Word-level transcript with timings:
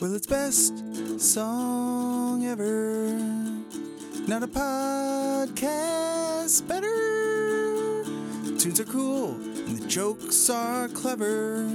Well, 0.00 0.14
it's 0.14 0.28
best 0.28 0.78
song 1.20 2.46
ever. 2.46 3.08
Not 4.28 4.44
a 4.44 4.46
podcast 4.46 6.68
better. 6.68 8.04
The 8.44 8.56
tunes 8.60 8.78
are 8.78 8.84
cool 8.84 9.32
and 9.32 9.76
the 9.76 9.88
jokes 9.88 10.48
are 10.50 10.86
clever. 10.90 11.66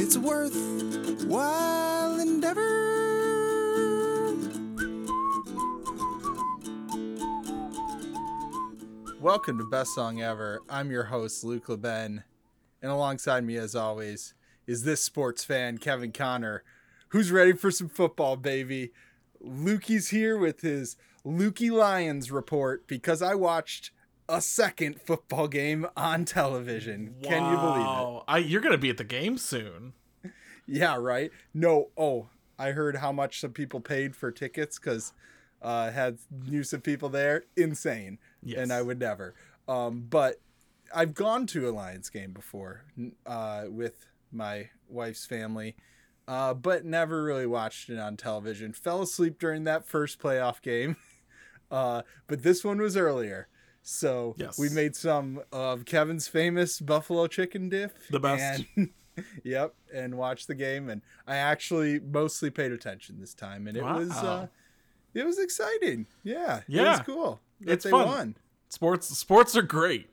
It's 0.00 0.16
a 0.16 0.20
worthwhile 0.20 2.18
endeavor. 2.18 2.64
Welcome 9.20 9.58
to 9.58 9.68
Best 9.70 9.94
Song 9.94 10.20
Ever. 10.20 10.62
I'm 10.68 10.90
your 10.90 11.04
host, 11.04 11.44
Luke 11.44 11.66
LeBen. 11.66 12.24
And 12.82 12.90
alongside 12.90 13.44
me, 13.44 13.56
as 13.56 13.76
always, 13.76 14.34
is 14.66 14.82
this 14.82 15.00
sports 15.00 15.44
fan, 15.44 15.78
Kevin 15.78 16.10
Connor, 16.10 16.64
who's 17.14 17.30
ready 17.30 17.52
for 17.52 17.70
some 17.70 17.88
football, 17.88 18.36
baby. 18.36 18.90
Lukey's 19.40 20.08
here 20.08 20.36
with 20.36 20.62
his 20.62 20.96
Lukey 21.24 21.70
Lions 21.70 22.32
report 22.32 22.88
because 22.88 23.22
I 23.22 23.36
watched 23.36 23.92
a 24.28 24.40
second 24.40 25.00
football 25.00 25.46
game 25.46 25.86
on 25.96 26.24
television. 26.24 27.14
Can 27.22 27.52
you 27.52 27.56
believe 27.56 27.86
it? 27.86 28.22
I, 28.26 28.38
you're 28.38 28.60
gonna 28.60 28.78
be 28.78 28.90
at 28.90 28.96
the 28.96 29.04
game 29.04 29.38
soon. 29.38 29.92
Yeah, 30.66 30.96
right. 30.96 31.30
No, 31.54 31.90
oh, 31.96 32.26
I 32.58 32.72
heard 32.72 32.96
how 32.96 33.12
much 33.12 33.38
some 33.40 33.52
people 33.52 33.78
paid 33.78 34.16
for 34.16 34.32
tickets 34.32 34.80
because 34.80 35.12
uh, 35.62 35.92
had 35.92 36.18
knew 36.48 36.64
some 36.64 36.80
people 36.80 37.08
there. 37.10 37.44
Insane, 37.56 38.18
Yes. 38.42 38.58
and 38.58 38.72
I 38.72 38.82
would 38.82 38.98
never. 38.98 39.34
Um, 39.68 40.04
but 40.10 40.40
I've 40.92 41.14
gone 41.14 41.46
to 41.48 41.68
a 41.68 41.70
Lions 41.70 42.08
game 42.10 42.32
before 42.32 42.82
uh, 43.24 43.66
with 43.68 44.06
my 44.32 44.70
wife's 44.88 45.26
family, 45.26 45.76
uh, 46.28 46.54
but 46.54 46.84
never 46.84 47.22
really 47.22 47.46
watched 47.46 47.88
it 47.90 47.98
on 47.98 48.16
television. 48.16 48.72
Fell 48.72 49.02
asleep 49.02 49.38
during 49.38 49.64
that 49.64 49.86
first 49.86 50.18
playoff 50.18 50.60
game, 50.62 50.96
uh, 51.70 52.02
but 52.26 52.42
this 52.42 52.64
one 52.64 52.80
was 52.80 52.96
earlier. 52.96 53.48
So 53.82 54.34
Yes. 54.38 54.58
we 54.58 54.70
made 54.70 54.96
some 54.96 55.42
of 55.52 55.84
Kevin's 55.84 56.26
famous 56.26 56.80
buffalo 56.80 57.26
chicken 57.26 57.68
dip. 57.68 57.94
The 58.10 58.18
best. 58.20 58.64
And, 58.76 58.90
yep, 59.44 59.74
and 59.92 60.16
watched 60.16 60.46
the 60.48 60.54
game, 60.54 60.88
and 60.88 61.02
I 61.26 61.36
actually 61.36 62.00
mostly 62.00 62.48
paid 62.50 62.72
attention 62.72 63.20
this 63.20 63.34
time, 63.34 63.66
and 63.66 63.76
it 63.76 63.82
was 63.84 64.10
uh, 64.12 64.46
it 65.12 65.24
was 65.26 65.38
exciting. 65.38 66.06
Yeah, 66.22 66.62
it 66.68 66.80
was 66.82 67.00
cool. 67.00 67.40
It's 67.60 67.88
fun. 67.88 68.06
won. 68.08 68.36
Sports 68.70 69.08
sports 69.16 69.54
are 69.54 69.62
great. 69.62 70.08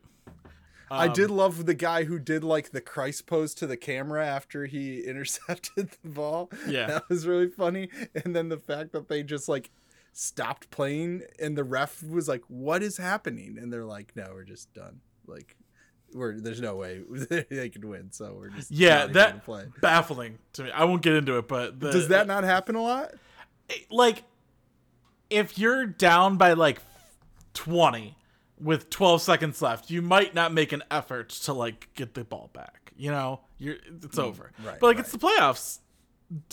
I 0.92 1.08
Um, 1.08 1.14
did 1.14 1.31
love 1.31 1.66
the 1.66 1.73
guy 1.73 2.03
who 2.03 2.20
did 2.20 2.44
like 2.44 2.72
the 2.72 2.81
Christ 2.81 3.25
pose 3.25 3.53
to 3.56 3.66
the 3.67 3.78
camera 3.78 4.25
after 4.25 4.66
he 4.66 5.02
intercepted 5.08 5.92
the 6.03 6.09
ball. 6.09 6.50
Yeah. 6.67 6.88
That 6.88 7.09
was 7.09 7.25
really 7.25 7.47
funny. 7.50 7.89
And 8.23 8.36
then 8.36 8.50
the 8.50 8.58
fact 8.58 8.92
that 8.92 9.08
they 9.08 9.23
just 9.23 9.47
like 9.47 9.72
stopped 10.14 10.69
playing 10.72 11.22
and 11.39 11.58
the 11.58 11.64
ref 11.64 12.03
was 12.03 12.28
like, 12.28 12.44
What 12.47 12.84
is 12.84 12.97
happening? 12.97 13.58
And 13.58 13.72
they're 13.72 13.86
like, 13.86 14.16
No, 14.16 14.30
we're 14.34 14.44
just 14.44 14.73
done. 14.73 15.00
Like 15.25 15.56
we're 16.14 16.39
there's 16.42 16.59
no 16.59 16.75
way 16.75 17.02
they 17.50 17.69
could 17.69 17.86
win, 17.86 18.12
so 18.12 18.36
we're 18.38 18.50
just 18.50 18.69
Yeah, 18.69 19.06
that 19.08 19.45
play. 19.45 19.67
baffling 19.81 20.39
to 20.53 20.64
me. 20.66 20.72
I 20.72 20.84
won't 20.84 21.02
get 21.02 21.14
into 21.16 21.38
it, 21.38 21.47
but 21.47 21.80
the, 21.80 21.89
Does 21.92 22.09
that 22.09 22.28
not 22.28 22.44
happen 22.44 22.75
a 22.75 22.81
lot? 22.81 23.14
like 23.89 24.23
if 25.30 25.58
you're 25.58 25.86
down 25.86 26.36
by 26.36 26.52
like 26.52 26.80
20 27.53 28.17
with 28.62 28.90
12 28.90 29.22
seconds 29.22 29.62
left, 29.62 29.90
you 29.90 30.02
might 30.02 30.34
not 30.36 30.54
make 30.54 30.72
an 30.72 30.84
effort 30.92 31.30
to 31.30 31.54
like 31.54 31.90
get 31.95 32.14
the 32.14 32.23
ball 32.23 32.50
back. 32.54 32.94
You 32.95 33.12
know, 33.12 33.42
you're 33.58 33.78
it's 34.03 34.20
over. 34.20 34.52
Mm, 34.62 34.68
right, 34.68 34.80
but 34.80 34.88
like 34.88 35.00
it's 35.00 35.12
the 35.12 35.18
playoffs. 35.18 35.80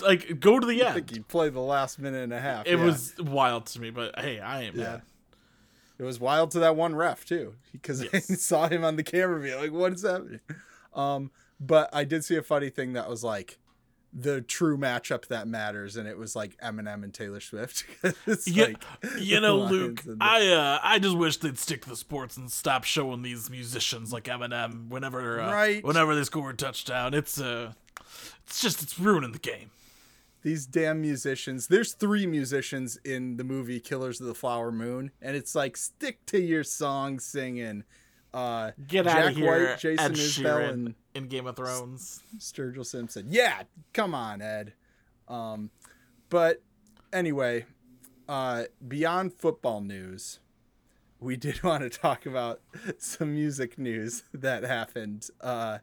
Like 0.02 0.40
go 0.40 0.58
to 0.58 0.66
the 0.66 0.82
I 0.82 0.86
end. 0.86 0.88
I 0.88 0.92
think 0.94 1.10
he 1.10 1.20
played 1.20 1.54
the 1.54 1.60
last 1.60 1.98
minute 1.98 2.22
and 2.24 2.32
a 2.32 2.40
half. 2.40 2.66
It 2.66 2.78
yeah. 2.78 2.84
was 2.84 3.14
wild 3.18 3.66
to 3.66 3.80
me, 3.80 3.90
but 3.90 4.18
hey, 4.18 4.40
I 4.40 4.62
ain't 4.62 4.74
Yeah. 4.74 4.82
mad. 4.84 5.02
It 5.98 6.04
was 6.04 6.18
wild 6.20 6.52
to 6.52 6.60
that 6.60 6.76
one 6.76 6.94
ref 6.94 7.24
too, 7.24 7.54
because 7.72 8.02
I 8.12 8.18
saw 8.20 8.68
him 8.68 8.84
on 8.84 8.96
the 8.96 9.02
camera 9.02 9.40
be 9.40 9.54
like, 9.54 9.72
"What 9.72 9.92
is 9.92 10.02
happening?" 10.02 10.40
Um, 10.94 11.30
but 11.60 11.90
I 11.92 12.04
did 12.04 12.24
see 12.24 12.36
a 12.36 12.42
funny 12.42 12.70
thing 12.70 12.92
that 12.94 13.08
was 13.08 13.22
like 13.24 13.58
the 14.12 14.40
true 14.40 14.78
matchup 14.78 15.26
that 15.28 15.46
matters, 15.48 15.96
and 15.96 16.08
it 16.08 16.16
was 16.16 16.34
like 16.34 16.56
Eminem 16.58 17.02
and 17.04 17.12
Taylor 17.12 17.40
Swift. 17.40 17.84
Yeah, 18.46 18.64
like 18.64 18.84
you 19.20 19.40
know, 19.40 19.56
Luke, 19.70 20.02
the- 20.02 20.16
I 20.20 20.48
uh, 20.48 20.78
I 20.82 20.98
just 20.98 21.16
wish 21.16 21.36
they'd 21.38 21.58
stick 21.58 21.82
to 21.82 21.88
the 21.90 21.96
sports 21.96 22.36
and 22.36 22.50
stop 22.50 22.84
showing 22.84 23.22
these 23.22 23.50
musicians 23.50 24.12
like 24.12 24.24
Eminem 24.24 24.88
whenever 24.88 25.40
uh, 25.40 25.52
Right. 25.52 25.84
whenever 25.84 26.14
they 26.14 26.24
score 26.24 26.50
a 26.50 26.54
touchdown. 26.56 27.14
It's 27.14 27.40
uh, 27.40 27.72
it's 28.46 28.60
just 28.60 28.82
it's 28.82 28.98
ruining 28.98 29.32
the 29.32 29.38
game. 29.38 29.70
these 30.42 30.64
damn 30.66 31.00
musicians. 31.00 31.66
There's 31.66 31.92
three 31.92 32.26
musicians 32.26 32.96
in 33.04 33.36
the 33.36 33.44
movie 33.44 33.80
Killers 33.80 34.20
of 34.20 34.26
the 34.26 34.34
Flower 34.34 34.70
Moon, 34.72 35.10
and 35.20 35.36
it's 35.36 35.54
like 35.54 35.76
stick 35.76 36.24
to 36.26 36.40
your 36.40 36.64
song 36.64 37.18
singing. 37.20 37.84
Uh, 38.32 38.72
Get 38.86 39.04
Jack 39.04 39.16
out 39.16 39.30
of 39.30 39.36
here, 39.36 39.68
White, 39.68 39.78
Jason 39.78 40.12
Ed 40.12 40.12
Isbell, 40.12 40.68
and 40.68 40.94
in 41.14 41.28
Game 41.28 41.46
of 41.46 41.56
Thrones. 41.56 42.22
Sturgill 42.38 42.84
Simpson. 42.84 43.26
Yeah, 43.28 43.62
come 43.92 44.14
on, 44.14 44.42
Ed. 44.42 44.74
Um, 45.28 45.70
but 46.28 46.62
anyway, 47.12 47.64
uh, 48.28 48.64
beyond 48.86 49.32
football 49.32 49.80
news, 49.80 50.40
we 51.20 51.36
did 51.36 51.62
want 51.62 51.82
to 51.82 51.90
talk 51.90 52.26
about 52.26 52.60
some 52.98 53.34
music 53.34 53.78
news 53.78 54.24
that 54.32 54.62
happened. 54.62 55.28
Uh, 55.40 55.78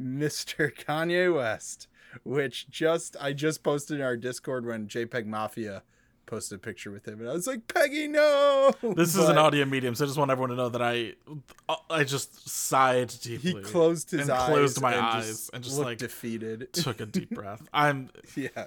Mr. 0.00 0.70
Kanye 0.72 1.34
West, 1.34 1.88
which 2.22 2.68
just 2.68 3.16
I 3.20 3.32
just 3.32 3.62
posted 3.62 3.98
in 3.98 4.04
our 4.04 4.16
Discord 4.16 4.66
when 4.66 4.88
JPEG 4.88 5.26
Mafia 5.26 5.82
posted 6.26 6.56
a 6.56 6.58
picture 6.58 6.90
with 6.90 7.06
him, 7.06 7.20
and 7.20 7.28
I 7.28 7.32
was 7.32 7.46
like, 7.46 7.66
Peggy, 7.72 8.08
no. 8.08 8.72
This 8.82 9.14
is 9.16 9.28
an 9.28 9.38
audio 9.38 9.64
medium, 9.64 9.94
so 9.94 10.04
I 10.04 10.08
just 10.08 10.18
want 10.18 10.30
everyone 10.30 10.50
to 10.50 10.56
know 10.56 10.68
that 10.68 10.82
I 10.82 11.14
I 11.88 12.04
just 12.04 12.48
sighed 12.48 13.14
deeply. 13.22 13.52
He 13.52 13.60
closed 13.60 14.10
his 14.10 14.22
and 14.22 14.30
eyes, 14.30 14.48
closed 14.48 14.80
my 14.80 14.92
and 14.94 15.06
eyes 15.06 15.26
just 15.26 15.50
and 15.54 15.64
just 15.64 15.78
like 15.78 15.98
defeated. 15.98 16.72
took 16.72 17.00
a 17.00 17.06
deep 17.06 17.30
breath. 17.34 17.66
I'm 17.72 18.10
yeah 18.34 18.66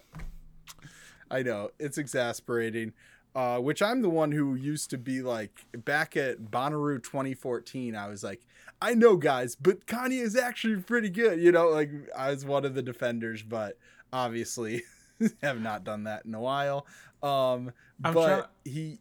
i 1.31 1.41
know 1.41 1.69
it's 1.79 1.97
exasperating 1.97 2.93
uh 3.35 3.57
which 3.59 3.81
i'm 3.81 4.01
the 4.01 4.09
one 4.09 4.31
who 4.31 4.55
used 4.55 4.89
to 4.89 4.97
be 4.97 5.21
like 5.21 5.65
back 5.85 6.17
at 6.17 6.39
bonnaroo 6.41 7.01
2014 7.03 7.95
i 7.95 8.07
was 8.07 8.23
like 8.23 8.41
i 8.81 8.93
know 8.93 9.15
guys 9.15 9.55
but 9.55 9.85
kanye 9.85 10.21
is 10.21 10.35
actually 10.35 10.81
pretty 10.81 11.09
good 11.09 11.39
you 11.39 11.51
know 11.51 11.69
like 11.69 11.91
i 12.17 12.31
was 12.31 12.45
one 12.45 12.65
of 12.65 12.73
the 12.73 12.81
defenders 12.81 13.43
but 13.43 13.77
obviously 14.11 14.83
have 15.41 15.61
not 15.61 15.83
done 15.83 16.03
that 16.05 16.25
in 16.25 16.33
a 16.33 16.39
while 16.41 16.87
um 17.23 17.71
I'm 18.03 18.13
but 18.13 18.51
he 18.65 18.99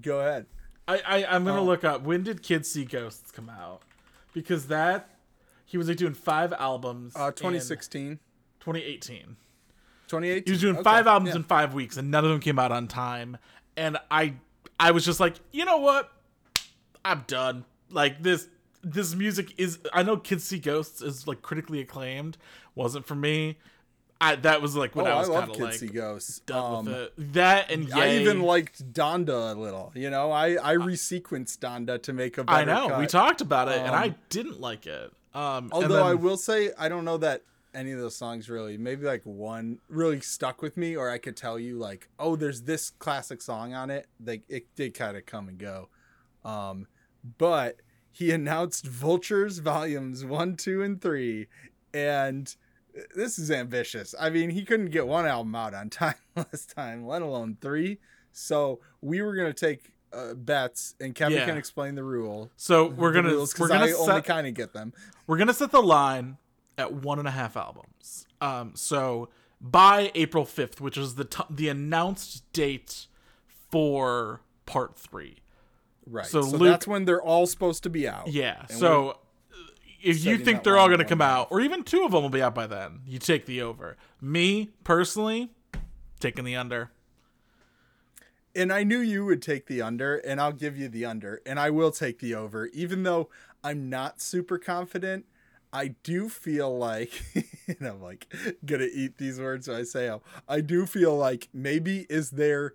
go 0.00 0.20
ahead 0.20 0.46
I, 0.88 1.00
I 1.06 1.24
I'm 1.26 1.44
gonna 1.44 1.60
Oh. 1.60 1.64
look 1.64 1.84
up 1.84 2.02
when 2.02 2.22
did 2.22 2.42
Kids 2.42 2.70
See 2.70 2.84
Ghosts 2.84 3.30
come 3.30 3.48
out 3.48 3.82
because 4.32 4.66
that 4.68 5.10
he 5.64 5.78
was 5.78 5.88
like 5.88 5.96
doing 5.98 6.14
five 6.14 6.52
albums. 6.52 7.14
uh 7.16 7.26
in 7.28 7.32
2016 7.34 8.18
2018. 8.60 9.36
2018 10.08 10.44
He 10.44 10.50
was 10.50 10.60
doing 10.60 10.74
Okay, 10.76 10.82
five 10.82 11.06
albums 11.06 11.30
yeah. 11.30 11.36
in 11.36 11.42
five 11.44 11.72
weeks, 11.72 11.96
and 11.96 12.10
none 12.10 12.24
of 12.24 12.30
them 12.30 12.40
came 12.40 12.58
out 12.58 12.72
on 12.72 12.88
time. 12.88 13.36
And 13.76 13.96
I 14.10 14.34
I 14.78 14.90
was 14.90 15.04
just 15.04 15.20
like, 15.20 15.36
you 15.52 15.64
know 15.64 15.78
what? 15.78 16.10
I'm 17.04 17.24
done. 17.26 17.64
Like 17.90 18.22
this 18.22 18.48
this 18.82 19.14
music 19.14 19.54
is 19.58 19.78
I 19.92 20.02
know 20.02 20.16
Kids 20.16 20.44
See 20.44 20.58
Ghosts 20.58 21.00
is 21.02 21.26
like 21.28 21.42
critically 21.42 21.80
acclaimed. 21.80 22.36
Wasn't 22.74 23.06
for 23.06 23.14
me. 23.14 23.58
I 24.20 24.36
that 24.36 24.60
was 24.60 24.76
like 24.76 24.94
when 24.94 25.06
oh 25.06 25.10
I 25.10 25.12
i, 25.14 25.18
was 25.18 25.28
love 25.28 25.44
kind 25.44 25.54
of 25.54 25.60
like 25.60 25.74
see 25.74 25.86
ghosts 25.86 26.40
done 26.40 26.88
um. 26.88 27.08
That 27.16 27.70
and 27.70 27.92
I 27.92 28.16
even 28.16 28.42
liked 28.42 28.92
Donda 28.92 29.54
a 29.54 29.58
little. 29.58 29.92
You 29.94 30.10
know, 30.10 30.30
I 30.30 30.56
I 30.56 30.76
resequenced 30.76 31.58
Donda 31.58 32.02
to 32.02 32.12
make 32.12 32.36
a 32.36 32.44
better 32.44 32.70
I 32.70 32.88
know 32.88 32.98
we 32.98 33.06
talked 33.06 33.40
about 33.40 33.68
it, 33.68 33.78
and 33.78 33.94
I 33.94 34.08
Um, 34.08 34.14
didn't 34.28 34.60
like 34.60 34.86
it. 34.86 35.12
Um, 35.32 35.70
Although 35.72 36.04
I 36.04 36.14
will 36.14 36.36
say 36.36 36.70
I 36.78 36.88
don't 36.88 37.04
know 37.04 37.16
that 37.18 37.42
any 37.72 37.92
of 37.92 38.00
those 38.00 38.16
songs 38.16 38.50
really, 38.50 38.76
maybe 38.76 39.06
like 39.06 39.22
one 39.24 39.78
really 39.88 40.20
stuck 40.20 40.60
with 40.60 40.76
me, 40.76 40.96
or 40.96 41.08
I 41.08 41.18
could 41.18 41.36
tell 41.36 41.58
you 41.58 41.78
like, 41.78 42.08
oh, 42.18 42.36
there's 42.36 42.62
this 42.62 42.90
classic 42.90 43.40
song 43.40 43.74
on 43.74 43.90
it. 43.90 44.06
Like 44.24 44.42
it 44.48 44.74
did 44.74 44.92
kind 44.94 45.16
of 45.16 45.24
come 45.24 45.48
and 45.48 45.56
go. 45.58 45.88
Um, 46.44 46.88
but 47.38 47.76
he 48.10 48.32
announced 48.32 48.86
Vultures 48.86 49.58
volumes 49.60 50.24
one, 50.24 50.56
two, 50.56 50.82
and 50.82 51.00
three, 51.00 51.46
and 51.94 52.54
this 53.14 53.38
is 53.38 53.50
ambitious. 53.50 54.14
I 54.18 54.30
mean, 54.30 54.50
he 54.50 54.64
couldn't 54.64 54.90
get 54.90 55.06
one 55.06 55.26
album 55.26 55.54
out 55.54 55.74
on 55.74 55.90
time 55.90 56.14
last 56.36 56.74
time, 56.74 57.06
let 57.06 57.22
alone 57.22 57.56
three. 57.60 57.98
So 58.32 58.80
we 59.00 59.22
were 59.22 59.34
gonna 59.34 59.52
take 59.52 59.92
uh, 60.12 60.34
bets, 60.34 60.94
and 61.00 61.14
Kevin 61.14 61.38
Yeah. 61.38 61.46
can 61.46 61.56
explain 61.56 61.94
the 61.94 62.04
rule. 62.04 62.50
so 62.56 62.86
we're 62.86 63.12
gonna 63.12 63.28
we're 63.58 63.68
gonna 63.68 63.86
I 63.86 63.92
only 63.92 64.22
kind 64.22 64.46
of 64.46 64.54
get 64.54 64.72
them. 64.72 64.92
we're 65.26 65.38
gonna 65.38 65.54
set 65.54 65.70
the 65.72 65.82
line 65.82 66.36
at 66.78 66.92
one 66.92 67.18
and 67.18 67.28
a 67.28 67.30
half 67.32 67.56
albums. 67.56 68.26
Um, 68.40 68.72
so 68.74 69.28
by 69.60 70.10
April 70.14 70.44
fifth, 70.44 70.80
which 70.80 70.96
is 70.96 71.14
the 71.16 71.24
t- 71.26 71.44
the 71.50 71.68
announced 71.68 72.50
date 72.52 73.06
for 73.70 74.40
part 74.66 74.98
three. 74.98 75.36
Right. 76.06 76.26
So 76.26 76.42
So, 76.42 76.56
Luke- 76.56 76.70
that's 76.72 76.86
when 76.86 77.04
they're 77.04 77.22
all 77.22 77.46
supposed 77.46 77.82
to 77.84 77.90
be 77.90 78.08
out. 78.08 78.28
Yeah. 78.28 78.66
So 78.66 79.18
if 80.02 80.24
you 80.24 80.38
think 80.38 80.62
they're 80.64 80.78
all 80.78 80.88
going 80.88 80.98
to 81.00 81.04
come 81.04 81.20
out, 81.20 81.48
or 81.50 81.60
even 81.60 81.82
two 81.84 82.04
of 82.04 82.12
them 82.12 82.22
will 82.22 82.30
be 82.30 82.42
out 82.42 82.54
by 82.54 82.66
then, 82.66 83.00
you 83.06 83.18
take 83.18 83.46
the 83.46 83.62
over. 83.62 83.96
Me 84.20 84.70
personally, 84.84 85.50
taking 86.18 86.44
the 86.44 86.56
under. 86.56 86.90
and 88.54 88.72
I 88.72 88.82
knew 88.82 88.98
you 88.98 89.24
would 89.26 89.42
take 89.42 89.66
the 89.66 89.80
under, 89.82 90.16
and 90.16 90.40
I'll 90.40 90.52
give 90.52 90.76
you 90.76 90.88
the 90.88 91.04
under, 91.04 91.40
and 91.46 91.58
I 91.60 91.70
will 91.70 91.92
take 91.92 92.18
the 92.18 92.34
over, 92.34 92.66
even 92.72 93.02
though 93.04 93.28
I'm 93.62 93.88
not 93.88 94.20
super 94.20 94.58
confident. 94.58 95.26
I 95.72 95.88
do 96.02 96.28
feel 96.28 96.76
like, 96.76 97.22
and 97.68 97.86
I'm 97.86 98.02
like 98.02 98.26
gonna 98.64 98.88
eat 98.92 99.18
these 99.18 99.38
words 99.38 99.68
when 99.68 99.76
I 99.76 99.84
say 99.84 100.06
them. 100.06 100.20
I 100.48 100.60
do 100.62 100.84
feel 100.84 101.16
like 101.16 101.48
maybe 101.52 102.06
is 102.10 102.30
there 102.30 102.74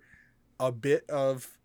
a 0.58 0.72
bit 0.72 1.04
of 1.10 1.55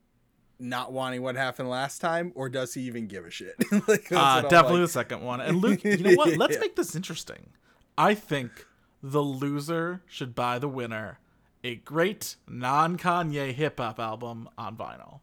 not 0.62 0.94
wanting 0.94 1.22
what 1.22 1.36
happened 1.36 1.70
last 1.70 2.00
time, 2.00 2.32
or 2.36 2.48
does 2.50 2.74
he 2.74 2.82
even 2.82 3.08
give 3.08 3.26
a 3.26 3.30
shit? 3.32 3.56
like, 3.88 4.12
Uh, 4.12 4.42
definitely 4.44 4.80
like. 4.82 4.88
the 4.88 4.94
second 4.94 5.22
one. 5.22 5.42
And 5.42 5.58
Luke, 5.58 5.84
you 5.84 5.98
know 5.98 6.14
what? 6.14 6.30
Let's 6.38 6.54
Yeah. 6.56 6.60
make 6.62 6.76
this 6.76 6.96
interesting. 6.96 7.50
I 7.98 8.14
think 8.14 8.68
the 9.04 9.22
loser 9.22 10.02
should 10.08 10.36
buy 10.36 10.60
the 10.60 10.70
winner 10.70 11.20
a 11.64 11.76
great 11.76 12.38
non 12.48 12.98
Kanye 12.98 13.54
hip 13.54 13.80
hop 13.80 14.00
album 14.00 14.50
on 14.58 14.76
vinyl. 14.78 15.20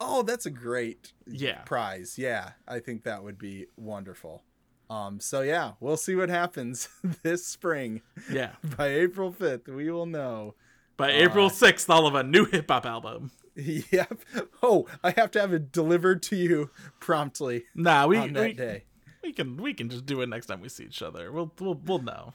Oh, 0.00 0.22
that's 0.22 0.46
a 0.46 0.50
great 0.50 1.12
Yeah. 1.26 1.62
prize. 1.62 2.18
Yeah, 2.18 2.50
I 2.68 2.80
think 2.80 3.04
that 3.04 3.22
would 3.24 3.38
be 3.38 3.66
wonderful. 3.76 4.42
Um, 4.90 5.20
so 5.20 5.40
yeah, 5.40 5.72
we'll 5.80 5.96
see 5.96 6.14
what 6.14 6.28
happens 6.28 6.88
this 7.22 7.46
spring. 7.46 8.02
Yeah. 8.30 8.50
By 8.76 8.88
April 8.88 9.32
5th, 9.32 9.68
we 9.68 9.90
will 9.90 10.06
know. 10.06 10.54
By 10.96 11.10
April 11.12 11.48
6th, 11.50 11.88
I'll 11.88 12.04
have 12.04 12.14
a 12.14 12.22
new 12.22 12.44
hip 12.44 12.68
hop 12.70 12.84
album. 12.86 13.30
Yep. 13.90 14.20
Oh, 14.62 14.86
I 15.04 15.10
have 15.12 15.30
to 15.32 15.40
have 15.40 15.52
it 15.52 15.72
delivered 15.72 16.22
to 16.24 16.36
you 16.36 16.70
promptly 17.00 17.64
Nah, 17.74 18.06
we, 18.06 18.16
on 18.16 18.32
that 18.32 18.46
we, 18.46 18.52
day. 18.54 18.84
we 19.22 19.32
can 19.32 19.56
we 19.56 19.74
can 19.74 19.88
just 19.90 20.06
do 20.06 20.20
it 20.22 20.28
next 20.28 20.46
time 20.46 20.60
we 20.60 20.68
see 20.68 20.84
each 20.84 21.02
other. 21.02 21.30
We'll 21.30 21.52
we'll, 21.60 21.74
we'll 21.84 22.02
know. 22.02 22.34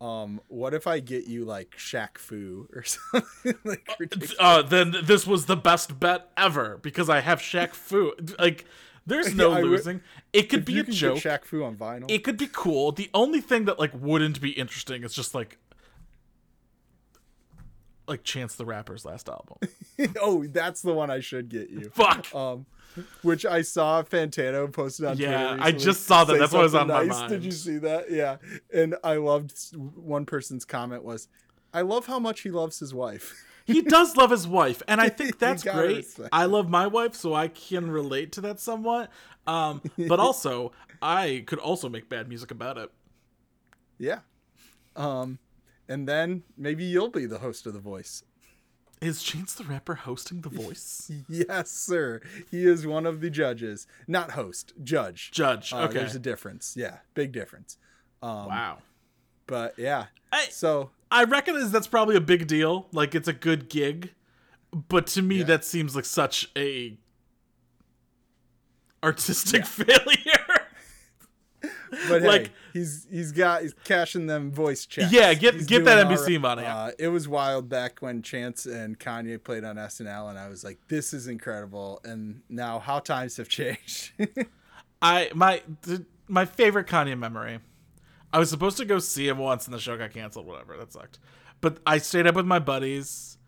Um, 0.00 0.40
what 0.48 0.74
if 0.74 0.86
I 0.86 1.00
get 1.00 1.26
you 1.28 1.44
like 1.44 1.70
Shaq 1.78 2.18
Fu 2.18 2.68
or 2.74 2.82
something 2.84 3.54
like 3.64 3.88
ridiculous? 3.98 4.34
Uh, 4.38 4.60
then 4.62 4.94
this 5.04 5.26
was 5.26 5.46
the 5.46 5.56
best 5.56 5.98
bet 5.98 6.30
ever 6.36 6.78
because 6.82 7.08
I 7.08 7.20
have 7.20 7.38
Shaq 7.40 7.72
Fu. 7.74 8.12
Like, 8.38 8.66
there's 9.06 9.34
no 9.36 9.50
Yeah, 9.52 9.56
I 9.58 9.62
would- 9.62 9.70
losing. 9.70 10.00
It 10.32 10.50
could 10.50 10.64
be 10.64 10.74
you 10.74 10.80
a 10.80 10.84
can 10.84 10.92
joke. 10.94 11.22
Get 11.22 11.42
Shaq 11.42 11.44
Fu 11.46 11.62
on 11.62 11.76
vinyl. 11.76 12.10
it 12.10 12.24
could 12.24 12.36
be 12.36 12.48
cool. 12.52 12.92
The 12.92 13.08
only 13.14 13.40
thing 13.40 13.64
that 13.66 13.78
like 13.78 13.92
wouldn't 13.94 14.40
be 14.40 14.50
interesting 14.50 15.04
is 15.04 15.14
just 15.14 15.34
like 15.34 15.58
like 18.06 18.22
Chance 18.24 18.56
the 18.56 18.64
Rapper's 18.64 19.04
last 19.04 19.28
album. 19.28 19.58
oh, 20.20 20.46
that's 20.46 20.82
the 20.82 20.92
one 20.92 21.10
I 21.10 21.20
should 21.20 21.48
get 21.48 21.70
you. 21.70 21.90
Fuck. 21.94 22.34
Um, 22.34 22.66
which 23.22 23.44
I 23.44 23.62
saw 23.62 24.02
Fantano 24.02 24.72
posted 24.72 25.06
on 25.06 25.16
Yeah, 25.16 25.48
Twitter. 25.48 25.62
I 25.62 25.72
just 25.72 26.04
saw 26.04 26.24
that. 26.24 26.38
That's 26.38 26.52
what 26.52 26.62
was 26.62 26.74
on 26.74 26.88
something 26.88 26.96
my 26.96 27.04
nice. 27.06 27.20
mind. 27.20 27.30
Did 27.30 27.44
you 27.44 27.50
see 27.52 27.78
that? 27.78 28.10
Yeah, 28.10 28.36
and 28.72 28.94
I 29.02 29.16
loved 29.16 29.56
one 29.74 30.26
person's 30.26 30.64
comment 30.64 31.02
was, 31.02 31.28
"I 31.72 31.80
love 31.80 32.06
how 32.06 32.18
much 32.18 32.42
he 32.42 32.50
loves 32.50 32.78
his 32.78 32.94
wife." 32.94 33.34
he 33.66 33.80
does 33.96 34.16
love 34.16 34.30
his 34.30 34.46
wife, 34.46 34.82
and 34.86 35.00
I 35.00 35.08
think 35.08 35.38
that's 35.40 35.62
great. 35.64 35.96
respect 35.96 36.28
I 36.32 36.44
love 36.44 36.68
my 36.68 36.86
wife, 36.86 37.14
so 37.14 37.34
I 37.34 37.48
can 37.48 37.90
relate 37.90 38.32
to 38.32 38.40
that 38.42 38.60
somewhat. 38.60 39.10
Um, 39.46 39.82
but 39.98 40.20
also, 40.20 40.72
I 41.02 41.42
could 41.46 41.58
also 41.58 41.88
make 41.88 42.08
bad 42.08 42.28
music 42.28 42.50
about 42.50 42.78
it. 42.78 42.90
yeah. 43.98 44.20
Um, 44.96 45.38
and 45.88 46.08
then 46.08 46.42
maybe 46.56 46.84
you'll 46.84 47.10
be 47.10 47.26
the 47.26 47.38
host 47.38 47.66
of 47.66 47.72
The 47.74 47.80
Voice. 47.80 48.22
Is 49.00 49.22
Chance 49.22 49.54
the 49.54 49.64
Rapper 49.64 49.96
hosting 49.96 50.40
The 50.40 50.48
Voice? 50.62 51.10
Yes, 51.28 51.70
sir. 51.70 52.20
He 52.50 52.64
is 52.66 52.86
one 52.86 53.04
of 53.06 53.20
the 53.20 53.28
judges, 53.30 53.86
not 54.06 54.30
host, 54.32 54.72
judge. 54.82 55.30
Judge. 55.32 55.72
Uh, 55.72 55.78
Okay. 55.84 55.98
There's 55.98 56.14
a 56.14 56.18
difference. 56.20 56.74
Yeah, 56.76 56.98
big 57.14 57.32
difference. 57.32 57.76
Um, 58.22 58.46
wow. 58.46 58.78
But 59.46 59.78
yeah. 59.78 60.06
I- 60.32 60.46
so 60.50 60.90
I 61.10 61.24
recognize 61.24 61.70
that's 61.70 61.86
probably 61.86 62.16
a 62.16 62.20
big 62.20 62.46
deal. 62.46 62.86
Like 62.92 63.14
it's 63.14 63.28
a 63.28 63.32
good 63.34 63.68
gig, 63.68 64.12
but 64.88 65.06
to 65.08 65.22
me 65.22 65.38
Yeah. 65.38 65.44
that 65.44 65.64
seems 65.64 65.94
like 65.94 66.06
such 66.06 66.50
a 66.56 66.96
artistic 69.02 69.66
failure. 69.66 70.33
But 72.08 72.22
hey, 72.22 72.28
Like- 72.28 72.50
he's 72.72 73.06
he's 73.10 73.32
got 73.32 73.62
he's 73.62 73.74
cashing 73.84 74.26
them 74.26 74.50
voice 74.50 74.86
checks. 74.86 75.12
Yeah, 75.12 75.32
get- 75.34 75.54
He's 75.54 75.66
get 75.66 75.84
that 75.84 76.06
NBC 76.06 76.40
money. 76.40 76.64
Uh, 76.64 76.90
it 76.98 77.08
was 77.08 77.28
wild 77.28 77.68
back 77.68 78.00
when 78.00 78.22
Chance 78.22 78.66
and 78.66 78.98
Kanye 78.98 79.42
played 79.42 79.64
on 79.64 79.76
SNL, 79.76 80.30
and 80.30 80.38
I 80.38 80.48
was 80.48 80.64
like, 80.64 80.78
"This 80.88 81.12
is 81.14 81.26
incredible." 81.28 82.00
And 82.04 82.42
now, 82.48 82.78
how 82.78 82.98
times 82.98 83.36
have 83.36 83.48
changed. 83.48 84.12
I 85.02 85.30
my 85.34 85.62
th- 85.82 86.02
my 86.28 86.44
favorite 86.44 86.86
Kanye 86.86 87.18
memory. 87.18 87.60
I 88.32 88.38
was 88.38 88.50
supposed 88.50 88.76
to 88.78 88.84
go 88.84 88.98
see 88.98 89.28
him 89.28 89.38
once, 89.38 89.66
and 89.66 89.74
the 89.74 89.78
show 89.78 89.96
got 89.96 90.10
canceled. 90.12 90.46
Whatever, 90.46 90.76
that 90.76 90.92
sucked. 90.92 91.18
But 91.60 91.78
I 91.86 91.98
stayed 91.98 92.26
up 92.26 92.34
with 92.34 92.46
my 92.46 92.58
buddies, 92.58 93.38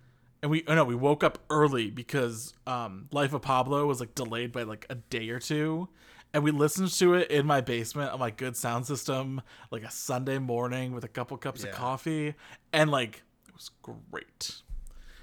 and 0.43 0.51
we 0.51 0.63
oh 0.69 0.75
no, 0.75 0.85
we 0.85 0.95
woke 0.95 1.25
up 1.25 1.39
early 1.51 1.91
because 1.91 2.55
um, 2.67 3.09
Life 3.11 3.33
of 3.33 3.43
Pablo 3.43 3.87
was 3.87 3.99
like 4.01 4.15
delayed 4.15 4.53
by 4.53 4.63
like 4.63 4.87
a 4.89 4.95
day 4.95 5.29
or 5.31 5.41
two, 5.41 5.89
and 6.37 6.45
we 6.45 6.51
listened 6.51 6.91
to 6.91 7.15
it 7.15 7.31
in 7.31 7.47
my 7.47 7.63
basement 7.63 8.13
on 8.13 8.21
my 8.21 8.31
good 8.31 8.55
sound 8.59 8.85
system, 8.87 9.41
like 9.71 9.83
a 9.83 9.91
Sunday 9.91 10.39
morning 10.39 10.93
with 10.93 11.03
a 11.03 11.09
couple 11.09 11.35
cups 11.39 11.65
Yeah. 11.65 11.71
of 11.71 11.77
coffee, 11.77 12.35
and 12.75 12.91
like 12.91 13.23
it 13.49 13.55
was 13.55 13.71
great. 13.81 14.61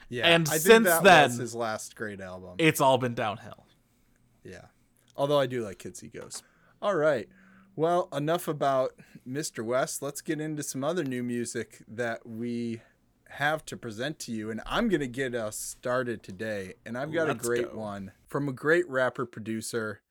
yeah, 0.10 0.26
And 0.26 0.48
I 0.48 0.54
think 0.54 0.62
since 0.64 0.88
that 0.88 1.04
then- 1.04 1.40
his 1.40 1.54
last 1.54 1.96
great 1.96 2.20
album. 2.20 2.56
It's 2.58 2.82
all 2.82 2.98
been 2.98 3.14
downhill. 3.14 3.68
Yeah. 4.44 4.66
Although 5.16 5.40
I 5.40 5.46
do 5.46 5.64
like 5.64 5.78
Kids 5.78 6.00
See 6.00 6.08
Ghosts. 6.08 6.42
All 6.82 6.96
right. 6.96 7.30
Well, 7.76 8.10
enough 8.12 8.48
about 8.48 8.96
Mr. 9.28 9.64
West. 9.64 10.02
Let's 10.02 10.22
get 10.22 10.42
into 10.42 10.64
some 10.64 10.84
other 10.84 11.04
new 11.04 11.22
music 11.22 11.84
that 11.88 12.26
we 12.28 12.82
have 13.30 13.64
to 13.66 13.78
present 13.78 14.18
to 14.22 14.32
you. 14.32 14.50
And 14.50 14.62
I'm 14.66 14.90
going 14.90 15.00
to 15.02 15.08
get 15.08 15.36
us 15.36 15.58
started 15.60 16.24
today. 16.24 16.74
And 16.88 16.98
I've 16.98 17.12
got 17.14 17.28
Let's 17.28 17.44
a 17.46 17.48
great 17.48 17.72
go. 17.72 17.78
one 17.78 18.14
from 18.28 18.50
a 18.50 18.52
great 18.52 18.90
rapper 18.90 19.28
producer 19.28 20.02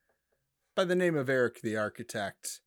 by 0.75 0.85
the 0.85 0.95
name 0.95 1.15
of 1.15 1.29
Erick 1.29 1.61
the 1.61 1.77
Architect. 1.77 2.61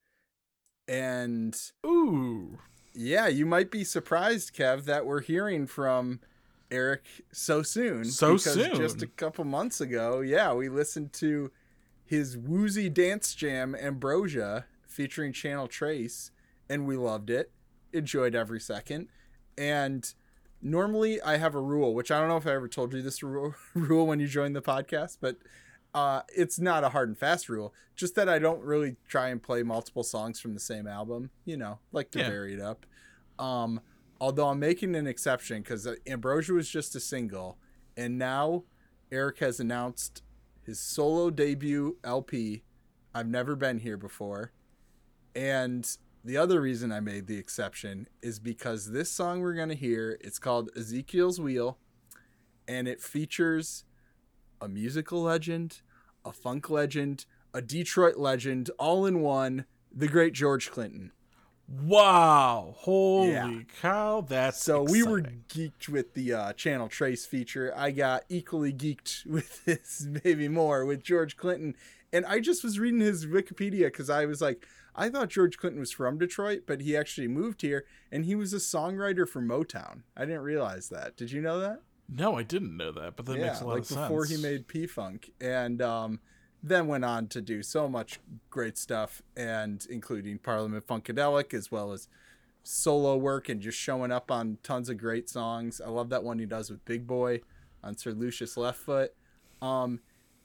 And 0.89 1.57
Ooh, 1.85 2.59
yeah, 2.95 3.27
you 3.27 3.47
might 3.47 3.71
be 3.71 3.85
surprised, 3.85 4.55
Kev, 4.55 4.85
that 4.85 5.05
we're 5.05 5.21
hearing 5.21 5.67
from 5.67 6.21
Erick 6.71 7.07
so 7.33 7.63
soon. 7.63 8.05
So 8.05 8.37
because 8.37 8.57
Just 8.77 9.03
a 9.03 9.07
couple 9.07 9.45
months 9.45 9.81
ago, 9.81 10.21
yeah, 10.21 10.53
we 10.53 10.69
listened 10.69 11.13
to 11.15 11.51
his 12.05 12.37
woozy 12.37 12.89
dance 12.89 13.35
jam 13.35 13.75
Ambrosia 13.75 14.67
featuring 14.87 15.33
Channel 15.33 15.67
Tres, 15.67 16.31
and 16.69 16.87
we 16.87 16.97
loved 16.97 17.31
it. 17.31 17.51
Enjoyed 17.93 18.35
every 18.35 18.61
second. 18.61 19.09
And 19.59 20.13
normally 20.63 21.21
I 21.21 21.39
have 21.39 21.55
a 21.55 21.61
rule, 21.61 21.95
which 21.95 22.11
I 22.11 22.21
don't 22.21 22.29
know 22.29 22.37
if 22.37 22.47
I 22.47 22.53
ever 22.53 22.69
told 22.69 22.93
you 22.95 23.03
this 23.03 23.23
rule, 23.23 23.55
rule 23.75 24.07
when 24.07 24.21
you 24.21 24.29
joined 24.29 24.55
the 24.55 24.63
podcast, 24.63 25.19
but 25.21 25.37
uh, 25.97 26.21
it's 26.29 26.59
not 26.61 26.85
a 26.85 26.91
hard 26.91 27.09
and 27.09 27.17
fast 27.17 27.49
rule. 27.49 27.73
Just 27.95 28.15
that 28.17 28.29
I 28.29 28.39
don't 28.39 28.61
really 28.63 28.97
try 29.09 29.29
and 29.29 29.43
play 29.43 29.63
multiple 29.63 30.03
songs 30.05 30.39
from 30.39 30.53
the 30.53 30.61
same 30.61 30.87
album. 30.87 31.31
You 31.47 31.57
know, 31.57 31.79
like 31.91 32.11
to 32.11 32.19
Yeah. 32.19 32.29
vary 32.29 32.53
it 32.53 32.61
up. 32.61 32.85
Um, 33.39 33.81
although 34.21 34.49
I'm 34.49 34.59
making 34.59 34.95
an 34.95 35.07
exception 35.07 35.63
because 35.63 35.89
Ambrosia 36.07 36.53
was 36.53 36.69
just 36.69 36.95
a 36.95 37.01
single, 37.01 37.57
and 37.97 38.19
now 38.19 38.65
Erick 39.11 39.39
has 39.39 39.59
announced 39.59 40.23
his 40.63 40.79
solo 40.79 41.31
debut 41.31 41.97
LP. 42.05 42.63
I've 43.15 43.29
never 43.29 43.57
been 43.57 43.79
here 43.79 43.97
before, 43.97 44.53
and 45.35 45.89
the 46.23 46.37
other 46.37 46.61
reason 46.61 46.93
I 46.93 47.01
made 47.01 47.27
the 47.27 47.39
exception 47.39 48.07
is 48.21 48.39
because 48.39 48.91
this 48.91 49.11
song 49.11 49.41
we're 49.41 49.55
gonna 49.55 49.75
hear 49.75 50.19
it's 50.21 50.39
called 50.39 50.69
Ezekiel's 50.77 51.41
Wheel, 51.41 51.79
and 52.69 52.87
it 52.87 53.01
features 53.01 53.85
a 54.61 54.69
musical 54.69 55.23
legend, 55.23 55.81
a 56.25 56.33
funk 56.33 56.71
legend, 56.71 57.27
a 57.55 57.63
Detroit 57.63 58.17
legend, 58.17 58.71
all 58.79 59.07
in 59.07 59.21
one. 59.21 59.65
The 59.95 60.09
great 60.09 60.35
George 60.35 60.71
Clinton. 60.71 61.13
wow, 61.69 62.75
holy 62.79 63.31
Yeah. 63.33 63.61
cow! 63.81 64.21
That's 64.21 64.63
So 64.63 64.83
we 64.83 65.03
were 65.03 65.23
geeked 65.49 65.89
with 65.89 66.15
the 66.15 66.33
uh, 66.33 66.53
Channel 66.53 66.89
Tres 66.89 67.27
feature. 67.27 67.73
I 67.77 67.91
got 67.91 68.25
equally 68.29 68.73
geeked 68.73 69.27
with 69.31 69.65
this, 69.65 70.07
maybe 70.25 70.49
more, 70.49 70.85
with 70.85 71.03
George 71.03 71.37
Clinton. 71.37 71.75
And 72.13 72.25
I 72.27 72.41
just 72.41 72.63
was 72.63 72.79
reading 72.79 73.01
his 73.01 73.27
Wikipedia 73.27 73.87
because 73.87 74.09
I 74.11 74.27
was 74.27 74.41
like, 74.41 74.65
I 74.95 75.09
thought 75.09 75.29
George 75.29 75.59
Clinton 75.59 75.81
was 75.81 75.93
from 75.93 76.19
Detroit, 76.19 76.63
but 76.67 76.81
he 76.81 76.97
actually 76.97 77.29
moved 77.29 77.63
here 77.63 77.85
and 78.13 78.25
he 78.25 78.35
was 78.35 78.53
a 78.53 78.59
songwriter 78.59 79.29
for 79.29 79.43
Motown. 79.43 80.03
I 80.17 80.25
didn't 80.25 80.43
realize 80.43 80.89
that. 80.91 81.17
Did 81.17 81.33
you 81.33 81.43
know 81.43 81.59
that? 81.61 81.81
No, 82.09 82.37
I 82.37 82.43
didn't 82.43 82.77
know 82.77 82.93
that, 82.93 83.17
but 83.17 83.27
that 83.27 83.39
makes 83.39 83.61
a 83.61 83.65
lot 83.67 83.73
like 83.75 83.81
of 83.81 83.87
sense. 83.87 83.99
Like 84.01 84.09
before 84.09 84.25
he 84.27 84.37
made 84.37 84.69
P 84.69 84.87
Funk, 84.87 85.33
and 85.41 85.83
um, 85.83 86.21
then 86.63 86.87
went 86.87 87.05
on 87.05 87.27
to 87.29 87.41
do 87.41 87.63
so 87.63 87.89
much 87.89 88.21
great 88.51 88.79
stuff, 88.79 89.23
and 89.37 89.85
including 89.91 90.39
Parliament 90.39 90.87
Funkadelic 90.87 91.53
as 91.53 91.71
well 91.71 91.93
as 91.93 92.09
solo 92.63 93.17
work 93.17 93.49
and 93.49 93.61
just 93.61 93.79
showing 93.79 94.11
up 94.11 94.31
on 94.31 94.59
tons 94.63 94.89
of 94.89 94.99
great 94.99 95.29
songs. 95.29 95.81
I 95.81 95.89
love 95.89 96.09
that 96.11 96.25
one 96.25 96.39
he 96.39 96.47
does 96.47 96.71
with 96.71 96.85
Big 96.85 97.07
Boi 97.07 97.41
on 97.83 97.97
Sir 97.97 98.11
Lucious 98.13 98.57
Left 98.57 98.79
Foot. 98.79 99.15
Um, 99.63 100.01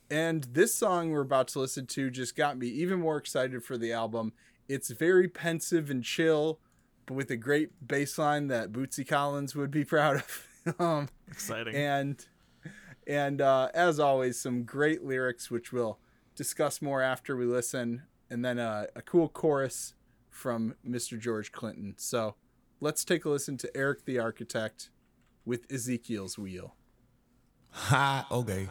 And 0.10 0.44
this 0.44 0.74
song 0.75 1.10
we're 1.12 1.22
about 1.22 1.48
to 1.50 1.60
listen 1.60 1.86
to 1.88 2.10
just 2.12 2.36
got 2.36 2.58
me 2.58 2.68
even 2.68 3.00
more 3.00 3.18
excited 3.18 3.63
for 3.63 3.77
the 3.77 3.91
album. 3.94 4.34
It's 4.68 4.89
very 4.91 5.27
pensive 5.30 5.89
and 5.89 6.03
chill, 6.03 6.60
but 7.06 7.13
with 7.15 7.32
a 7.32 7.38
great 7.38 7.88
bass 7.88 8.18
line 8.18 8.48
that 8.48 8.72
Bootsy 8.72 9.08
Collins 9.08 9.56
would 9.56 9.72
be 9.72 9.84
proud 9.86 10.18
of. 10.18 10.48
um, 10.80 11.10
Exciting. 11.27 11.75
and 11.75 12.25
and 13.08 13.41
uh, 13.41 13.70
as 13.74 14.00
always, 14.00 14.39
some 14.39 14.63
great 14.63 15.03
lyrics, 15.03 15.50
which 15.50 15.72
we'll 15.72 16.00
discuss 16.36 16.82
more 16.82 17.01
after 17.01 17.36
we 17.36 17.46
listen, 17.46 18.03
and 18.30 18.46
then 18.46 18.60
uh, 18.60 18.86
a 18.96 19.01
cool 19.01 19.27
chorus 19.27 19.94
from 20.30 20.75
Mr. 20.88 21.20
George 21.20 21.51
Clinton. 21.51 21.96
So 21.98 22.36
let's 22.80 23.03
take 23.03 23.25
a 23.25 23.30
listen 23.30 23.58
to 23.58 23.77
Erick 23.77 24.06
the 24.06 24.20
Architect 24.20 24.89
with 25.46 25.72
Ezekiel's 25.72 26.38
Wheel. 26.38 26.75
Ha, 27.74 28.28
okay. 28.30 28.68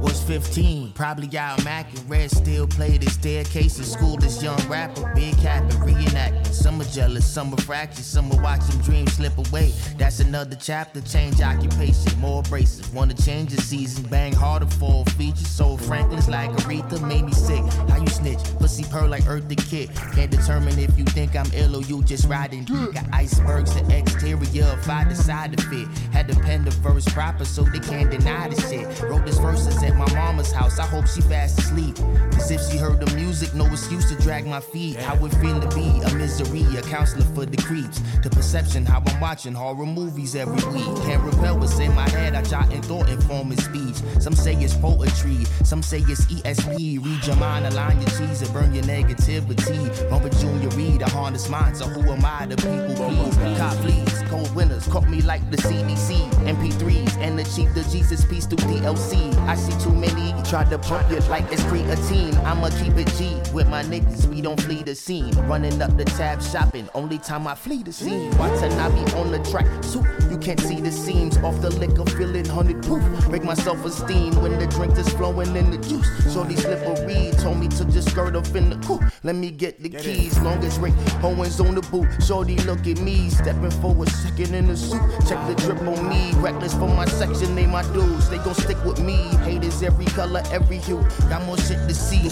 Was 0.00 0.22
15, 0.22 0.92
probably 0.92 1.36
out 1.36 1.58
macking. 1.60 2.08
Red 2.08 2.30
still 2.30 2.66
played 2.66 3.02
his 3.02 3.14
staircase 3.14 3.78
in 3.78 3.84
school. 3.84 4.16
This 4.16 4.42
young 4.42 4.60
rapper, 4.68 5.12
big 5.14 5.36
cap 5.38 5.62
and 5.62 5.72
reenacting. 5.82 6.46
Some 6.46 6.80
are 6.80 6.84
jealous, 6.84 7.26
some 7.26 7.52
are 7.52 7.60
fractious, 7.62 8.06
some 8.06 8.30
are 8.32 8.42
watching 8.42 8.80
dreams 8.82 9.12
slip 9.14 9.36
away. 9.36 9.72
That's 9.98 10.20
another 10.20 10.56
chapter. 10.56 11.00
Change 11.00 11.40
occupation, 11.42 12.18
more 12.20 12.40
abrasive. 12.40 12.94
Wanna 12.94 13.14
change 13.14 13.50
the 13.50 13.60
season, 13.60 14.04
bang 14.04 14.32
harder 14.32 14.66
for 14.66 15.04
features. 15.16 15.48
So 15.48 15.76
Franklin's 15.76 16.28
like 16.28 16.50
Aretha, 16.50 17.06
made 17.06 17.24
me 17.24 17.32
sick. 17.32 17.64
How 17.88 17.98
you 18.00 18.06
snitch? 18.06 18.42
Pussy 18.58 18.84
purr 18.84 19.08
like 19.08 19.24
Eartha 19.24 19.56
Kitt. 19.68 19.94
Can't 20.14 20.30
determine 20.30 20.78
if 20.78 20.96
you 20.96 21.04
think 21.04 21.34
I'm 21.34 21.50
ill 21.52 21.76
or 21.76 21.82
you 21.82 22.02
just 22.04 22.28
riding. 22.28 22.64
Got 22.64 23.06
icebergs, 23.12 23.74
the 23.74 23.96
exterior, 23.96 24.38
if 24.78 24.88
I 24.88 25.04
decide 25.04 25.56
to 25.56 25.62
fit. 25.64 25.88
Had 26.12 26.28
to 26.28 26.34
pen 26.40 26.64
the 26.64 26.70
verse 26.70 27.04
proper 27.06 27.44
so 27.44 27.62
they 27.64 27.80
can't 27.80 28.10
deny 28.20 28.48
the 28.48 28.60
shit. 28.62 29.00
Wrote 29.02 29.24
this 29.24 29.38
verses 29.38 29.82
at 29.82 29.96
my 29.96 30.10
mama's 30.14 30.52
house. 30.52 30.78
I 30.78 30.86
hope 30.86 31.06
she 31.06 31.20
fast 31.22 31.58
asleep. 31.58 31.96
Cause 32.32 32.50
if 32.50 32.60
she 32.68 32.76
heard 32.76 33.00
the 33.00 33.14
music, 33.16 33.54
no 33.54 33.66
excuse 33.66 34.08
to 34.10 34.22
drag 34.22 34.46
my 34.46 34.60
feet. 34.60 34.96
How 34.96 35.14
it 35.24 35.30
feel 35.36 35.60
to 35.60 35.68
be 35.74 36.00
a 36.04 36.14
misery, 36.14 36.64
a 36.76 36.82
counselor 36.82 37.24
for 37.34 37.46
the 37.46 37.56
creeps. 37.62 38.00
The 38.22 38.30
perception, 38.30 38.84
how 38.84 39.02
I'm 39.06 39.20
watching 39.20 39.54
horror 39.54 39.86
movies 39.86 40.34
every 40.34 40.62
week. 40.72 40.94
Can't 41.04 41.22
repel 41.22 41.58
what's 41.58 41.78
in 41.78 41.94
my 41.94 42.08
head. 42.10 42.34
I 42.34 42.42
jot 42.42 42.72
and 42.72 42.84
thought 42.84 43.08
informing 43.08 43.58
speech. 43.58 43.96
Some 44.20 44.34
say 44.34 44.54
it's 44.54 44.74
poetry, 44.76 45.44
some 45.64 45.82
say 45.82 46.00
it's 46.00 46.26
ESP. 46.26 47.04
Read 47.04 47.26
your 47.26 47.36
mind, 47.36 47.66
align 47.66 48.00
your 48.00 48.10
cheese, 48.10 48.42
and 48.42 48.52
burn 48.52 48.74
your 48.74 48.84
negativity. 48.84 50.10
Bumper 50.10 50.28
Junior 50.30 50.68
Reed, 50.70 51.02
a 51.02 51.10
harness 51.10 51.48
mind. 51.48 51.76
So 51.76 51.86
who 51.86 52.10
am 52.12 52.24
I? 52.24 52.46
The 52.46 52.56
people 52.56 52.94
please. 52.96 53.58
Cop 53.58 53.74
fleas, 53.78 54.22
cold 54.28 54.54
winners, 54.54 54.86
caught 54.86 55.08
me 55.08 55.22
like 55.22 55.48
the 55.50 55.56
CDC. 55.56 56.30
MP3s, 56.44 57.16
and 57.18 57.38
achieve 57.40 57.72
the 57.74 57.82
Jesus 58.10 58.24
peace 58.24 58.46
through 58.46 58.58
DLC. 58.58 59.32
I 59.46 59.54
see 59.54 59.78
too 59.80 59.94
many 59.94 60.34
try 60.50 60.64
to 60.64 60.78
pump 60.78 61.08
you 61.10 61.20
like 61.30 61.44
it's 61.52 61.62
creatine. 61.62 62.34
I'ma 62.44 62.70
keep 62.70 62.96
it 62.96 63.06
G 63.14 63.40
with 63.54 63.68
my 63.68 63.84
niggas. 63.84 64.26
We 64.26 64.40
don't 64.40 64.60
flee 64.60 64.82
the 64.82 64.96
scene. 64.96 65.32
Running 65.46 65.80
up 65.80 65.96
the 65.96 66.04
tab 66.04 66.42
shopping. 66.42 66.88
Only 66.92 67.18
time 67.18 67.46
I 67.46 67.54
flee 67.54 67.84
the 67.84 67.92
scene. 67.92 68.36
Watanabe 68.36 69.12
on 69.14 69.30
the 69.30 69.38
track. 69.50 69.66
Soup, 69.84 70.04
you 70.28 70.38
can't 70.38 70.58
see 70.58 70.80
the 70.80 70.90
seams. 70.90 71.36
Off 71.38 71.60
the 71.60 71.70
liquor, 71.70 72.04
feeling 72.16 72.44
hundred 72.46 72.82
proof. 72.82 73.04
Break 73.28 73.44
my 73.44 73.54
self 73.54 73.84
esteem 73.84 74.34
when 74.42 74.58
the 74.58 74.66
drink 74.66 74.98
is 74.98 75.08
flowing 75.10 75.54
in 75.54 75.70
the 75.70 75.78
juice. 75.78 76.08
Shorty 76.34 76.56
slippery 76.56 77.30
told 77.38 77.58
me 77.58 77.68
to 77.68 77.84
just 77.84 78.10
skirt 78.10 78.34
up 78.34 78.52
in 78.56 78.70
the 78.70 78.86
coupe. 78.86 79.04
Let 79.22 79.36
me 79.36 79.52
get 79.52 79.80
the 79.80 79.88
keys. 79.88 80.36
Long 80.40 80.64
as 80.64 80.78
Rick 80.80 80.94
Owens 81.22 81.60
on 81.60 81.76
the 81.76 81.82
boot. 81.82 82.08
Shorty 82.26 82.56
look 82.58 82.84
at 82.88 83.00
me. 83.00 83.30
Stepping 83.30 83.70
for 83.70 83.94
a 84.02 84.10
second 84.10 84.54
in 84.54 84.66
the 84.66 84.76
suit. 84.76 85.00
Check 85.28 85.38
the 85.46 85.54
drip 85.54 85.80
on 85.82 86.08
me. 86.08 86.32
Reckless 86.36 86.74
for 86.74 86.88
my 86.88 87.04
section. 87.04 87.54
Name 87.54 87.70
my 87.70 87.82
dudes. 88.00 88.28
They 88.28 88.38
gon' 88.38 88.54
stick 88.54 88.82
with 88.84 89.00
me. 89.00 89.16
Haters 89.44 89.82
every 89.82 90.06
color, 90.06 90.42
every 90.50 90.78
hue. 90.78 91.02
Got 91.28 91.44
more 91.44 91.58
shit 91.58 91.78
to 91.88 91.94
see. 91.94 92.22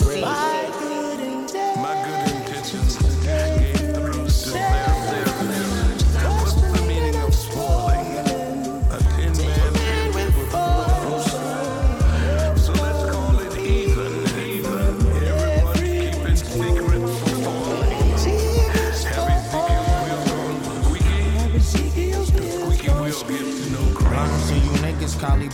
My 1.76 1.94
good 2.04 2.34
intentions 2.34 2.96
gave 3.25 3.94
bruise 3.94 4.52
to 4.52 4.88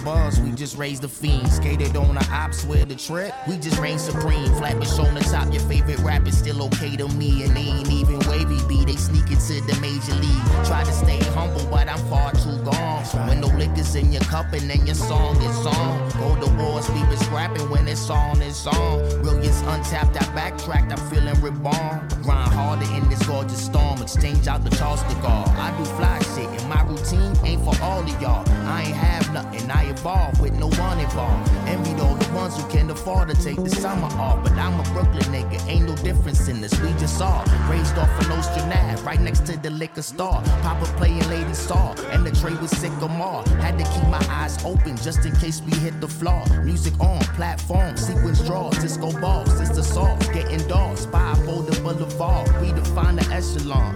bars, 0.04 0.38
just 0.64 0.78
raised 0.78 1.02
the 1.02 1.08
fiend. 1.08 1.46
Skated 1.52 1.94
on 1.94 2.14
the 2.14 2.26
ops 2.32 2.64
with 2.64 2.88
the 2.88 2.94
trip, 2.94 3.34
we 3.46 3.58
just 3.58 3.78
reign 3.78 3.98
supreme. 3.98 4.46
Flatbush 4.54 4.98
on 4.98 5.12
the 5.14 5.20
top, 5.20 5.52
your 5.52 5.60
favorite 5.68 5.98
rap 5.98 6.26
is 6.26 6.38
still 6.38 6.62
okay 6.62 6.96
to 6.96 7.06
me. 7.08 7.44
And 7.44 7.54
they 7.54 7.68
ain't 7.76 7.90
even 7.90 8.18
wavy 8.30 8.58
B, 8.66 8.82
they 8.86 8.96
sneak 8.96 9.30
into 9.30 9.60
the 9.68 9.76
major 9.82 10.14
league. 10.14 10.64
Try 10.64 10.82
to 10.84 10.92
stay 10.92 11.18
humble, 11.36 11.66
but 11.70 11.86
I'm 11.86 12.02
far 12.08 12.32
too 12.32 12.56
gone. 12.64 13.04
When 13.28 13.42
no 13.42 13.48
liquor's 13.48 13.94
in 13.94 14.10
your 14.10 14.22
cup 14.22 14.54
and 14.54 14.70
then 14.70 14.86
your 14.86 14.94
song 14.94 15.36
is 15.42 15.66
on. 15.66 16.10
Go 16.12 16.34
to 16.40 16.50
wars, 16.56 16.88
we 16.88 17.00
been 17.04 17.18
scrapping 17.18 17.68
when 17.68 17.86
it's 17.86 18.08
on, 18.08 18.40
it's 18.40 18.66
on. 18.66 19.20
Brilliance 19.20 19.60
untapped, 19.60 20.16
I 20.16 20.34
backtracked, 20.34 20.92
I'm 20.92 21.10
feeling 21.10 21.38
reborn. 21.42 22.08
Grind 22.22 22.52
harder 22.54 22.90
in 22.94 23.06
this 23.10 23.22
gorgeous 23.26 23.62
storm, 23.62 24.00
exchange 24.00 24.48
out 24.48 24.64
the 24.64 24.74
Charleston 24.76 25.20
guard. 25.20 25.50
I 25.50 25.76
do 25.76 25.84
fly 25.84 26.18
shit, 26.34 26.48
and 26.58 26.68
my 26.70 26.82
routine 26.84 27.36
ain't 27.44 27.62
for 27.62 27.76
all 27.82 28.00
of 28.00 28.22
y'all. 28.22 28.48
I 28.66 28.84
ain't 28.84 28.96
have 28.96 29.30
nothing, 29.34 29.70
I 29.70 29.90
evolve 29.90 30.40
with 30.40 30.53
no 30.58 30.68
one 30.68 30.98
involved. 30.98 31.50
Envied 31.66 32.00
all 32.00 32.14
the 32.14 32.32
ones 32.34 32.56
who 32.56 32.68
can't 32.68 32.90
afford 32.90 33.28
to 33.28 33.34
take 33.42 33.56
the 33.56 33.70
summer 33.70 34.08
off. 34.18 34.42
But 34.42 34.52
I'm 34.52 34.78
a 34.80 34.82
Brooklyn 34.92 35.28
nigga, 35.34 35.66
ain't 35.68 35.86
no 35.88 35.94
difference 35.96 36.48
in 36.48 36.60
this, 36.60 36.78
we 36.80 36.90
just 36.94 37.20
all 37.20 37.44
raised 37.68 37.96
off 37.98 38.10
an 38.24 38.32
Ocean 38.32 38.64
right 39.04 39.20
next 39.20 39.46
to 39.46 39.56
the 39.58 39.70
liquor 39.70 40.02
store. 40.02 40.42
Papa 40.62 40.84
playing 40.96 41.28
Lady 41.28 41.54
Saw, 41.54 41.94
and 42.12 42.26
the 42.26 42.32
tray 42.40 42.54
was 42.54 42.70
sycamore. 42.70 43.42
Had 43.60 43.78
to 43.78 43.84
keep 43.84 44.08
my 44.08 44.24
eyes 44.30 44.62
open 44.64 44.96
just 44.96 45.24
in 45.24 45.36
case 45.36 45.60
we 45.62 45.72
hit 45.78 46.00
the 46.00 46.08
floor. 46.08 46.44
Music 46.62 46.98
on, 47.00 47.20
platform, 47.36 47.96
sequence 47.96 48.40
draws, 48.46 48.76
disco 48.78 49.12
balls, 49.20 49.56
sister 49.56 49.82
saw, 49.82 50.16
getting 50.32 50.66
dogs, 50.68 51.06
five 51.06 51.38
the 51.44 51.80
boulevard. 51.82 52.48
We 52.60 52.72
define 52.72 53.16
the 53.16 53.24
echelon. 53.32 53.94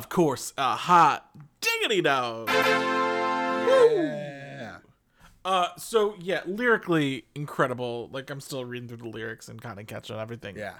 Of 0.00 0.08
course, 0.08 0.54
a 0.56 0.76
hot 0.76 1.28
diggity 1.60 2.00
dog. 2.00 2.48
Yeah. 3.68 4.78
Uh, 5.44 5.68
so 5.76 6.14
yeah, 6.18 6.40
lyrically 6.46 7.26
incredible. 7.34 8.08
Like 8.10 8.30
I'm 8.30 8.40
still 8.40 8.64
reading 8.64 8.88
through 8.88 8.96
the 8.96 9.08
lyrics 9.08 9.48
and 9.50 9.60
kind 9.60 9.78
of 9.78 9.86
catching 9.86 10.16
everything. 10.16 10.56
Yeah. 10.56 10.74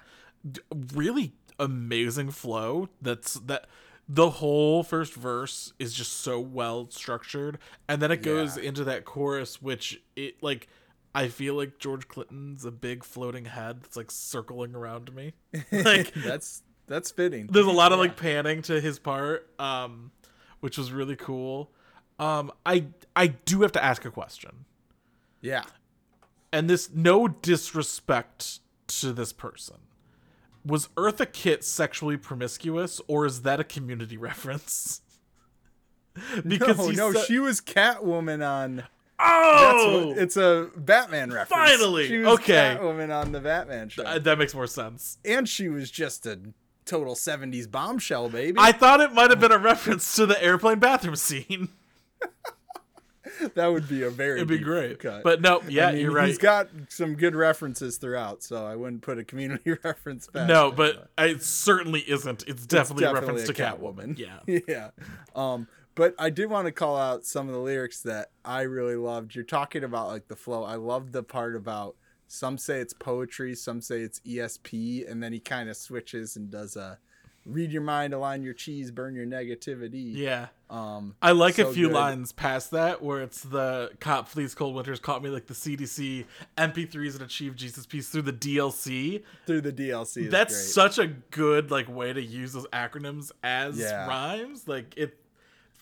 D- 0.50 0.62
really 0.94 1.34
amazing 1.58 2.30
flow. 2.30 2.88
That's 3.02 3.34
that. 3.34 3.66
The 4.08 4.30
whole 4.30 4.82
first 4.82 5.12
verse 5.14 5.74
is 5.78 5.92
just 5.92 6.12
so 6.12 6.40
well 6.40 6.88
structured, 6.90 7.58
and 7.88 8.00
then 8.00 8.10
it 8.10 8.22
goes 8.22 8.56
Yeah. 8.56 8.64
into 8.70 8.84
that 8.84 9.04
chorus, 9.04 9.60
which 9.60 10.00
it 10.16 10.42
like. 10.42 10.66
I 11.12 11.26
feel 11.26 11.54
like 11.54 11.78
George 11.80 12.06
Clinton's 12.08 12.64
a 12.64 12.70
big 12.70 13.02
floating 13.02 13.44
head 13.46 13.82
that's 13.82 13.96
like 13.96 14.10
circling 14.12 14.74
around 14.76 15.12
me. 15.14 15.32
Like 15.72 16.14
That's 16.14 16.62
that's 16.90 17.10
fitting. 17.10 17.46
there's 17.46 17.64
a 17.66 17.70
lot 17.70 17.92
of 17.92 17.98
like 17.98 18.16
panning 18.16 18.60
to 18.60 18.78
his 18.80 18.98
part 18.98 19.48
um 19.58 20.10
which 20.60 20.76
was 20.76 20.92
really 20.92 21.16
cool 21.16 21.70
um 22.18 22.52
i 22.66 22.84
i 23.16 23.28
do 23.28 23.62
have 23.62 23.72
to 23.72 23.82
ask 23.82 24.04
a 24.04 24.10
question 24.10 24.66
Yeah. 25.40 25.64
and 26.52 26.68
this 26.68 26.90
no 26.92 27.26
disrespect 27.28 28.60
to 28.88 29.12
this 29.14 29.32
person. 29.32 29.76
Was 30.66 30.88
Eartha 30.88 31.32
Kitt 31.32 31.64
sexually 31.64 32.16
promiscuous, 32.18 33.00
or 33.06 33.24
is 33.24 33.42
that 33.42 33.60
a 33.60 33.64
community 33.64 34.16
reference? 34.28 35.00
no, 36.44 36.56
no, 36.90 37.12
said- 37.12 37.24
she 37.26 37.38
was 37.38 37.60
Catwoman 37.60 38.46
on. 38.46 38.76
That's 38.76 38.88
Oh, 39.22 40.08
what, 40.08 40.18
it's 40.18 40.36
a 40.36 40.70
Batman 40.76 41.30
reference. 41.30 41.70
Finally! 41.70 42.08
she 42.08 42.18
was 42.18 42.38
Okay. 42.40 42.76
Catwoman 42.80 43.14
on 43.14 43.32
the 43.32 43.40
Batman 43.40 43.88
show, 43.90 44.02
Uh, 44.02 44.18
that 44.18 44.38
makes 44.38 44.54
more 44.54 44.66
sense. 44.66 45.18
and 45.24 45.48
she 45.48 45.68
was 45.68 45.90
just 45.90 46.26
a 46.26 46.38
total 46.84 47.14
'70s 47.14 47.70
bombshell, 47.70 48.28
baby. 48.28 48.56
I 48.58 48.72
thought 48.72 49.00
it 49.00 49.12
might 49.12 49.30
have 49.30 49.40
been 49.40 49.52
a 49.52 49.58
reference 49.58 50.14
to 50.16 50.26
the 50.26 50.42
airplane 50.42 50.78
bathroom 50.78 51.16
scene. 51.16 51.68
that 53.54 53.68
would 53.68 53.88
be 53.88 54.02
a 54.02 54.10
very 54.10 54.38
It'd 54.38 54.48
be 54.48 54.58
great, 54.58 54.98
cut. 54.98 55.22
but 55.22 55.40
no, 55.40 55.62
yeah, 55.68 55.88
I 55.88 55.92
mean, 55.92 56.00
you're 56.02 56.12
right. 56.12 56.28
He's 56.28 56.38
got 56.38 56.68
some 56.88 57.14
good 57.14 57.34
references 57.34 57.96
throughout, 57.96 58.42
so 58.42 58.66
I 58.66 58.76
wouldn't 58.76 59.02
put 59.02 59.18
a 59.18 59.24
community 59.24 59.72
reference 59.84 60.26
back. 60.26 60.48
no, 60.48 60.70
but 60.70 61.08
it 61.18 61.42
certainly 61.42 62.00
isn't. 62.00 62.44
It's 62.46 62.66
definitely, 62.66 63.04
a 63.04 63.12
reference 63.12 63.44
to 63.44 63.52
definitely 63.52 64.14
Catwoman. 64.14 64.18
a 64.18 64.20
Yeah. 64.48 64.60
yeah. 64.68 64.90
Um, 65.34 65.68
but 65.94 66.14
I 66.18 66.30
did 66.30 66.48
want 66.50 66.66
to 66.66 66.72
call 66.72 66.96
out 66.96 67.24
some 67.24 67.48
of 67.48 67.54
the 67.54 67.60
lyrics 67.60 68.02
that 68.02 68.30
I 68.44 68.62
really 68.62 68.96
loved. 68.96 69.34
You're 69.34 69.44
talking 69.44 69.84
about 69.84 70.08
like 70.08 70.28
the 70.28 70.36
flow. 70.36 70.64
I 70.64 70.76
love 70.76 71.12
the 71.12 71.22
part 71.22 71.56
about 71.56 71.96
some 72.32 72.58
say 72.58 72.78
it's 72.78 72.92
poetry, 72.92 73.56
some 73.56 73.80
say 73.80 74.02
it's 74.02 74.20
ESP, 74.20 75.10
and 75.10 75.20
then 75.20 75.32
he 75.32 75.40
kind 75.40 75.68
of 75.68 75.76
switches 75.76 76.36
and 76.36 76.48
does 76.48 76.76
a 76.76 76.98
read 77.44 77.72
your 77.72 77.82
mind, 77.82 78.14
align 78.14 78.42
your 78.42 78.52
cheese, 78.54 78.90
burn 78.92 79.14
your 79.16 79.26
negativity. 79.26 80.14
Yeah. 80.14 80.48
Um, 80.68 81.16
I 81.20 81.32
like 81.32 81.58
a 81.58 81.72
few 81.72 81.88
good. 81.88 81.94
lines 81.94 82.30
past 82.30 82.70
that 82.70 83.02
where 83.02 83.22
it's 83.22 83.42
the 83.42 83.90
cop 83.98 84.28
fleas 84.28 84.54
cold 84.54 84.76
winters 84.76 85.00
caught 85.00 85.22
me 85.24 85.30
like 85.30 85.46
the 85.46 85.54
CDC 85.54 86.24
MP3s 86.56 87.14
and 87.14 87.22
achieve 87.22 87.56
Jesus 87.56 87.84
peace 87.86 88.08
through 88.08 88.22
the 88.22 88.32
DLC. 88.32 89.24
through 89.46 89.62
the 89.62 89.72
DLC. 89.72 90.30
That's 90.30 90.54
great. 90.54 90.72
such 90.72 90.98
a 90.98 91.08
good 91.08 91.70
like 91.72 91.88
way 91.88 92.12
to 92.12 92.22
use 92.22 92.52
those 92.52 92.66
acronyms 92.68 93.32
as 93.42 93.76
Yeah. 93.78 94.06
rhymes. 94.06 94.68
Like 94.68 94.94
it 94.96 95.16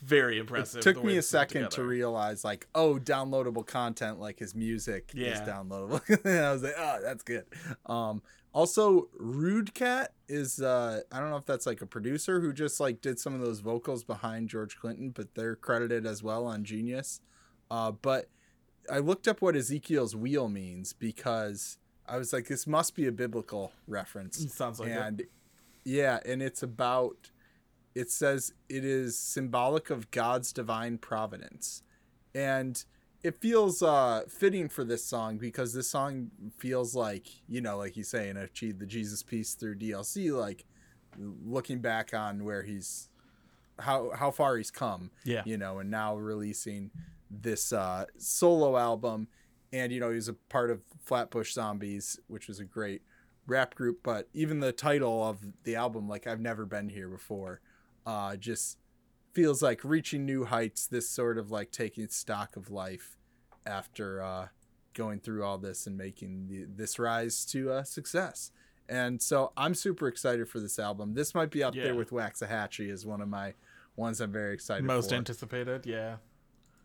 very 0.02 0.38
impressive. 0.38 0.78
It 0.80 0.82
took 0.82 1.02
me 1.04 1.16
a 1.16 1.22
second 1.22 1.70
to 1.72 1.82
realize 1.82 2.44
like 2.44 2.66
oh 2.74 2.94
downloadable 3.02 3.66
content 3.66 4.20
like 4.20 4.38
his 4.38 4.54
music 4.54 5.10
is 5.14 5.38
Yeah. 5.38 5.44
downloadable 5.44 6.00
and 6.24 6.44
i 6.44 6.52
was 6.52 6.62
like 6.62 6.74
oh 6.78 6.98
that's 7.02 7.22
good 7.22 7.44
um 7.86 8.22
also 8.52 9.08
rude 9.18 9.74
cat 9.74 10.12
is 10.28 10.60
uh 10.60 11.00
i 11.12 11.18
don't 11.20 11.30
know 11.30 11.36
if 11.36 11.44
that's 11.46 11.66
like 11.66 11.82
a 11.82 11.86
producer 11.86 12.40
who 12.40 12.52
just 12.52 12.80
like 12.80 13.00
did 13.00 13.18
some 13.18 13.34
of 13.34 13.40
those 13.40 13.60
vocals 13.60 14.04
behind 14.04 14.48
george 14.48 14.76
clinton 14.78 15.10
but 15.10 15.34
they're 15.34 15.56
credited 15.56 16.06
as 16.06 16.22
well 16.22 16.46
on 16.46 16.64
genius 16.64 17.20
uh 17.70 17.90
but 17.90 18.28
i 18.90 18.98
looked 18.98 19.26
up 19.28 19.42
what 19.42 19.54
ezekiel's 19.56 20.14
wheel 20.16 20.48
means 20.48 20.92
because 20.92 21.78
i 22.08 22.16
was 22.16 22.32
like 22.32 22.46
this 22.46 22.66
must 22.66 22.94
be 22.94 23.06
a 23.06 23.12
biblical 23.12 23.72
reference 23.86 24.40
It 24.40 24.50
sounds 24.50 24.78
like 24.80 24.90
it. 24.90 25.28
yeah 25.84 26.20
and 26.24 26.40
it's 26.42 26.62
about 26.62 27.30
it 27.94 28.10
says 28.10 28.52
it 28.68 28.84
is 28.84 29.18
symbolic 29.18 29.90
of 29.90 30.10
god's 30.10 30.52
divine 30.52 30.98
providence 30.98 31.82
and 32.34 32.84
it 33.22 33.40
feels 33.40 33.82
uh 33.82 34.22
fitting 34.28 34.68
for 34.68 34.84
this 34.84 35.04
song 35.04 35.38
because 35.38 35.72
this 35.74 35.90
song 35.90 36.30
feels 36.58 36.94
like 36.94 37.26
you 37.48 37.60
know 37.60 37.78
like 37.78 37.92
he's 37.94 38.08
saying 38.08 38.36
achieve 38.36 38.78
the 38.78 38.86
jesus 38.86 39.22
peace 39.22 39.54
through 39.54 39.74
dlc 39.76 40.32
like 40.38 40.64
looking 41.18 41.80
back 41.80 42.14
on 42.14 42.44
where 42.44 42.62
he's 42.62 43.08
how 43.80 44.10
how 44.14 44.30
far 44.30 44.56
he's 44.56 44.70
come 44.70 45.10
Yeah. 45.24 45.42
you 45.46 45.56
know 45.56 45.78
and 45.78 45.90
now 45.90 46.16
releasing 46.16 46.90
this 47.30 47.72
uh 47.72 48.04
solo 48.18 48.76
album 48.76 49.28
and 49.72 49.92
you 49.92 50.00
know 50.00 50.08
he 50.10 50.16
was 50.16 50.28
a 50.28 50.34
part 50.34 50.70
of 50.70 50.80
flatbush 51.04 51.52
zombies 51.52 52.18
which 52.28 52.48
was 52.48 52.58
a 52.60 52.64
great 52.64 53.02
rap 53.46 53.74
group 53.74 54.00
but 54.02 54.28
even 54.34 54.60
the 54.60 54.72
title 54.72 55.24
of 55.24 55.38
the 55.64 55.74
album 55.76 56.08
like 56.08 56.26
i've 56.26 56.40
never 56.40 56.64
been 56.66 56.88
here 56.88 57.08
before 57.08 57.60
uh 58.08 58.34
just 58.36 58.78
feels 59.34 59.62
like 59.62 59.84
reaching 59.84 60.24
new 60.24 60.44
heights 60.46 60.86
this 60.86 61.08
sort 61.08 61.36
of 61.38 61.50
like 61.50 61.70
taking 61.70 62.08
stock 62.08 62.56
of 62.56 62.70
life 62.70 63.16
after 63.66 64.22
uh 64.22 64.46
going 64.94 65.20
through 65.20 65.44
all 65.44 65.58
this 65.58 65.86
and 65.86 65.96
making 65.96 66.48
the, 66.48 66.64
this 66.74 66.98
rise 66.98 67.44
to 67.44 67.70
uh, 67.70 67.82
success 67.84 68.50
and 68.88 69.20
so 69.22 69.52
i'm 69.56 69.74
super 69.74 70.08
excited 70.08 70.48
for 70.48 70.58
this 70.60 70.78
album 70.78 71.14
this 71.14 71.34
might 71.34 71.50
be 71.50 71.62
up 71.62 71.74
Yeah. 71.74 71.84
there 71.84 71.94
with 71.94 72.10
Waxahatchee 72.10 72.90
as 72.90 73.04
one 73.06 73.20
of 73.20 73.28
my 73.28 73.54
ones 73.96 74.20
i'm 74.20 74.32
very 74.32 74.54
excited 74.54 74.84
Most 74.84 75.10
for 75.10 75.16
anticipated, 75.16 75.86
yeah. 75.86 76.16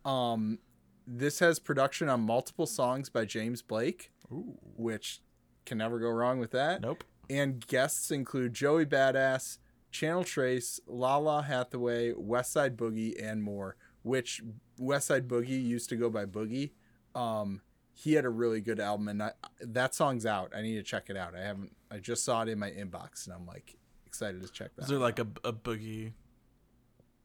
um, 0.05 0.59
this 1.07 1.39
has 1.39 1.59
production 1.59 2.07
on 2.09 2.21
multiple 2.21 2.65
songs 2.65 3.09
by 3.09 3.25
James 3.25 3.61
Blake, 3.61 4.11
which 4.77 5.21
can 5.65 5.77
never 5.79 5.99
go 5.99 6.09
wrong 6.09 6.39
with 6.39 6.51
that. 6.51 6.79
Nope. 6.81 7.03
And 7.29 7.65
guests 7.67 8.09
include 8.09 8.53
Joey 8.53 8.85
Badass, 8.85 9.57
Channel 9.93 10.25
Tres, 10.25 10.81
Lalah 10.89 11.45
Hathaway, 11.45 12.13
West 12.17 12.51
Side 12.51 12.75
Boogie, 12.75 13.13
and 13.23 13.41
more. 13.41 13.77
Which 14.01 14.41
West 14.77 15.07
Side 15.07 15.29
Boogie 15.29 15.63
used 15.63 15.87
to 15.89 15.95
go 15.95 16.09
by 16.09 16.25
Boogie. 16.25 16.71
Um, 17.15 17.61
he 17.93 18.13
had 18.13 18.25
a 18.25 18.29
really 18.29 18.59
good 18.59 18.79
album, 18.79 19.07
and 19.07 19.23
I, 19.23 19.31
that 19.61 19.95
song's 19.95 20.25
out. 20.25 20.51
I 20.53 20.61
need 20.61 20.75
to 20.75 20.83
check 20.83 21.09
it 21.09 21.15
out. 21.15 21.35
I 21.35 21.41
haven't. 21.41 21.75
I 21.89 21.99
just 21.99 22.25
saw 22.25 22.41
it 22.41 22.49
in 22.49 22.59
my 22.59 22.71
inbox, 22.71 23.27
and 23.27 23.35
I'm 23.35 23.45
like 23.45 23.77
excited 24.05 24.41
to 24.41 24.51
check 24.51 24.75
that. 24.75 24.83
Is 24.83 24.89
there 24.89 24.97
like 24.97 25.19
a, 25.19 25.27
a 25.43 25.53
boogie 25.53 26.13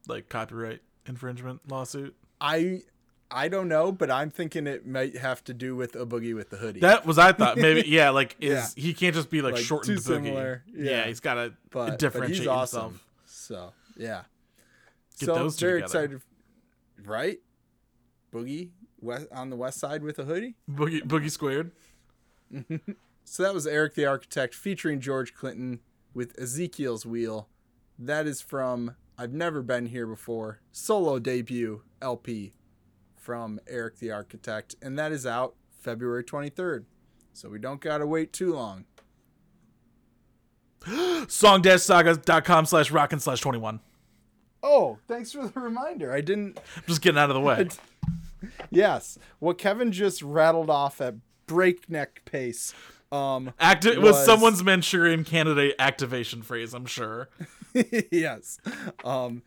like 0.07 0.29
copyright 0.29 0.81
infringement 1.07 1.63
lawsuit? 1.69 2.15
I 2.41 2.83
I 3.31 3.49
don't 3.49 3.69
know, 3.69 3.93
but 3.93 4.11
I'm 4.11 4.31
thinking 4.31 4.67
it 4.67 4.87
might 4.87 5.17
have 5.19 5.45
to 5.45 5.55
do 5.55 5.77
with 5.77 5.95
a 5.97 6.07
boogie 6.07 6.35
with 6.35 6.49
the 6.51 6.57
hoodie. 6.57 6.81
That 6.81 7.05
was 7.05 7.19
I 7.19 7.33
thought 7.33 7.59
maybe 7.59 7.85
yeah 7.89 8.11
like 8.11 8.37
is 8.41 8.75
Yeah. 8.77 8.83
he 8.83 8.95
can't 8.95 9.15
just 9.15 9.29
be 9.31 9.43
like, 9.43 9.55
Like, 9.55 9.65
shortened 9.65 9.99
too 9.99 10.03
boogie. 10.03 10.25
similar. 10.25 10.65
Yeah. 10.73 10.91
Yeah. 10.91 11.07
he's 11.07 11.21
got 11.21 11.35
to 11.35 11.53
but, 11.71 11.87
but 11.91 11.99
differentiate 11.99 12.39
he's 12.39 12.47
awesome. 12.47 12.81
himself. 12.83 13.05
So 13.27 13.73
yeah, 13.97 14.23
Get 15.19 15.27
so 15.27 15.35
those 15.35 15.59
very 15.61 15.83
together. 15.83 16.05
excited, 16.05 16.23
right? 17.05 17.39
Boogie 18.33 18.71
west 19.01 19.27
on 19.33 19.51
the 19.51 19.57
west 19.57 19.79
side 19.79 20.03
with 20.03 20.19
a 20.19 20.25
hoodie. 20.25 20.55
Boogie 20.71 21.03
Boogie 21.03 21.31
squared. 21.31 21.73
So 23.31 23.43
that 23.43 23.53
was 23.53 23.67
Erick 23.67 23.95
the 23.95 24.07
Architect 24.07 24.55
featuring 24.55 25.01
George 25.01 25.35
Clinton 25.35 25.81
with 26.15 26.35
Ezekiel's 26.41 27.05
Wheel. 27.05 27.47
That 27.99 28.27
is 28.27 28.41
from 28.41 28.97
I've 29.19 29.35
Never 29.35 29.61
Been 29.61 29.85
Here 29.85 30.07
Before 30.07 30.61
solo 30.73 31.19
debut 31.19 31.83
LP 32.01 32.55
from 33.19 33.61
Erick 33.69 33.99
the 33.99 34.11
Architect, 34.11 34.77
and 34.81 34.99
that 34.99 35.13
is 35.13 35.27
out 35.27 35.55
February 35.81 36.25
23rd. 36.25 36.85
So 37.33 37.49
we 37.49 37.59
don't 37.59 37.81
gotta 37.81 38.07
wait 38.07 38.33
too 38.33 38.55
long. 38.55 38.85
Song-saga.com 41.29 42.67
slash 42.67 42.91
rockin' 42.91 43.21
slash 43.21 43.41
21. 43.41 43.81
Oh, 44.63 44.99
thanks 45.07 45.33
for 45.33 45.47
the 45.47 45.61
reminder. 45.61 46.13
I 46.13 46.21
didn't 46.21 46.59
I'm 46.77 46.83
Just 46.87 47.01
getting 47.01 47.19
out 47.19 47.31
of 47.31 47.35
the 47.35 47.41
way. 47.41 47.69
Yes, 48.71 49.19
what 49.41 49.59
Kevin 49.59 49.91
just 49.91 50.23
rattled 50.23 50.71
off 50.71 51.01
at 51.01 51.17
breakneck 51.49 52.25
pace. 52.25 52.73
Um, 53.11 53.53
Acti- 53.59 53.99
was, 53.99 54.13
was- 54.13 54.25
someone's 54.25 54.63
Manchurian 54.63 55.25
candidate 55.25 55.75
activation 55.81 56.43
phrase, 56.43 56.73
I'm 56.73 56.87
sure. 56.87 57.29
yes, 58.13 58.61
um, 59.05 59.43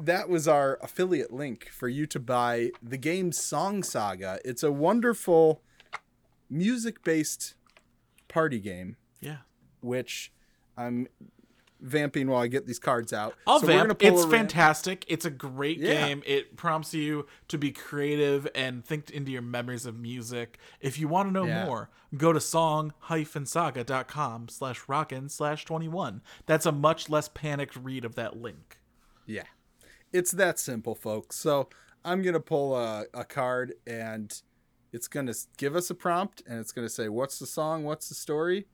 that 0.00 0.28
was 0.28 0.46
our 0.48 0.78
affiliate 0.82 1.32
link 1.32 1.68
for 1.70 1.88
you 1.88 2.06
to 2.06 2.20
buy 2.20 2.70
the 2.82 2.96
game 2.96 3.32
Song 3.32 3.82
Saga. 3.82 4.38
It's 4.44 4.62
a 4.62 4.72
wonderful 4.72 5.62
music-based 6.48 7.54
party 8.28 8.60
game, 8.60 8.96
Yeah. 9.20 9.38
which 9.80 10.32
I'm 10.76 11.08
vamping 11.82 12.28
while 12.28 12.42
I 12.42 12.46
get 12.46 12.66
these 12.66 12.78
cards 12.78 13.10
out. 13.12 13.34
I'll 13.46 13.58
So 13.60 13.66
we're 13.66 13.86
vamp. 13.86 14.02
It's 14.02 14.24
fantastic. 14.26 15.04
It's 15.08 15.24
a 15.24 15.30
great 15.30 15.78
Yeah. 15.78 16.08
game. 16.08 16.22
It 16.26 16.56
prompts 16.56 16.92
you 16.92 17.26
to 17.48 17.56
be 17.56 17.72
creative 17.72 18.46
and 18.54 18.84
think 18.84 19.08
into 19.10 19.32
your 19.32 19.40
memories 19.42 19.86
of 19.86 19.98
music. 19.98 20.58
If 20.80 20.98
you 20.98 21.08
want 21.08 21.28
to 21.28 21.32
know 21.32 21.46
Yeah. 21.46 21.64
more, 21.64 21.88
go 22.16 22.32
to 22.34 22.40
song-saga.com 22.40 24.48
slash 24.48 24.82
rockin' 24.88 25.28
slash 25.30 25.64
21. 25.64 26.22
That's 26.46 26.66
a 26.66 26.72
much 26.72 27.08
less 27.08 27.28
panicked 27.28 27.76
read 27.76 28.04
of 28.04 28.14
that 28.16 28.36
link. 28.36 28.78
Yeah. 29.24 29.44
It's 30.12 30.32
that 30.32 30.58
simple, 30.58 30.94
folks. 30.94 31.36
So 31.36 31.68
I'm 32.04 32.22
going 32.22 32.34
to 32.34 32.40
pull 32.40 32.76
a, 32.76 33.04
a 33.14 33.24
card 33.24 33.74
and 33.86 34.40
it's 34.92 35.06
going 35.08 35.26
to 35.26 35.34
give 35.56 35.76
us 35.76 35.90
a 35.90 35.94
prompt 35.94 36.42
and 36.48 36.58
it's 36.58 36.72
going 36.72 36.86
to 36.86 36.92
say, 36.92 37.08
What's 37.08 37.38
the 37.38 37.46
song? 37.46 37.84
What's 37.84 38.08
the 38.08 38.14
story? 38.14 38.66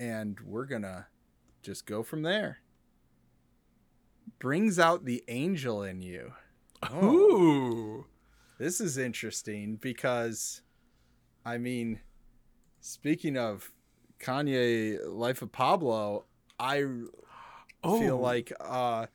And 0.00 0.38
we're 0.40 0.64
going 0.64 0.82
to 0.82 1.06
just 1.62 1.86
go 1.86 2.02
from 2.02 2.22
there. 2.22 2.58
Brings 4.38 4.78
out 4.78 5.04
the 5.04 5.22
angel 5.28 5.82
in 5.82 6.00
you. 6.00 6.32
Oh, 6.92 7.10
Ooh. 7.10 8.06
this 8.60 8.80
is 8.80 8.98
interesting 8.98 9.74
because, 9.82 10.62
I 11.44 11.58
mean, 11.58 11.98
speaking 12.80 13.36
of 13.36 13.72
Kanye 14.20 14.98
Life 15.04 15.42
of 15.42 15.50
Pablo, 15.50 16.26
I 16.60 16.84
Oh. 17.82 17.98
feel 17.98 18.16
like 18.18 18.52
uh 18.60 19.06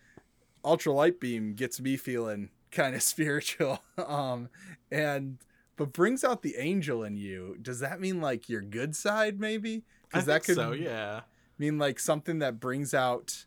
ultra 0.63 0.91
light 0.91 1.19
beam 1.19 1.53
gets 1.53 1.79
me 1.79 1.97
feeling 1.97 2.49
kind 2.71 2.95
of 2.95 3.03
spiritual 3.03 3.83
um 3.97 4.49
and 4.91 5.37
but 5.75 5.91
brings 5.91 6.23
out 6.23 6.43
the 6.43 6.55
angel 6.57 7.03
in 7.03 7.17
you. 7.17 7.57
Does 7.61 7.79
that 7.79 7.99
mean 7.99 8.21
like 8.21 8.47
your 8.47 8.61
good 8.61 8.95
side, 8.95 9.39
maybe? 9.39 9.83
Because 10.03 10.27
that 10.27 10.43
could 10.43 10.55
so, 10.55 10.71
yeah. 10.71 11.21
mean 11.57 11.79
like 11.79 11.99
something 11.99 12.39
that 12.39 12.59
brings 12.59 12.93
out 12.93 13.45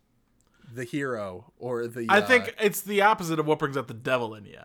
the 0.73 0.83
hero 0.83 1.53
or 1.57 1.87
the. 1.87 2.05
I 2.09 2.19
uh, 2.19 2.27
think 2.27 2.53
it's 2.59 2.81
the 2.81 3.01
opposite 3.01 3.39
of 3.39 3.47
what 3.47 3.59
brings 3.59 3.77
out 3.77 3.87
the 3.87 3.93
devil 3.93 4.35
in 4.35 4.45
you. 4.45 4.59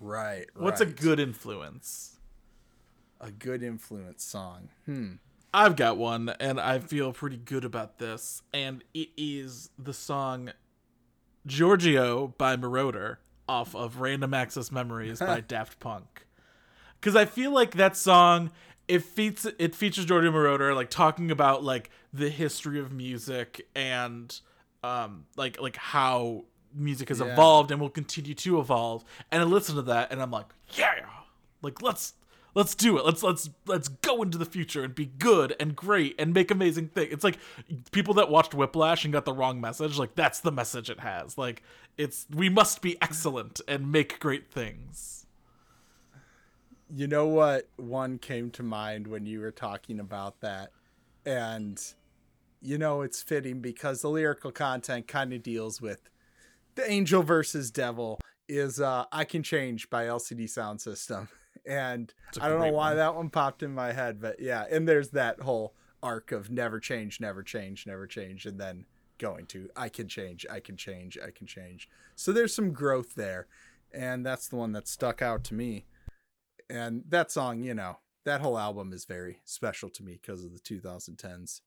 right. 0.00 0.46
What's 0.56 0.80
a 0.80 0.86
good 0.86 1.20
influence? 1.20 2.16
a 3.20 3.30
good 3.30 3.62
influence 3.62 4.24
song? 4.24 4.70
Hmm. 4.86 5.12
I've 5.52 5.76
got 5.76 5.96
one, 5.98 6.30
and 6.40 6.60
I 6.60 6.78
feel 6.78 7.12
pretty 7.12 7.36
good 7.36 7.64
about 7.64 7.98
this. 7.98 8.42
And 8.52 8.82
it 8.94 9.08
is 9.16 9.70
the 9.78 9.92
song 9.92 10.52
Giorgio 11.46 12.34
by 12.38 12.56
Moroder 12.56 13.16
off 13.48 13.74
of 13.74 14.00
Random 14.00 14.34
Access 14.34 14.70
Memories 14.70 15.18
by 15.18 15.40
Daft 15.48 15.78
Punk. 15.80 16.26
Because 17.00 17.16
I 17.16 17.24
feel 17.24 17.50
like 17.52 17.72
that 17.72 17.96
song, 17.96 18.50
it, 18.86 19.02
feats, 19.02 19.46
it 19.58 19.74
features 19.74 20.04
Giorgio 20.04 20.30
Moroder, 20.30 20.74
like 20.74 20.90
talking 20.90 21.30
about 21.30 21.64
like 21.64 21.90
the 22.12 22.28
history 22.28 22.78
of 22.78 22.92
music 22.92 23.66
and 23.74 24.38
um 24.82 25.26
like 25.36 25.60
like 25.60 25.76
how 25.76 26.44
music 26.74 27.08
has 27.10 27.20
Yeah. 27.20 27.26
evolved 27.32 27.70
and 27.70 27.80
will 27.80 27.90
continue 27.90 28.34
to 28.34 28.58
evolve. 28.60 29.04
And 29.30 29.42
I 29.42 29.44
listen 29.44 29.76
to 29.76 29.82
that 29.82 30.10
and 30.12 30.22
I'm 30.22 30.30
like, 30.30 30.46
yeah, 30.74 30.94
like 31.62 31.82
let's 31.82 32.14
let's 32.54 32.74
do 32.74 32.98
it. 32.98 33.04
Let's 33.04 33.22
let's 33.22 33.50
let's 33.66 33.88
go 33.88 34.22
into 34.22 34.38
the 34.38 34.44
future 34.44 34.82
and 34.82 34.94
be 34.94 35.06
good 35.06 35.54
and 35.60 35.76
great 35.76 36.14
and 36.18 36.32
make 36.34 36.50
amazing 36.50 36.88
things. 36.88 37.12
It's 37.12 37.24
like 37.24 37.38
people 37.92 38.14
that 38.14 38.30
watched 38.30 38.54
Whiplash 38.54 39.04
and 39.04 39.12
got 39.12 39.24
the 39.24 39.32
wrong 39.32 39.60
message. 39.60 39.98
Like 39.98 40.14
that's 40.14 40.40
the 40.40 40.52
message 40.52 40.90
it 40.90 41.00
has. 41.00 41.38
Like 41.38 41.62
it's 41.96 42.26
we 42.34 42.48
must 42.48 42.82
be 42.82 43.00
excellent 43.00 43.60
and 43.68 43.90
make 43.90 44.18
great 44.20 44.50
things. 44.50 45.26
You 46.92 47.06
know 47.06 47.26
what 47.26 47.68
one 47.76 48.18
came 48.18 48.50
to 48.52 48.62
mind 48.62 49.06
when 49.06 49.24
you 49.24 49.40
were 49.40 49.52
talking 49.52 50.00
about 50.00 50.40
that? 50.40 50.72
And 51.24 51.80
you 52.60 52.78
know 52.78 53.02
it's 53.02 53.22
fitting 53.22 53.60
because 53.60 54.02
the 54.02 54.10
lyrical 54.10 54.50
content 54.50 55.06
kind 55.06 55.32
of 55.32 55.42
deals 55.42 55.80
with 55.80 56.10
the 56.74 56.90
angel 56.90 57.22
versus 57.22 57.70
devil 57.70 58.18
is 58.48 58.80
uh 58.80 59.04
I 59.12 59.24
Can 59.24 59.42
Change 59.42 59.88
by 59.90 60.04
LCD 60.04 60.48
Sound 60.48 60.80
System. 60.80 61.28
And 61.66 62.12
I 62.40 62.48
don't 62.48 62.60
know 62.60 62.72
why 62.72 62.90
one. 62.90 62.96
that 62.96 63.14
one 63.14 63.30
popped 63.30 63.62
in 63.62 63.74
my 63.74 63.92
head, 63.92 64.20
but 64.20 64.40
yeah, 64.40 64.64
and 64.70 64.88
there's 64.88 65.10
that 65.10 65.40
whole 65.40 65.74
arc 66.02 66.32
of 66.32 66.50
never 66.50 66.80
change, 66.80 67.20
never 67.20 67.42
change, 67.42 67.86
never 67.86 68.06
change 68.06 68.46
and 68.46 68.58
then 68.58 68.86
going 69.18 69.44
to 69.46 69.68
I 69.76 69.90
can 69.90 70.08
change, 70.08 70.46
I 70.50 70.60
can 70.60 70.76
change, 70.76 71.18
I 71.22 71.30
can 71.30 71.46
change. 71.46 71.88
So 72.16 72.32
there's 72.32 72.54
some 72.54 72.72
growth 72.72 73.14
there. 73.14 73.46
And 73.92 74.24
that's 74.24 74.48
the 74.48 74.56
one 74.56 74.72
that 74.72 74.86
stuck 74.86 75.20
out 75.20 75.42
to 75.44 75.54
me 75.54 75.84
and 76.70 77.02
that 77.08 77.30
song 77.30 77.62
you 77.62 77.74
know 77.74 77.98
that 78.24 78.40
whole 78.40 78.58
album 78.58 78.92
is 78.92 79.04
very 79.04 79.40
special 79.44 79.90
to 79.90 80.02
me 80.02 80.18
because 80.20 80.44
of 80.44 80.52
the 80.52 80.60
2010s 80.60 81.60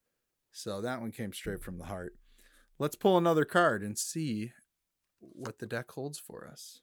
so 0.52 0.82
that 0.82 1.02
one 1.02 1.12
came 1.12 1.34
straight 1.34 1.62
from 1.62 1.78
the 1.78 1.86
heart 1.86 2.16
let's 2.80 2.96
pull 2.96 3.18
another 3.18 3.46
card 3.46 3.84
and 3.84 3.98
see 3.98 4.54
what 5.20 5.60
the 5.60 5.68
deck 5.68 5.92
holds 5.92 6.18
for 6.18 6.48
us 6.50 6.80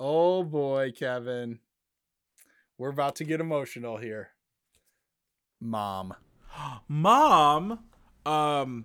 oh 0.00 0.42
boy 0.42 0.90
kevin 0.96 1.58
we're 2.82 2.90
about 2.90 3.14
to 3.16 3.24
get 3.24 3.40
emotional 3.40 3.96
here 3.96 4.30
mom 5.60 6.14
Mom, 6.88 7.78
um 8.26 8.84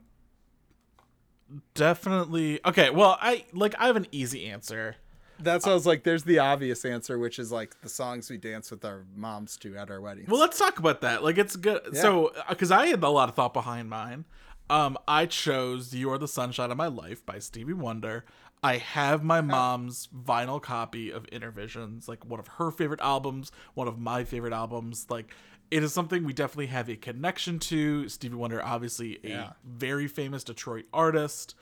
definitely 1.73 2.59
Okay, 2.65 2.89
well, 2.89 3.17
I 3.21 3.45
like 3.53 3.75
I 3.79 3.87
have 3.87 3.95
an 3.95 4.07
easy 4.11 4.45
answer. 4.47 4.95
that's 5.39 5.65
what 5.65 5.71
i 5.71 5.75
was 5.75 5.85
like 5.85 6.03
there's 6.03 6.23
the 6.23 6.39
obvious 6.39 6.83
answer 6.83 7.19
which 7.19 7.37
is 7.37 7.51
like 7.51 7.79
the 7.81 7.89
songs 7.89 8.27
we 8.29 8.37
dance 8.37 8.71
with 8.71 8.83
our 8.83 9.03
moms 9.15 9.55
to 9.57 9.75
at 9.77 9.91
our 9.91 10.01
weddings 10.01 10.27
Well, 10.29 10.39
let's 10.39 10.57
talk 10.57 10.79
about 10.79 11.01
that. 11.01 11.23
Like, 11.23 11.37
it's 11.37 11.55
good. 11.55 11.81
Yeah. 11.93 12.01
So, 12.01 12.31
because 12.49 12.71
I 12.71 12.87
had 12.87 13.03
a 13.03 13.09
lot 13.09 13.29
of 13.29 13.35
thought 13.35 13.53
behind 13.53 13.89
mine, 13.89 14.25
um, 14.69 14.97
I 15.07 15.25
chose 15.27 15.93
"You 15.93 16.11
Are 16.11 16.17
the 16.17 16.27
Sunshine 16.27 16.71
of 16.71 16.77
My 16.77 16.87
Life" 16.87 17.25
by 17.25 17.39
Stevie 17.39 17.73
Wonder. 17.73 18.25
I 18.63 18.77
have 18.77 19.23
my 19.23 19.41
mom's 19.41 20.07
vinyl 20.15 20.61
copy 20.61 21.11
of 21.11 21.25
Innervisions, 21.27 22.07
like 22.07 22.25
one 22.25 22.39
of 22.39 22.47
her 22.47 22.71
favorite 22.71 23.01
albums, 23.01 23.51
one 23.75 23.87
of 23.87 23.99
my 23.99 24.23
favorite 24.23 24.53
albums. 24.53 25.05
Like, 25.09 25.33
it 25.69 25.83
is 25.83 25.93
something 25.93 26.23
we 26.23 26.33
definitely 26.33 26.67
have 26.67 26.89
a 26.89 26.95
connection 26.95 27.59
to. 27.59 28.09
Stevie 28.09 28.35
Wonder, 28.35 28.63
obviously 28.63 29.19
a 29.23 29.29
Yeah. 29.29 29.53
very 29.63 30.07
famous 30.07 30.43
Detroit 30.43 30.85
artist. 30.93 31.55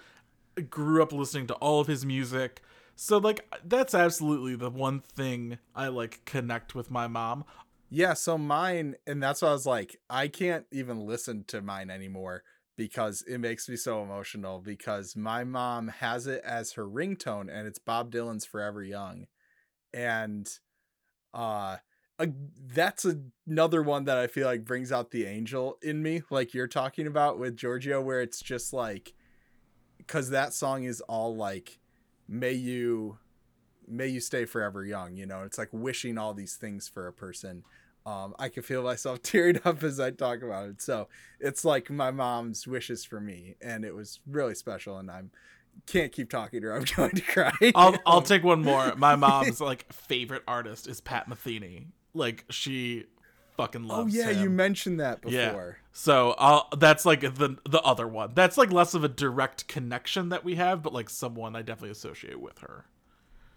Grew 0.70 1.02
up 1.04 1.12
listening 1.12 1.48
to 1.48 1.54
all 1.56 1.80
of 1.82 1.88
his 1.88 2.06
music. 2.06 2.62
So 2.96 3.18
like 3.18 3.46
that's 3.64 3.94
absolutely 3.94 4.56
the 4.56 4.70
one 4.70 5.02
thing 5.02 5.58
I 5.76 5.90
like 5.90 6.24
connect 6.24 6.76
with 6.76 6.90
my 6.90 7.08
mom. 7.08 7.44
Yeah, 7.90 8.14
so 8.14 8.38
mine, 8.38 8.96
and 9.06 9.22
that's 9.22 9.42
why 9.42 9.50
I 9.50 9.52
was 9.52 9.66
like, 9.66 10.00
I 10.10 10.28
can't 10.28 10.66
even 10.72 11.06
listen 11.06 11.44
to 11.48 11.62
mine 11.62 11.90
anymore 11.90 12.44
because 12.76 13.24
it 13.28 13.40
makes 13.40 13.70
me 13.70 13.76
so 13.76 14.02
emotional. 14.04 14.60
Because 14.60 15.16
my 15.16 15.44
mom 15.44 15.88
has 15.88 16.28
it 16.28 16.42
as 16.44 16.74
her 16.74 16.86
ringtone, 16.86 17.50
and 17.52 17.68
it's 17.68 17.80
Bob 17.80 18.12
Dylan's 18.12 18.46
"Forever 18.46 18.84
Young," 18.84 19.28
and 19.94 20.50
uh, 21.34 21.78
a, 22.20 22.28
that's 22.68 23.06
another 23.48 23.82
one 23.82 24.06
that 24.06 24.18
I 24.18 24.28
feel 24.28 24.48
like 24.48 24.66
brings 24.66 24.92
out 24.92 25.12
the 25.12 25.26
angel 25.26 25.78
in 25.82 26.02
me, 26.02 26.24
like 26.30 26.54
you're 26.54 26.68
talking 26.68 27.08
about 27.08 27.40
with 27.40 27.58
Giorgio, 27.58 28.02
where 28.02 28.22
it's 28.22 28.42
just 28.42 28.74
like, 28.74 29.14
because 29.98 30.30
that 30.30 30.54
song 30.54 30.84
is 30.84 31.02
all 31.02 31.36
like, 31.36 31.80
"May 32.28 32.54
you." 32.54 33.20
may 33.88 34.08
you 34.08 34.20
stay 34.20 34.46
forever 34.46 34.84
young 34.84 35.16
you 35.16 35.28
know 35.28 35.44
it's 35.44 35.60
like 35.60 35.70
wishing 35.72 36.18
all 36.18 36.34
these 36.34 36.56
things 36.56 36.88
for 36.88 37.06
a 37.06 37.14
person 37.14 37.64
um 38.06 38.36
i 38.40 38.50
can 38.50 38.64
feel 38.64 38.84
myself 38.84 39.22
tearing 39.24 39.60
up 39.66 39.84
as 39.84 40.00
i 40.00 40.12
talk 40.12 40.42
about 40.42 40.70
it 40.70 40.82
so 40.82 41.08
it's 41.40 41.66
like 41.66 41.90
my 41.90 42.12
mom's 42.12 42.68
wishes 42.68 43.04
for 43.04 43.20
me 43.20 43.56
and 43.62 43.84
it 43.84 43.96
was 43.96 44.20
really 44.28 44.56
special 44.56 44.98
and 44.98 45.10
i'm 45.10 45.32
can't 45.86 46.12
keep 46.14 46.30
talking 46.30 46.62
to 46.62 46.68
her 46.68 46.74
i'm 46.78 46.86
going 46.96 47.12
to 47.12 47.22
cry 47.22 47.52
I'll 47.76 47.98
I'll 48.06 48.22
take 48.34 48.44
one 48.44 48.62
more. 48.62 48.96
My 48.96 49.16
mom's 49.16 49.60
like 49.60 49.92
favorite 49.92 50.44
artist 50.48 50.88
is 50.88 51.02
Pat 51.02 51.30
Metheny. 51.30 51.88
Like 52.14 52.46
she 52.50 53.06
fucking 53.58 53.84
loves. 53.84 54.16
oh 54.16 54.20
loves 54.20 54.38
yeah 54.38 54.42
you 54.42 54.50
mentioned 54.50 55.00
that 55.00 55.22
before. 55.22 55.38
Yeah. 55.38 55.72
So 55.92 56.36
I'll 56.38 56.68
that's 56.78 57.06
like 57.06 57.22
the 57.22 57.58
the 57.70 57.82
other 57.82 58.08
one. 58.08 58.32
That's 58.34 58.58
like 58.58 58.72
less 58.72 58.94
of 58.94 59.04
a 59.04 59.08
direct 59.08 59.68
connection 59.68 60.30
that 60.30 60.44
we 60.44 60.56
have, 60.56 60.82
but 60.82 60.94
like 60.94 61.10
someone 61.10 61.56
I 61.56 61.62
definitely 61.62 61.92
associate 61.92 62.40
with 62.40 62.60
her. 62.60 62.86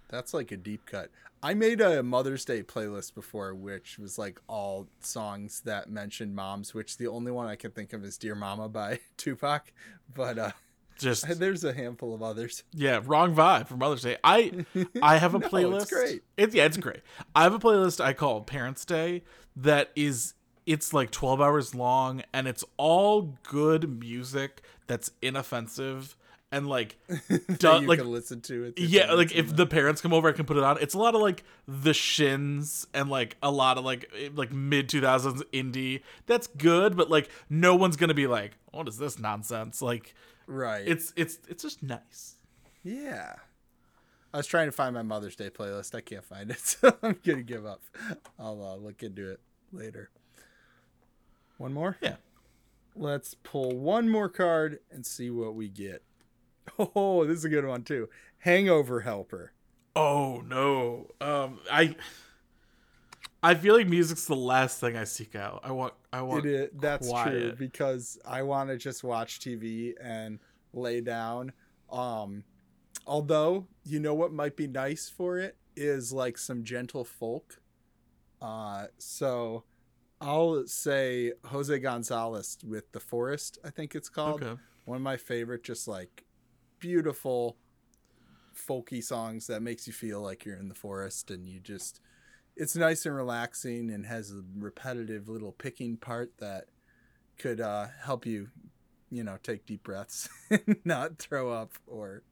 That's 0.09 0.33
like 0.35 0.51
a 0.53 0.57
deep 0.57 0.87
cut. 0.87 1.11
I 1.43 1.55
made 1.55 1.81
a 1.81 2.03
Mother's 2.03 2.45
Day 2.45 2.63
playlist 2.63 3.15
before, 3.15 3.55
which 3.55 3.99
was 3.99 4.19
like 4.19 4.41
all 4.49 4.89
songs 5.01 5.61
that 5.67 5.89
mentioned 5.91 6.35
moms. 6.35 6.75
Which 6.75 6.97
the 6.97 7.07
only 7.07 7.31
one 7.31 7.47
I 7.47 7.57
can 7.57 7.71
think 7.71 7.93
of 7.93 8.05
is 8.05 8.19
"Dear 8.19 8.35
Mama" 8.35 8.69
by 8.69 9.01
Tupac, 9.17 9.73
but 10.13 10.39
uh, 10.39 10.51
Just 10.99 11.27
there's 11.39 11.63
a 11.63 11.73
handful 11.73 12.15
of 12.15 12.23
others. 12.23 12.65
Yeah, 12.73 13.01
wrong 13.05 13.35
vibe 13.35 13.69
for 13.69 13.77
Mother's 13.77 14.03
Day. 14.03 14.17
I 14.25 14.65
I 15.03 15.19
have 15.19 15.35
a 15.35 15.39
No, 15.41 15.45
it's 15.47 15.53
playlist. 15.55 15.91
great. 15.91 16.23
It's 16.37 16.55
yeah, 16.55 16.65
it's 16.65 16.77
great. 16.79 17.03
I 17.37 17.43
have 17.45 17.55
a 17.55 17.59
playlist 17.61 18.03
I 18.03 18.15
call 18.15 18.41
Parents 18.41 18.85
Day 18.85 19.23
that 19.55 19.91
is 19.95 20.35
it's 20.67 20.93
like 20.93 21.11
12 21.11 21.41
hours 21.41 21.75
long 21.75 22.23
and 22.33 22.47
it's 22.47 22.63
all 22.77 23.39
good 23.43 24.01
music 24.01 24.61
that's 24.87 25.11
inoffensive 25.23 26.15
and 26.51 26.67
like 26.67 26.97
do, 27.09 27.69
you 27.69 27.81
like 27.87 27.99
can 27.99 28.11
listen 28.11 28.41
to 28.43 28.65
it. 28.65 28.79
yeah, 28.79 29.13
like 29.13 29.35
if 29.35 29.55
the 29.55 29.67
parents 29.67 30.01
come 30.01 30.13
over, 30.13 30.29
I 30.29 30.33
can 30.33 30.47
put 30.47 30.57
it 30.57 30.63
on. 30.63 30.79
It's 30.81 30.95
a 30.95 30.99
lot 30.99 31.15
of 31.15 31.21
like 31.21 31.45
the 31.67 31.93
Shins 31.93 32.87
and 32.95 33.09
like 33.09 33.37
a 33.43 33.51
lot 33.51 33.79
of 33.79 33.85
like 33.85 34.11
eh, 34.19 34.31
like 34.35 34.53
mid 34.53 34.89
two 34.89 35.01
thousands 35.01 35.43
indie. 35.53 36.03
That's 36.27 36.47
good, 36.47 36.97
but 36.97 37.11
like 37.11 37.29
no 37.51 37.75
one's 37.75 37.97
gonna 37.97 38.15
be 38.15 38.27
like, 38.27 38.57
what 38.73 38.89
is 38.89 38.99
this 38.99 39.19
nonsense? 39.19 39.83
Like 39.83 40.15
right, 40.47 40.87
it's 40.87 41.13
it's 41.17 41.39
it's 41.49 41.63
just 41.63 41.83
nice. 41.83 42.37
yeah. 42.83 43.35
I 44.33 44.37
was 44.37 44.47
trying 44.47 44.69
to 44.69 44.73
find 44.73 44.95
my 44.95 45.01
Mother's 45.01 45.37
Day 45.37 45.49
playlist. 45.49 45.95
I 45.95 46.03
can't 46.03 46.25
find 46.25 46.51
it, 46.51 46.61
so 46.65 46.95
I'm 47.03 47.19
gonna 47.25 47.43
give 47.43 47.65
up. 47.65 47.83
I'll 48.39 48.63
uh, 48.63 48.77
look 48.77 49.03
into 49.03 49.31
it 49.31 49.41
later. 49.73 50.11
One 51.57 51.73
more. 51.73 51.97
Yeah. 52.01 52.17
Let's 52.95 53.35
pull 53.35 53.77
one 53.77 54.09
more 54.09 54.29
card 54.29 54.81
and 54.91 55.07
see 55.07 55.31
what 55.31 55.55
we 55.55 55.69
get. 55.69 56.03
Oh, 56.79 57.25
this 57.25 57.39
is 57.39 57.45
a 57.45 57.49
good 57.49 57.65
one 57.67 57.85
too. 57.85 58.09
Hangover 58.39 59.01
Helper. 59.01 59.53
Oh 59.97 60.43
no. 60.47 61.09
Um 61.21 61.61
I 61.71 61.97
I 63.43 63.55
feel 63.55 63.75
like 63.77 63.87
music's 63.87 64.25
the 64.25 64.35
last 64.37 64.81
thing 64.81 64.97
I 64.97 65.05
seek 65.05 65.35
out. 65.37 65.61
I 65.63 65.71
want 65.73 65.95
I 66.13 66.23
want 66.23 66.45
It 66.45 66.47
is, 66.47 66.71
that's 66.75 67.13
true 67.13 67.53
because 67.57 68.19
I 68.25 68.43
want 68.43 68.71
to 68.71 68.77
just 68.77 69.05
watch 69.05 69.39
TV 69.41 69.95
and 70.01 70.41
lay 70.73 71.01
down. 71.01 71.53
Um, 71.91 72.45
although 73.07 73.69
you 73.85 74.01
know 74.01 74.15
what 74.15 74.33
might 74.33 74.57
be 74.57 74.67
nice 74.67 75.09
for 75.09 75.39
it 75.39 75.57
is 75.77 76.13
like 76.13 76.39
some 76.39 76.65
gentle 76.65 77.05
folk. 77.05 77.61
Uh, 78.41 78.89
so 78.99 79.65
I'll 80.21 80.67
say 80.67 81.33
Jose 81.47 81.79
Gonzalez 81.81 82.59
with 82.65 82.93
the 82.93 83.01
Forest. 83.01 83.59
I 83.65 83.71
think 83.71 83.95
it's 83.95 84.09
called 84.09 84.43
Okay. 84.43 84.61
one 84.85 84.97
of 84.97 85.03
my 85.03 85.17
favorite, 85.17 85.65
just 85.65 85.89
like 85.89 86.25
beautiful 86.79 87.57
folky 88.55 89.03
songs 89.03 89.47
that 89.47 89.63
makes 89.63 89.87
you 89.87 89.93
feel 89.93 90.21
like 90.21 90.45
you're 90.45 90.57
in 90.57 90.69
the 90.69 90.75
forest 90.75 91.31
and 91.31 91.47
you 91.47 91.61
just 91.61 92.01
it's 92.57 92.75
nice 92.75 93.07
and 93.07 93.15
relaxing 93.15 93.91
and 93.91 94.05
has 94.05 94.33
a 94.33 94.43
repetitive 94.59 95.29
little 95.29 95.53
picking 95.53 95.97
part 95.97 96.33
that 96.39 96.65
could 97.39 97.61
uh, 97.61 97.87
help 98.03 98.27
you, 98.27 98.49
you 99.11 99.23
know, 99.23 99.39
take 99.43 99.65
deep 99.65 99.85
breaths, 99.85 100.29
and 100.51 100.77
not 100.85 101.19
throw 101.19 101.53
up 101.53 101.73
or 101.87 102.25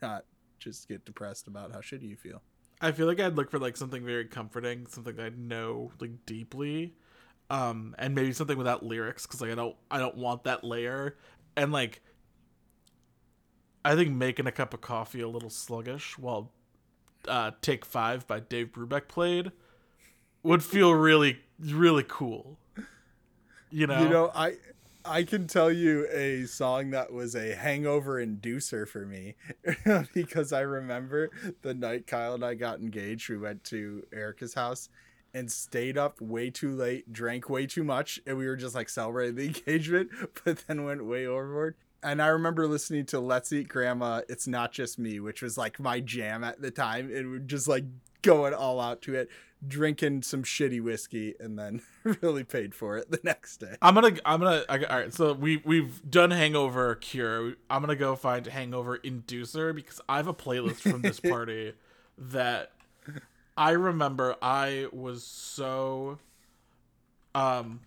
not 0.00 0.24
just 0.60 0.88
get 0.88 1.04
depressed 1.04 1.48
about 1.48 1.72
how 1.72 1.80
shitty 1.80 2.08
you 2.08 2.16
feel. 2.16 2.42
I 2.80 2.92
feel 2.92 3.06
like 3.06 3.20
I'd 3.20 3.36
look 3.36 3.50
for 3.50 3.58
like 3.58 3.76
something 3.76 4.04
very 4.04 4.24
comforting, 4.24 4.86
something 4.86 5.18
I 5.18 5.30
know 5.30 5.90
like 6.00 6.24
deeply, 6.26 6.94
um, 7.50 7.96
and 7.98 8.14
maybe 8.14 8.32
something 8.32 8.56
without 8.56 8.84
lyrics 8.84 9.26
because 9.26 9.40
like 9.40 9.50
I 9.50 9.56
don't 9.56 9.76
I 9.90 9.98
don't 9.98 10.16
want 10.16 10.44
that 10.44 10.62
layer, 10.62 11.16
and 11.56 11.72
like 11.72 12.02
I 13.84 13.94
think 13.94 14.10
making 14.10 14.46
a 14.46 14.52
cup 14.52 14.74
of 14.74 14.80
coffee 14.80 15.20
a 15.20 15.28
little 15.28 15.50
sluggish 15.50 16.18
while 16.18 16.50
uh, 17.26 17.52
Take 17.62 17.84
Five 17.84 18.26
by 18.26 18.40
Dave 18.40 18.72
Brubeck 18.72 19.08
played 19.08 19.52
would 20.42 20.62
feel 20.64 20.92
really 20.92 21.40
really 21.58 22.04
cool. 22.06 22.58
You 23.70 23.86
know, 23.86 24.02
You 24.02 24.08
know, 24.08 24.32
I 24.34 24.56
I 25.04 25.22
can 25.22 25.46
tell 25.46 25.70
you 25.72 26.06
a 26.12 26.44
song 26.44 26.90
that 26.90 27.12
was 27.12 27.34
a 27.34 27.54
hangover 27.54 28.24
inducer 28.24 28.86
for 28.86 29.06
me 29.06 29.36
because 30.14 30.52
I 30.52 30.60
remember 30.60 31.30
the 31.62 31.72
night 31.72 32.06
Kyle 32.06 32.34
and 32.34 32.44
I 32.44 32.54
got 32.54 32.80
engaged, 32.80 33.30
we 33.30 33.38
went 33.38 33.64
to 33.64 34.06
Erica's 34.12 34.54
house 34.54 34.88
and 35.32 35.50
stayed 35.50 35.96
up 35.96 36.20
way 36.20 36.50
too 36.50 36.74
late, 36.74 37.12
drank 37.12 37.48
way 37.48 37.66
too 37.66 37.84
much, 37.84 38.20
and 38.26 38.36
we 38.36 38.46
were 38.46 38.56
just 38.56 38.74
like 38.74 38.88
celebrating 38.88 39.36
the 39.36 39.46
engagement, 39.68 40.10
but 40.44 40.64
then 40.66 40.84
went 40.84 41.04
way 41.04 41.26
overboard. 41.26 41.76
And 42.02 42.22
I 42.22 42.28
remember 42.28 42.66
listening 42.66 43.06
to 43.06 43.20
Let's 43.20 43.52
Eat 43.52 43.68
Grandma, 43.68 44.22
It's 44.28 44.46
Not 44.46 44.72
Just 44.72 44.98
Me, 44.98 45.20
which 45.20 45.42
was 45.42 45.58
like 45.58 45.78
my 45.78 46.00
jam 46.00 46.42
at 46.44 46.62
the 46.62 46.70
time. 46.70 47.14
And 47.14 47.30
we're 47.30 47.38
just 47.38 47.68
like 47.68 47.84
going 48.22 48.54
all 48.54 48.80
out 48.80 49.02
to 49.02 49.14
it, 49.14 49.28
drinking 49.66 50.22
some 50.22 50.42
shitty 50.42 50.80
whiskey, 50.82 51.34
and 51.38 51.58
then 51.58 51.82
really 52.22 52.44
paid 52.44 52.74
for 52.74 52.96
it 52.96 53.10
the 53.10 53.20
next 53.22 53.58
day. 53.58 53.76
I'm 53.82 53.94
gonna 53.94 54.16
I'm 54.24 54.40
gonna 54.40 54.64
I, 54.68 54.84
all 54.84 54.98
right. 54.98 55.12
So 55.12 55.32
we 55.34 55.58
we've 55.58 56.08
done 56.10 56.30
Hangover 56.30 56.94
Cure. 56.96 57.54
I'm 57.68 57.82
gonna 57.82 57.96
go 57.96 58.16
find 58.16 58.46
Hangover 58.46 58.98
Inducer 58.98 59.74
because 59.74 60.00
I 60.08 60.16
have 60.16 60.28
a 60.28 60.34
playlist 60.34 60.80
from 60.80 61.02
this 61.02 61.20
party 61.20 61.74
that 62.16 62.72
I 63.56 63.72
remember. 63.72 64.36
I 64.40 64.86
was 64.92 65.24
so 65.24 66.18
um 67.34 67.80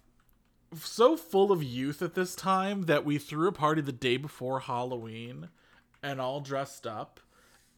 so 0.75 1.17
full 1.17 1.51
of 1.51 1.63
youth 1.63 2.01
at 2.01 2.15
this 2.15 2.35
time 2.35 2.83
that 2.83 3.05
we 3.05 3.17
threw 3.17 3.47
a 3.47 3.51
party 3.51 3.81
the 3.81 3.91
day 3.91 4.17
before 4.17 4.61
Halloween 4.61 5.49
and 6.01 6.19
all 6.19 6.41
dressed 6.41 6.85
up 6.85 7.19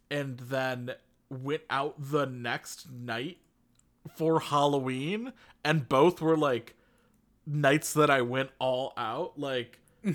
and 0.10 0.38
then 0.38 0.92
went 1.30 1.64
out 1.70 1.96
the 1.98 2.26
next 2.26 2.92
night 2.92 3.38
for 4.16 4.40
Halloween 4.40 5.34
and 5.64 5.90
both 5.90 6.22
were 6.22 6.38
like 6.38 6.76
nights 7.46 7.94
that 7.94 8.10
I 8.10 8.22
went 8.22 8.50
all 8.60 8.94
out 8.98 9.40
like 9.40 9.80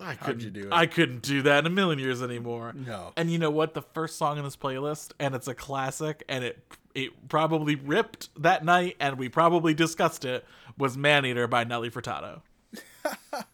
I 0.00 0.14
couldn't 0.14 0.42
you 0.42 0.50
do 0.50 0.60
it? 0.62 0.72
I 0.72 0.86
couldn't 0.86 1.22
do 1.22 1.42
that 1.42 1.60
in 1.60 1.66
a 1.66 1.74
million 1.74 1.98
years 1.98 2.22
anymore. 2.22 2.72
No. 2.74 3.12
And 3.16 3.30
you 3.30 3.38
know 3.38 3.50
what? 3.50 3.74
The 3.74 3.82
first 3.82 4.16
song 4.16 4.38
in 4.38 4.44
this 4.44 4.56
playlist, 4.56 5.12
and 5.18 5.34
it's 5.34 5.46
a 5.46 5.54
classic, 5.54 6.24
and 6.28 6.42
it 6.42 6.58
it 6.94 7.28
probably 7.28 7.74
ripped 7.76 8.30
that 8.42 8.64
night, 8.64 8.96
and 8.98 9.18
we 9.18 9.28
probably 9.28 9.74
discussed 9.74 10.24
it, 10.24 10.44
was 10.78 10.96
Man 10.96 11.24
Eater 11.26 11.46
by 11.46 11.64
Nelly 11.64 11.90
Furtado. 11.90 12.42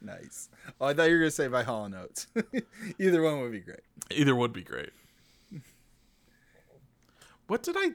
Nice. 0.00 0.48
Oh, 0.80 0.86
I 0.86 0.94
thought 0.94 1.08
you 1.08 1.14
were 1.14 1.18
gonna 1.22 1.30
say 1.32 1.48
by 1.48 1.64
Hall 1.64 1.84
and 1.84 1.92
Oates. 1.92 2.28
Either 3.00 3.20
one 3.20 3.40
would 3.40 3.50
be 3.50 3.58
great. 3.58 3.80
Either 4.12 4.32
would 4.36 4.52
be 4.52 4.62
great. 4.62 4.90
What 7.48 7.62
did 7.62 7.76
I? 7.76 7.90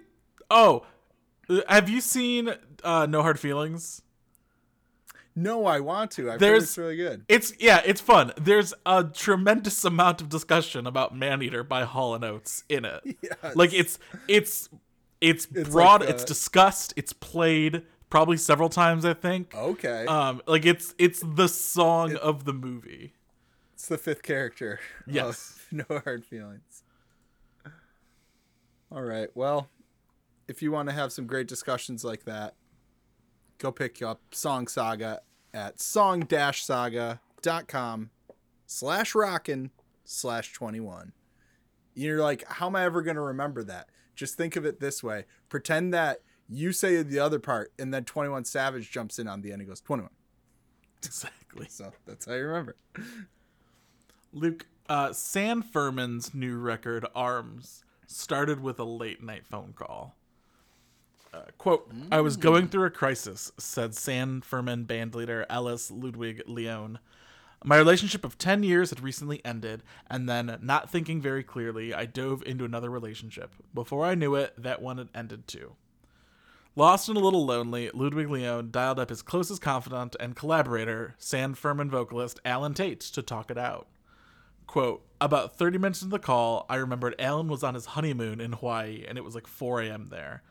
Oh, 0.50 0.86
have 1.68 1.90
you 1.90 2.02
seen 2.02 2.54
uh, 2.84 3.06
No 3.10 3.22
Hard 3.22 3.40
Feelings? 3.40 4.02
No, 5.36 5.66
I 5.66 5.80
want 5.80 6.12
to. 6.12 6.24
I've 6.24 6.32
heard 6.34 6.40
There's- 6.42 6.64
it's 6.64 6.78
really 6.78 6.96
good. 6.98 7.24
It's 7.28 7.54
yeah, 7.60 7.82
it's 7.86 8.02
fun. 8.02 8.34
There's 8.38 8.74
a 8.86 9.04
tremendous 9.06 9.84
amount 9.86 10.22
of 10.22 10.30
discussion 10.30 10.86
about 10.86 11.16
Man 11.16 11.42
Eater 11.42 11.64
by 11.64 11.86
Hall 11.86 12.14
and 12.16 12.24
Oates 12.24 12.64
in 12.70 12.86
it. 12.86 13.02
Yes. 13.22 13.56
Like 13.56 13.74
it's 13.74 13.98
it's 14.28 14.70
it's, 15.22 15.48
It's 15.56 15.70
broad, 15.70 16.02
like, 16.02 16.10
uh, 16.10 16.14
it's 16.14 16.26
discussed, 16.26 16.94
it's 16.98 17.14
played 17.14 17.84
probably 18.14 18.38
several 18.38 18.70
times, 18.70 19.04
I 19.06 19.16
think. 19.16 19.56
Okay, 19.56 20.06
Um 20.06 20.40
like 20.46 20.68
it's 20.68 20.94
it's 21.00 21.24
the 21.26 21.48
song 21.48 22.16
of 22.16 22.46
the 22.46 22.54
movie. 22.54 23.16
it's 23.74 23.88
the 23.88 23.98
fifth 23.98 24.22
character. 24.22 24.80
Yes. 25.08 25.60
no 25.72 25.84
hard 25.90 26.24
feelings. 26.24 26.84
All 28.92 29.02
right. 29.02 29.30
Well, 29.34 29.68
if 30.48 30.62
you 30.62 30.72
want 30.72 30.90
to 30.90 30.94
have 30.94 31.12
some 31.12 31.26
great 31.26 31.48
discussions 31.48 32.04
like 32.04 32.26
that, 32.26 32.54
go 33.58 33.72
pick 33.72 34.04
up 34.04 34.22
Song 34.30 34.68
Saga 34.68 35.22
at 35.52 35.82
song-saga.com 35.82 37.10
slash 38.68 39.16
rockin 39.16 39.72
slash 40.06 40.54
21. 40.54 41.14
You're 41.96 42.22
like, 42.22 42.44
how 42.48 42.68
am 42.68 42.76
I 42.76 42.84
ever 42.84 43.02
going 43.02 43.16
to 43.16 43.22
remember 43.22 43.64
that? 43.64 43.90
Just 44.16 44.36
think 44.38 44.56
of 44.56 44.68
it 44.68 44.80
this 44.80 45.02
way. 45.02 45.26
Pretend 45.50 45.92
that 45.96 46.20
you 46.50 46.72
say 46.72 47.02
the 47.02 47.20
other 47.20 47.40
part 47.40 47.72
and 47.80 47.94
then 47.94 48.04
21 48.04 48.46
Savage 48.46 48.92
jumps 48.92 49.20
in 49.20 49.28
on 49.28 49.42
the 49.42 49.52
end 49.52 49.62
and 49.62 49.70
goes 49.70 49.82
21. 49.82 50.10
Exactly. 51.04 51.68
So 51.70 51.92
that's 52.06 52.26
how 52.26 52.34
you 52.34 52.46
remember. 52.46 52.76
Luke, 54.32 54.68
uh 54.90 55.12
San 55.14 55.62
Fermin's 55.62 56.34
new 56.34 56.58
record, 56.58 57.06
Arms, 57.14 57.84
started 58.08 58.62
with 58.62 58.80
a 58.80 58.84
late 58.84 59.22
night 59.22 59.46
phone 59.46 59.74
call. 59.74 60.16
Uh, 61.34 61.42
quote, 61.58 61.92
I 62.12 62.22
was 62.22 62.38
going 62.38 62.68
through 62.68 62.86
a 62.86 62.92
crisis, 62.92 63.52
said 63.58 63.96
San 63.96 64.42
Fermin 64.42 64.86
bandleader 64.86 65.46
Ellis 65.50 65.90
Ludwig 65.90 66.44
Leone. 66.46 67.00
My 67.64 67.78
relationship 67.78 68.24
of 68.24 68.38
10 68.38 68.62
years 68.62 68.92
had 68.92 69.00
recently 69.00 69.44
ended, 69.44 69.82
and 70.08 70.30
then, 70.30 70.60
not 70.62 70.92
thinking 70.92 71.22
very 71.22 71.44
clearly, 71.44 71.94
I 71.94 72.06
dove 72.06 72.44
into 72.46 72.66
another 72.66 72.90
relationship. 72.90 73.56
Before 73.74 74.06
I 74.06 74.16
knew 74.16 74.36
it, 74.36 74.54
that 74.62 74.82
one 74.82 74.98
had 75.00 75.10
ended 75.16 75.48
too. 75.48 75.76
Lost 76.76 77.08
and 77.08 77.18
a 77.18 77.22
little 77.22 77.46
lonely, 77.46 77.92
Ludwig 77.94 78.30
Leone 78.30 78.72
dialed 78.72 78.98
up 78.98 79.10
his 79.10 79.22
closest 79.22 79.62
confidant 79.62 80.16
and 80.20 80.36
collaborator, 80.36 81.14
San 81.20 81.54
Fermin 81.54 81.92
vocalist 81.92 82.40
Allen 82.44 82.74
Tate, 82.74 83.00
to 83.02 83.22
talk 83.22 83.52
it 83.52 83.60
out. 83.60 83.88
Quote, 84.66 85.06
about 85.22 85.56
30 85.56 85.78
minutes 85.78 86.02
into 86.02 86.14
the 86.14 86.20
call, 86.20 86.66
I 86.68 86.78
remembered 86.78 87.14
Allen 87.20 87.48
was 87.48 87.64
on 87.64 87.76
his 87.76 87.86
honeymoon 87.86 88.42
in 88.42 88.54
Hawaii 88.54 89.06
and 89.08 89.20
it 89.20 89.24
was 89.24 89.36
like 89.36 89.46
4 89.46 89.82
a.m. 89.82 90.08
there. 90.08 90.42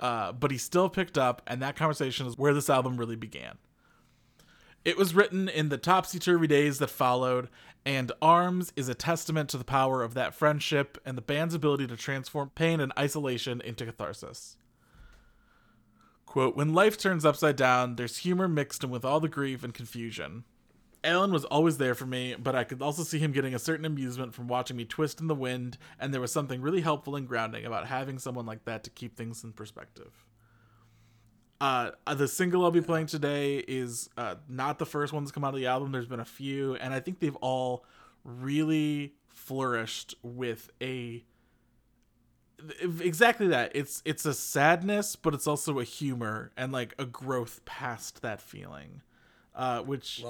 Uh, 0.00 0.32
but 0.32 0.50
he 0.50 0.58
still 0.58 0.88
picked 0.88 1.18
up, 1.18 1.42
and 1.46 1.60
that 1.62 1.76
conversation 1.76 2.26
is 2.26 2.38
where 2.38 2.54
this 2.54 2.70
album 2.70 2.96
really 2.96 3.16
began. 3.16 3.58
It 4.84 4.96
was 4.96 5.14
written 5.14 5.48
in 5.48 5.68
the 5.68 5.78
topsy 5.78 6.18
turvy 6.18 6.46
days 6.46 6.78
that 6.78 6.90
followed, 6.90 7.48
and 7.84 8.10
Arms 8.22 8.72
is 8.74 8.88
a 8.88 8.94
testament 8.94 9.48
to 9.50 9.58
the 9.58 9.64
power 9.64 10.02
of 10.02 10.14
that 10.14 10.34
friendship 10.34 10.98
and 11.04 11.16
the 11.16 11.22
band's 11.22 11.54
ability 11.54 11.86
to 11.88 11.96
transform 11.96 12.50
pain 12.54 12.80
and 12.80 12.92
isolation 12.98 13.60
into 13.60 13.84
catharsis. 13.84 14.56
Quote, 16.28 16.56
when 16.56 16.74
life 16.74 16.98
turns 16.98 17.24
upside 17.24 17.56
down, 17.56 17.96
there's 17.96 18.18
humor 18.18 18.46
mixed 18.46 18.84
in 18.84 18.90
with 18.90 19.02
all 19.02 19.18
the 19.18 19.30
grief 19.30 19.64
and 19.64 19.72
confusion. 19.72 20.44
Allen 21.02 21.32
was 21.32 21.46
always 21.46 21.78
there 21.78 21.94
for 21.94 22.04
me, 22.04 22.34
but 22.38 22.54
I 22.54 22.64
could 22.64 22.82
also 22.82 23.02
see 23.02 23.18
him 23.18 23.32
getting 23.32 23.54
a 23.54 23.58
certain 23.58 23.86
amusement 23.86 24.34
from 24.34 24.46
watching 24.46 24.76
me 24.76 24.84
twist 24.84 25.22
in 25.22 25.26
the 25.26 25.34
wind, 25.34 25.78
and 25.98 26.12
there 26.12 26.20
was 26.20 26.30
something 26.30 26.60
really 26.60 26.82
helpful 26.82 27.16
and 27.16 27.26
grounding 27.26 27.64
about 27.64 27.86
having 27.86 28.18
someone 28.18 28.44
like 28.44 28.66
that 28.66 28.84
to 28.84 28.90
keep 28.90 29.16
things 29.16 29.42
in 29.42 29.54
perspective. 29.54 30.26
Uh, 31.62 31.92
the 32.14 32.28
single 32.28 32.62
I'll 32.62 32.70
be 32.72 32.82
playing 32.82 33.06
today 33.06 33.64
is 33.66 34.10
uh, 34.18 34.34
not 34.50 34.78
the 34.78 34.84
first 34.84 35.14
one 35.14 35.24
that's 35.24 35.32
come 35.32 35.44
out 35.44 35.54
of 35.54 35.60
the 35.60 35.66
album. 35.66 35.92
There's 35.92 36.06
been 36.06 36.20
a 36.20 36.26
few, 36.26 36.74
and 36.74 36.92
I 36.92 37.00
think 37.00 37.20
they've 37.20 37.36
all 37.36 37.86
really 38.22 39.14
flourished 39.28 40.14
with 40.22 40.68
a 40.82 41.24
exactly 43.00 43.48
that. 43.48 43.72
It's 43.74 44.02
it's 44.04 44.24
a 44.24 44.34
sadness, 44.34 45.16
but 45.16 45.34
it's 45.34 45.46
also 45.46 45.78
a 45.78 45.84
humor 45.84 46.52
and 46.56 46.72
like 46.72 46.94
a 46.98 47.04
growth 47.04 47.64
past 47.64 48.22
that 48.22 48.40
feeling, 48.40 49.02
uh, 49.54 49.82
which. 49.82 50.24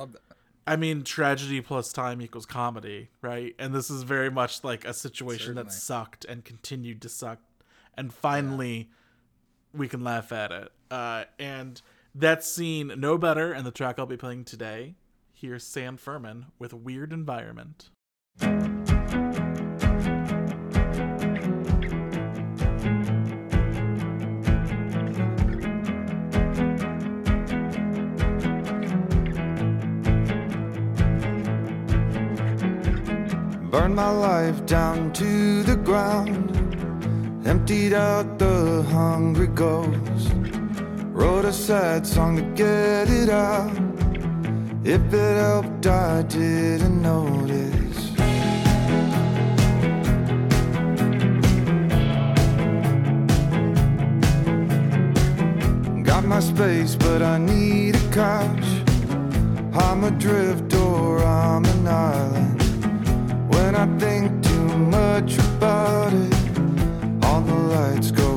I 0.67 0.77
mean, 0.77 1.03
tragedy 1.03 1.63
plus 1.63 1.95
time 1.95 2.21
equals 2.21 2.45
comedy, 2.45 3.09
right? 3.23 3.55
And 3.59 3.75
this 3.75 3.89
is 3.89 4.03
very 4.03 4.31
much 4.31 4.63
like 4.63 4.85
a 4.85 4.93
situation 4.93 5.55
that 5.55 5.73
sucked 5.73 6.27
and 6.27 6.45
continued 6.45 7.01
to 7.03 7.09
suck, 7.09 7.39
and 7.97 8.13
finally, 8.13 8.91
we 9.73 9.89
can 9.89 10.05
laugh 10.05 10.31
at 10.31 10.53
it. 10.53 10.71
Uh, 10.91 11.25
and 11.39 11.81
that 12.15 12.45
scene 12.45 12.93
no 12.99 13.17
better. 13.17 13.51
And 13.51 13.67
the 13.67 13.71
track 13.71 13.99
I'll 13.99 14.05
be 14.05 14.19
playing 14.19 14.45
today, 14.45 14.97
here's 15.33 15.65
San 15.65 15.97
Fermin 15.97 16.47
with 16.59 16.75
"Weird 16.75 17.15
Environment." 17.15 17.89
Burn 33.79 33.95
my 33.95 34.11
life 34.11 34.67
down 34.67 35.13
to 35.13 35.63
the 35.63 35.77
ground. 35.77 36.51
Emptied 37.47 37.93
out 37.93 38.37
the 38.37 38.83
hungry 38.91 39.47
ghost. 39.47 40.33
Wrote 41.13 41.45
a 41.45 41.53
sad 41.53 42.05
song 42.05 42.35
to 42.39 42.43
get 42.57 43.09
it 43.09 43.29
out. 43.29 43.71
If 44.83 45.15
it 45.15 45.37
helped, 45.37 45.87
I 45.87 46.23
didn't 46.23 47.01
notice. 47.01 48.01
Got 56.03 56.25
my 56.25 56.41
space, 56.41 56.97
but 56.97 57.23
I 57.23 57.39
need 57.39 57.95
a 57.95 58.11
couch. 58.11 58.69
I'm 59.73 60.03
adrift 60.03 60.75
or 60.75 61.23
I'm 61.23 61.65
an 61.65 61.87
island. 61.87 62.58
I 63.79 63.87
think 63.97 64.43
too 64.43 64.69
much 64.91 65.39
about 65.39 66.13
it, 66.13 66.35
all 67.23 67.41
the 67.43 67.55
lights 67.55 68.11
go 68.11 68.28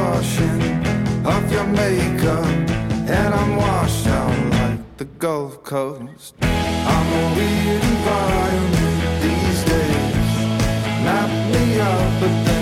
washing 0.00 0.62
off 1.26 1.52
your 1.52 1.66
makeup 1.66 2.46
and 3.18 3.34
I'm 3.40 3.56
washed 3.56 4.06
out 4.06 4.38
like 4.52 4.96
the 4.96 5.04
Gulf 5.04 5.62
Coast. 5.62 6.34
I'm 6.40 7.08
a 7.22 7.24
weird 7.36 7.82
environment 7.94 8.98
these 9.24 9.60
days. 9.72 10.30
Map 11.04 11.30
me 11.52 11.80
out, 11.80 12.20
but 12.20 12.59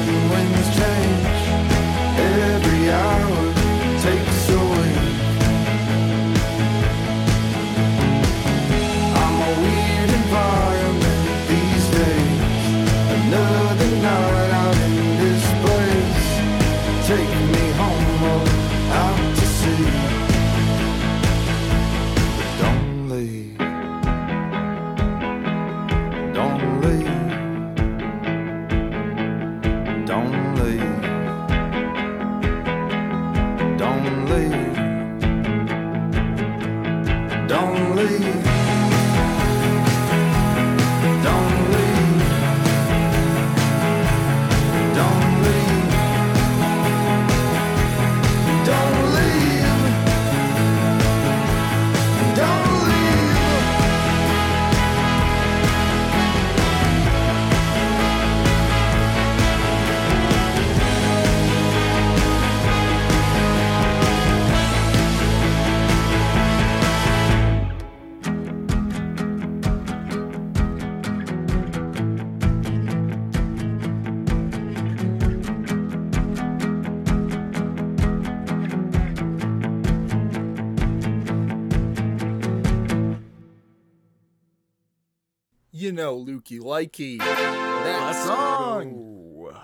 You 85.88 85.94
know, 85.94 86.22
Lukey 86.22 86.60
Likey. 86.60 87.16
That 87.16 88.14
song. 88.26 89.54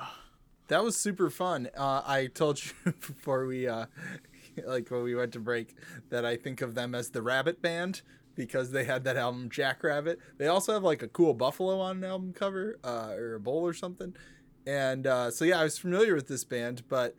That 0.69 0.83
was 0.83 0.97
super 0.97 1.29
fun. 1.29 1.69
Uh, 1.77 2.01
I 2.07 2.31
told 2.33 2.65
you 2.65 2.73
before 2.93 3.45
we, 3.45 3.69
uh, 3.69 3.85
like 4.65 4.91
when 4.91 5.03
we 5.03 5.15
went 5.15 5.35
to 5.35 5.39
break, 5.39 5.77
that 6.09 6.25
I 6.25 6.39
think 6.39 6.63
of 6.63 6.75
them 6.75 6.95
as 6.95 7.11
the 7.11 7.21
Rabbit 7.21 7.61
Band 7.61 8.01
because 8.35 8.71
they 8.71 8.85
had 8.85 9.05
that 9.05 9.19
album 9.19 9.51
Jackrabbit. 9.51 10.19
They 10.39 10.47
also 10.47 10.73
have 10.73 10.83
like 10.83 11.03
a 11.03 11.09
cool 11.09 11.35
buffalo 11.35 11.79
on 11.79 11.99
an 11.99 12.05
album 12.05 12.33
cover 12.33 12.79
uh, 12.83 13.11
or 13.11 13.35
a 13.35 13.41
bowl 13.41 13.61
or 13.61 13.75
something. 13.75 14.17
And 14.67 15.07
uh, 15.07 15.31
so 15.31 15.45
yeah, 15.45 15.61
I 15.61 15.65
was 15.65 15.77
familiar 15.77 16.15
with 16.15 16.29
this 16.29 16.45
band, 16.45 16.85
but 16.89 17.15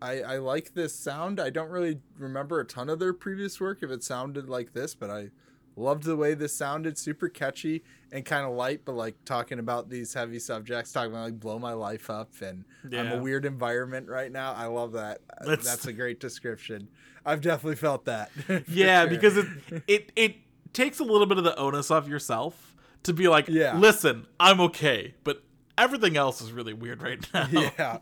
I, 0.00 0.20
I 0.20 0.38
like 0.38 0.74
this 0.74 0.94
sound. 0.94 1.40
I 1.40 1.50
don't 1.50 1.70
really 1.70 1.98
remember 2.16 2.60
a 2.60 2.64
ton 2.64 2.88
of 2.88 3.00
their 3.00 3.14
previous 3.14 3.60
work 3.60 3.82
if 3.82 3.90
it 3.90 4.04
sounded 4.04 4.48
like 4.48 4.74
this, 4.74 4.94
but 4.94 5.10
I 5.10 5.30
loved 5.76 6.04
the 6.04 6.16
way 6.16 6.34
this 6.34 6.54
sounded. 6.56 6.96
Super 6.98 7.28
catchy 7.28 7.82
and 8.12 8.24
kind 8.24 8.46
of 8.46 8.52
light, 8.54 8.82
but 8.84 8.94
like 8.94 9.16
talking 9.24 9.58
about 9.58 9.88
these 9.90 10.14
heavy 10.14 10.38
subjects, 10.38 10.92
talking 10.92 11.10
about 11.12 11.24
like 11.24 11.40
blow 11.40 11.58
my 11.58 11.72
life 11.72 12.10
up 12.10 12.30
and 12.40 12.64
yeah. 12.90 13.00
I'm 13.00 13.12
a 13.12 13.22
weird 13.22 13.44
environment 13.44 14.08
right 14.08 14.30
now. 14.30 14.52
I 14.52 14.66
love 14.66 14.92
that. 14.92 15.20
That's- 15.44 15.64
That's, 15.66 15.86
a 15.86 15.92
great 15.92 16.20
description. 16.20 16.88
I've 17.26 17.40
definitely 17.40 17.76
felt 17.76 18.04
that. 18.04 18.30
yeah 18.68 19.02
sure. 19.02 19.10
because 19.10 19.36
it 19.38 19.46
it 19.88 20.12
it 20.14 20.36
takes 20.72 20.98
a 20.98 21.04
little 21.04 21.26
bit 21.26 21.38
of 21.38 21.44
the 21.44 21.56
onus 21.58 21.90
off 21.90 22.06
yourself 22.08 22.74
to 23.04 23.12
be 23.12 23.28
like 23.28 23.46
Yeah. 23.48 23.78
listen 23.78 24.26
i'm 24.40 24.60
okay 24.60 25.14
but 25.24 25.42
everything 25.78 26.16
else 26.16 26.40
is 26.40 26.50
really 26.52 26.72
weird 26.72 27.00
right 27.02 27.24
now 27.34 27.48
yeah 27.52 27.98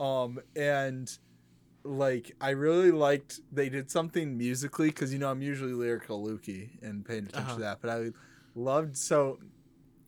um 0.00 0.40
and 0.56 1.16
like 1.84 2.34
i 2.40 2.50
really 2.50 2.90
liked 2.92 3.40
they 3.50 3.68
did 3.68 3.90
something 3.90 4.36
musically 4.38 4.88
because 4.88 5.12
you 5.12 5.18
know 5.18 5.30
i'm 5.30 5.42
usually 5.42 5.72
lyrical 5.72 6.24
lukey 6.24 6.70
and 6.82 7.04
paying 7.04 7.24
attention 7.24 7.40
Uh-huh. 7.42 7.54
to 7.56 7.60
that 7.60 7.78
but 7.80 7.90
i 7.90 8.10
loved 8.54 8.96
so 8.96 9.38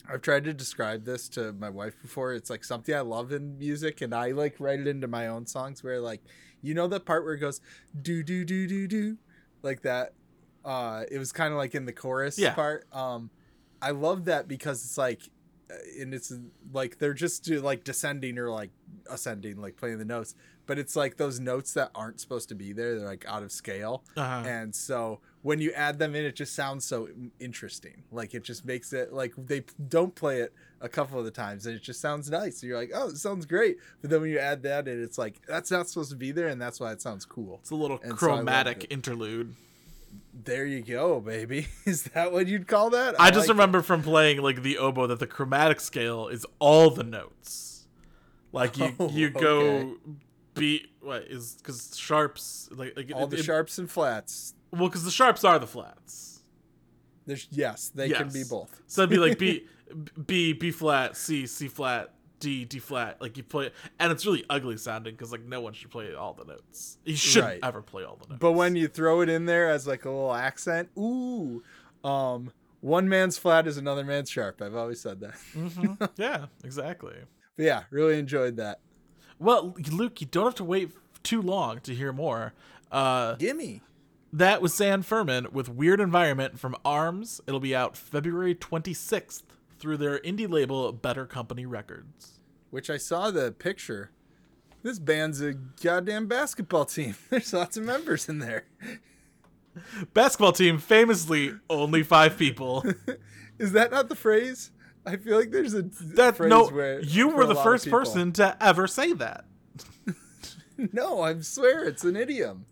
i've 0.09 0.23
tried 0.23 0.45
to 0.45 0.53
describe 0.55 1.05
this 1.05 1.29
to 1.31 1.53
my 1.55 1.69
wife 1.69 2.01
before 2.01 2.33
it's 2.33 2.49
like 2.51 2.63
something 2.65 2.95
i 2.95 3.01
love 3.01 3.33
in 3.33 3.59
music 3.59 4.01
and 4.03 4.15
i 4.15 4.31
like 4.31 4.57
write 4.61 4.79
it 4.81 4.87
into 4.87 5.09
my 5.09 5.27
own 5.27 5.47
songs 5.47 5.83
where 5.83 6.01
like 6.01 6.23
you 6.63 6.75
know 6.75 6.87
the 6.87 7.01
part 7.01 7.25
where 7.25 7.35
it 7.35 7.39
goes 7.41 7.61
do 8.01 8.23
do 8.23 8.45
do 8.45 8.67
do 8.69 8.87
do 8.87 9.17
like 9.63 9.83
that 9.83 10.13
uh 10.65 11.03
it 11.11 11.19
was 11.19 11.33
kind 11.33 11.53
of 11.53 11.59
like 11.59 11.75
in 11.75 11.87
the 11.87 11.93
chorus 11.93 12.39
Yeah. 12.39 12.55
part 12.55 12.87
um 12.93 13.31
i 13.83 13.91
love 13.91 14.27
that 14.27 14.47
because 14.47 14.85
it's 14.85 14.97
like 14.97 15.23
and 16.01 16.13
it's 16.15 16.33
like 16.73 16.99
they're 16.99 17.15
just 17.15 17.51
uh, 17.51 17.61
like 17.61 17.85
descending 17.85 18.39
or 18.39 18.51
like 18.51 18.71
ascending, 19.11 19.61
like 19.61 19.77
playing 19.77 19.99
the 19.99 20.05
notes. 20.05 20.35
But 20.67 20.79
it's 20.79 20.97
like 20.97 21.19
those 21.19 21.39
notes 21.41 21.75
that 21.75 21.91
aren't 21.95 22.21
supposed 22.21 22.49
to 22.49 22.55
be 22.55 22.73
there; 22.73 22.99
they're 22.99 23.07
like 23.07 23.27
out 23.29 23.43
of 23.43 23.53
scale, 23.53 24.03
Uh-huh. 24.17 24.49
and 24.49 24.75
so 24.75 25.21
when 25.43 25.61
you 25.61 25.73
add 25.73 25.99
them 25.99 26.15
in, 26.15 26.25
it 26.25 26.35
just 26.37 26.55
sounds 26.55 26.87
so 26.87 27.09
interesting. 27.39 28.03
Like 28.11 28.35
it 28.35 28.45
just 28.45 28.65
makes 28.65 28.93
it 28.95 29.13
like 29.13 29.35
they 29.37 29.65
don't 29.89 30.15
play 30.15 30.41
it 30.41 30.55
a 30.81 30.89
couple 30.89 31.19
of 31.19 31.27
the 31.27 31.31
times, 31.31 31.67
and 31.67 31.77
it 31.77 31.83
just 31.83 32.01
sounds 32.01 32.31
nice. 32.31 32.61
So 32.61 32.67
you're 32.67 32.79
like, 32.79 32.93
oh, 32.95 33.09
it 33.09 33.19
sounds 33.19 33.45
great. 33.45 33.77
But 34.01 34.09
then 34.09 34.23
when 34.23 34.31
you 34.31 34.39
add 34.39 34.63
that 34.63 34.89
in, 34.89 35.03
it's 35.03 35.19
like 35.19 35.43
that's 35.47 35.71
not 35.71 35.87
supposed 35.87 36.11
to 36.11 36.17
be 36.17 36.33
there, 36.33 36.49
and 36.49 36.61
that's 36.61 36.81
why 36.81 36.93
it 36.93 37.03
sounds 37.03 37.27
cool. 37.27 37.59
It's 37.61 37.71
a 37.71 37.75
little 37.77 37.99
And 38.03 38.13
so 38.13 38.17
chromatic 38.17 38.85
it. 38.85 38.93
interlude. 38.93 39.55
There 40.33 40.67
you 40.67 40.83
go, 40.83 41.21
baby. 41.21 41.69
Is 41.87 42.05
that 42.15 42.33
what 42.33 42.47
you'd 42.47 42.67
call 42.69 42.91
that? 42.91 43.19
I 43.21 43.31
just 43.31 43.41
like 43.41 43.49
it. 43.49 43.53
remember 43.53 43.83
from 43.83 44.03
playing 44.03 44.43
like 44.43 44.63
the 44.63 44.79
oboe 44.79 45.07
that 45.07 45.19
the 45.19 45.27
chromatic 45.27 45.81
scale 45.81 46.29
is 46.29 46.45
all 46.59 46.91
the 46.91 47.05
notes. 47.05 47.87
Like 48.53 48.77
you 48.79 48.95
Oh, 49.01 49.09
you 49.11 49.29
okay. 49.29 49.41
go 49.41 49.95
B 50.55 50.87
what 51.01 51.23
is 51.23 51.55
because 51.55 51.97
sharps 51.97 52.69
like 52.73 52.95
like 52.97 53.11
all 53.15 53.25
it- 53.25 53.31
the 53.31 53.39
it- 53.39 53.45
sharps 53.45 53.79
and 53.79 53.91
flats. 53.91 54.55
well 54.71 54.89
because 54.89 55.05
the 55.05 55.11
sharps 55.11 55.45
are 55.45 55.59
the 55.59 55.67
flats. 55.67 56.43
There's 57.27 57.49
yes, 57.51 57.91
they 57.95 58.11
can 58.11 58.29
be 58.29 58.45
both. 58.49 58.83
So 58.87 59.03
it'd 59.03 59.11
be 59.11 59.17
like 59.17 59.39
B 59.39 59.67
B 60.27 60.53
B 60.53 60.71
flat 60.71 61.17
C 61.17 61.47
C 61.47 61.69
flat 61.69 62.14
D 62.45 62.65
D 62.65 62.79
flat 62.79 63.21
like 63.23 63.37
you 63.37 63.43
play 63.43 63.71
and 63.99 64.13
it's 64.13 64.27
really 64.27 64.45
ugly 64.51 64.77
sounding 64.77 65.15
because 65.15 65.33
like 65.33 65.45
no 65.45 65.61
one 65.61 65.73
should 65.73 65.91
play 65.91 66.15
all 66.15 66.35
the 66.35 66.45
notes. 66.45 66.99
You 67.05 67.17
shouldn't 67.17 67.53
Right. 67.53 67.61
ever 67.63 67.81
play 67.83 68.05
all 68.05 68.17
the 68.23 68.29
notes. 68.29 68.41
But 68.41 68.53
when 68.53 68.77
you 68.77 68.89
throw 68.89 69.21
it 69.23 69.29
in 69.29 69.47
there 69.47 69.71
as 69.71 69.87
like 69.87 70.05
a 70.05 70.11
little 70.11 70.35
accent, 70.35 70.91
ooh, 70.99 71.63
um, 72.05 72.53
one 72.81 73.09
man's 73.09 73.39
flat 73.39 73.67
is 73.67 73.77
another 73.79 74.05
man's 74.05 74.29
sharp. 74.29 74.61
I've 74.61 74.75
always 74.77 75.01
said 75.01 75.21
that. 75.21 75.35
Mhm. 75.55 76.11
yeah 76.17 76.47
exactly. 76.63 77.15
But 77.57 77.65
yeah, 77.65 77.83
really 77.91 78.19
enjoyed 78.19 78.57
that. 78.57 78.81
Well, 79.39 79.75
Luke, 79.91 80.21
you 80.21 80.27
don't 80.27 80.45
have 80.45 80.55
to 80.57 80.65
wait 80.65 80.91
too 81.23 81.41
long 81.43 81.81
to 81.81 81.95
hear 81.95 82.13
more. 82.13 82.53
Uh, 82.93 83.35
Gimme. 83.37 83.81
That 84.33 84.61
was 84.61 84.75
San 84.75 85.03
Fermin 85.03 85.47
with 85.53 85.69
Weird 85.69 86.01
Environment 86.01 86.59
from 86.59 86.77
ARMS. 86.85 87.41
It'll 87.47 87.61
be 87.61 87.75
out 87.75 87.97
February 87.97 88.55
26th 88.55 89.43
through 89.85 89.99
their 89.99 90.19
indie 90.21 90.49
label 90.51 90.91
Better 90.93 91.27
Company 91.27 91.67
Records. 91.67 92.41
Which 92.71 92.89
I 92.89 92.97
saw 92.97 93.31
the 93.31 93.53
picture. 93.53 94.13
This 94.83 94.99
band's 94.99 95.43
a 95.43 95.53
goddamn 95.53 96.27
basketball 96.27 96.87
team. 96.87 97.17
There's 97.31 97.53
lots 97.53 97.77
of 97.77 97.85
members 97.85 98.27
in 98.27 98.39
there. 98.39 98.65
Basketball 100.15 100.53
team, 100.53 100.79
famously 100.79 101.53
only 101.69 102.03
five 102.03 102.39
people. 102.39 102.83
Is 103.59 103.73
that 103.73 103.91
not 103.91 104.09
the 104.09 104.15
phrase? 104.15 104.71
I 105.05 105.17
feel 105.17 105.37
like 105.37 105.51
there's 105.51 105.75
a 105.75 105.83
That 105.83 106.37
phrase 106.37 106.49
no, 106.49 106.69
where 106.69 107.01
you 107.01 107.29
were 107.29 107.45
the 107.45 107.55
first 107.57 107.91
person 107.91 108.33
to 108.35 108.57
ever 108.61 108.87
say 108.87 109.13
that. 109.13 109.45
No, 110.93 111.21
I 111.21 111.39
swear 111.41 111.85
it's 111.85 112.05
an 112.05 112.17
idiom. 112.17 112.65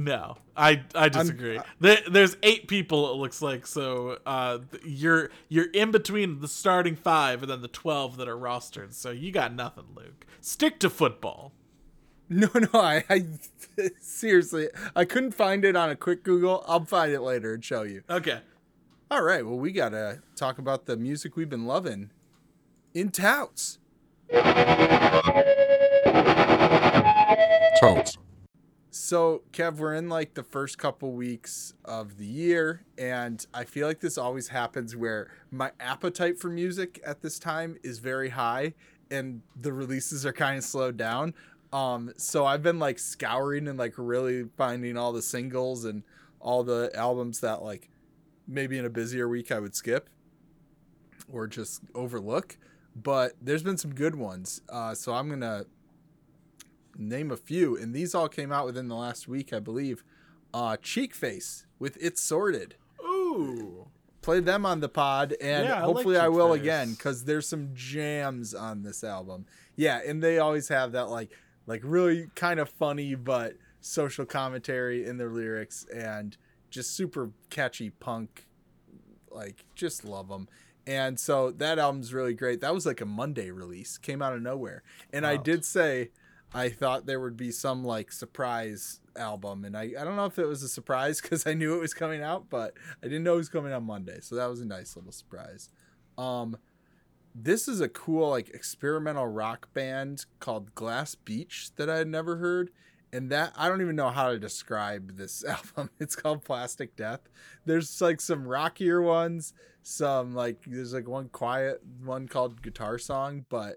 No, 0.00 0.38
I 0.56 0.82
I 0.94 1.10
disagree. 1.10 1.60
there, 1.78 1.98
there's 2.10 2.34
eight 2.42 2.68
people. 2.68 3.12
It 3.12 3.16
looks 3.16 3.42
like 3.42 3.66
so. 3.66 4.18
Uh, 4.24 4.60
you're 4.82 5.28
you're 5.50 5.70
in 5.72 5.90
between 5.90 6.40
the 6.40 6.48
starting 6.48 6.96
five 6.96 7.42
and 7.42 7.50
then 7.50 7.60
the 7.60 7.68
twelve 7.68 8.16
that 8.16 8.26
are 8.26 8.36
rostered. 8.36 8.94
So 8.94 9.10
you 9.10 9.30
got 9.30 9.52
nothing, 9.52 9.84
Luke. 9.94 10.24
Stick 10.40 10.78
to 10.80 10.88
football. 10.88 11.52
No, 12.30 12.48
no, 12.54 12.68
I, 12.72 13.04
I 13.10 13.26
seriously, 14.00 14.68
I 14.96 15.04
couldn't 15.04 15.32
find 15.32 15.66
it 15.66 15.76
on 15.76 15.90
a 15.90 15.96
quick 15.96 16.24
Google. 16.24 16.64
I'll 16.66 16.86
find 16.86 17.12
it 17.12 17.20
later 17.20 17.52
and 17.52 17.62
show 17.62 17.82
you. 17.82 18.02
Okay. 18.08 18.40
All 19.10 19.22
right, 19.22 19.44
well, 19.44 19.58
we 19.58 19.70
gotta 19.70 20.22
talk 20.34 20.56
about 20.56 20.86
the 20.86 20.96
music 20.96 21.36
we've 21.36 21.50
been 21.50 21.66
loving 21.66 22.10
in 22.94 23.10
touts. 23.10 23.78
Totes. 27.80 28.16
So, 28.92 29.42
Kev, 29.52 29.76
we're 29.76 29.94
in 29.94 30.08
like 30.08 30.34
the 30.34 30.42
first 30.42 30.76
couple 30.76 31.12
weeks 31.12 31.74
of 31.84 32.18
the 32.18 32.26
year, 32.26 32.84
and 32.98 33.44
I 33.54 33.62
feel 33.62 33.86
like 33.86 34.00
this 34.00 34.18
always 34.18 34.48
happens 34.48 34.96
where 34.96 35.30
my 35.52 35.70
appetite 35.78 36.40
for 36.40 36.48
music 36.48 37.00
at 37.06 37.22
this 37.22 37.38
time 37.38 37.76
is 37.84 38.00
very 38.00 38.30
high, 38.30 38.74
and 39.08 39.42
the 39.54 39.72
releases 39.72 40.26
are 40.26 40.32
kind 40.32 40.58
of 40.58 40.64
slowed 40.64 40.96
down. 40.96 41.34
Um, 41.72 42.12
so 42.16 42.44
I've 42.44 42.64
been 42.64 42.80
like 42.80 42.98
scouring 42.98 43.68
and 43.68 43.78
like 43.78 43.94
really 43.96 44.46
finding 44.56 44.96
all 44.96 45.12
the 45.12 45.22
singles 45.22 45.84
and 45.84 46.02
all 46.40 46.64
the 46.64 46.90
albums 46.94 47.38
that 47.40 47.62
like 47.62 47.90
maybe 48.48 48.76
in 48.76 48.84
a 48.84 48.90
busier 48.90 49.28
week 49.28 49.52
I 49.52 49.60
would 49.60 49.76
skip 49.76 50.10
or 51.32 51.46
just 51.46 51.82
overlook. 51.94 52.58
But 52.96 53.34
there's 53.40 53.62
been 53.62 53.78
some 53.78 53.94
good 53.94 54.16
ones. 54.16 54.62
Uh, 54.68 54.96
so 54.96 55.14
I'm 55.14 55.28
gonna 55.28 55.66
name 57.00 57.30
a 57.30 57.36
few, 57.36 57.76
and 57.76 57.94
these 57.94 58.14
all 58.14 58.28
came 58.28 58.52
out 58.52 58.66
within 58.66 58.88
the 58.88 58.94
last 58.94 59.26
week, 59.26 59.52
I 59.52 59.58
believe. 59.58 60.04
Uh, 60.52 60.76
Cheekface 60.76 61.64
with 61.78 61.96
It's 62.00 62.20
Sorted. 62.20 62.74
Ooh. 63.02 63.86
Played 64.22 64.44
them 64.44 64.66
on 64.66 64.80
the 64.80 64.88
pod, 64.88 65.34
and 65.40 65.66
Yeah, 65.66 65.74
I 65.74 65.76
like 65.78 65.84
hopefully 65.84 66.18
I, 66.18 66.28
will 66.28 66.52
Face. 66.52 66.60
again 66.62 66.90
because 66.92 67.24
there's 67.24 67.48
some 67.48 67.70
jams 67.72 68.54
on 68.54 68.82
this 68.82 69.02
album. 69.02 69.46
Yeah, 69.76 70.00
and 70.06 70.22
they 70.22 70.38
always 70.38 70.68
have 70.68 70.92
that 70.92 71.08
like 71.08 71.30
like 71.66 71.80
really 71.84 72.28
kind 72.34 72.60
of 72.60 72.68
funny 72.68 73.14
but 73.14 73.54
social 73.80 74.26
commentary 74.26 75.06
in 75.06 75.16
their 75.16 75.30
lyrics, 75.30 75.86
and 75.94 76.36
just 76.68 76.94
super 76.94 77.30
catchy 77.48 77.90
punk. 77.90 78.46
Like, 79.30 79.64
just 79.74 80.04
love 80.04 80.28
them. 80.28 80.48
And 80.86 81.20
so 81.20 81.52
that 81.52 81.78
album's 81.78 82.12
really 82.12 82.34
great. 82.34 82.60
That 82.60 82.74
was 82.74 82.84
like 82.84 83.00
a 83.00 83.06
Monday 83.06 83.50
release, 83.50 83.96
came 83.96 84.20
out 84.20 84.32
of 84.34 84.42
nowhere. 84.42 84.82
And 85.12 85.24
I 85.24 85.36
did 85.36 85.64
say 85.64 86.10
I 86.52 86.68
thought 86.68 87.06
there 87.06 87.20
would 87.20 87.36
be 87.36 87.52
some 87.52 87.84
like 87.84 88.10
surprise 88.10 89.00
album, 89.16 89.64
and 89.64 89.76
I, 89.76 89.92
I 89.98 90.04
don't 90.04 90.16
know 90.16 90.24
if 90.24 90.38
it 90.38 90.46
was 90.46 90.62
a 90.62 90.68
surprise 90.68 91.20
because 91.22 91.46
I 91.46 91.54
knew 91.54 91.76
it 91.76 91.80
was 91.80 91.94
coming 91.94 92.22
out, 92.22 92.50
but 92.50 92.74
I 93.02 93.06
didn't 93.06 93.24
know 93.24 93.34
it 93.34 93.38
was 93.38 93.48
coming 93.48 93.72
on 93.72 93.84
Monday, 93.84 94.18
so 94.20 94.34
that 94.36 94.48
was 94.50 94.60
a 94.60 94.66
nice 94.66 94.96
little 94.96 95.12
surprise. 95.12 95.70
Um, 96.18 96.56
this 97.34 97.68
is 97.68 97.80
a 97.80 97.88
cool 97.88 98.30
like 98.30 98.50
experimental 98.50 99.26
rock 99.26 99.72
band 99.72 100.26
called 100.40 100.74
Glass 100.74 101.14
Beach 101.14 101.70
that 101.76 101.88
I 101.88 101.98
had 101.98 102.08
never 102.08 102.36
heard, 102.36 102.70
and 103.12 103.30
that 103.30 103.52
I 103.56 103.68
don't 103.68 103.80
even 103.80 103.96
know 103.96 104.10
how 104.10 104.30
to 104.30 104.38
describe 104.38 105.16
this 105.16 105.44
album. 105.76 105.90
It's 106.00 106.16
called 106.16 106.44
Plastic 106.44 106.96
Death. 106.96 107.20
There's 107.64 108.00
like 108.00 108.20
some 108.20 108.46
rockier 108.46 109.00
ones, 109.00 109.52
some 109.82 110.34
like 110.34 110.64
there's 110.66 110.94
like 110.94 111.08
one 111.08 111.28
quiet 111.28 111.80
one 112.04 112.26
called 112.26 112.62
Guitar 112.62 112.98
Song, 112.98 113.46
but 113.48 113.76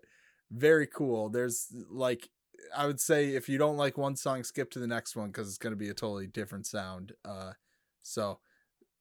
very 0.50 0.88
cool. 0.88 1.30
There's 1.30 1.68
like 1.90 2.30
I 2.76 2.86
would 2.86 3.00
say 3.00 3.36
if 3.36 3.50
you 3.50 3.58
don't 3.58 3.78
like 3.78 3.98
one 3.98 4.16
song, 4.16 4.44
skip 4.44 4.72
to 4.72 4.80
the 4.80 4.88
next 4.88 5.16
one 5.16 5.28
because 5.28 5.48
it's 5.48 5.58
going 5.58 5.74
to 5.74 5.78
be 5.78 5.90
a 5.90 5.94
totally 5.94 6.28
different 6.28 6.66
sound. 6.66 7.14
Uh, 7.24 7.54
so 8.02 8.40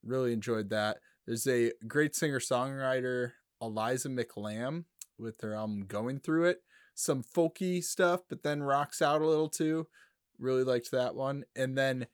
really 0.04 0.32
enjoyed 0.32 0.70
that. 0.70 0.98
There's 1.26 1.46
a 1.46 1.72
great 1.86 2.14
singer 2.14 2.40
songwriter, 2.40 3.32
Eliza 3.60 4.08
McLamb, 4.08 4.84
with 5.18 5.38
their 5.38 5.54
album 5.54 5.84
Going 5.86 6.18
Through 6.18 6.46
It. 6.46 6.62
Some 6.94 7.22
folky 7.22 7.82
stuff, 7.82 8.20
but 8.28 8.42
then 8.42 8.62
rocks 8.62 9.00
out 9.00 9.22
a 9.22 9.26
little 9.26 9.48
too. 9.48 9.86
Really 10.38 10.64
liked 10.64 10.90
that 10.90 11.14
one. 11.14 11.44
And 11.54 11.78
then 11.78 12.06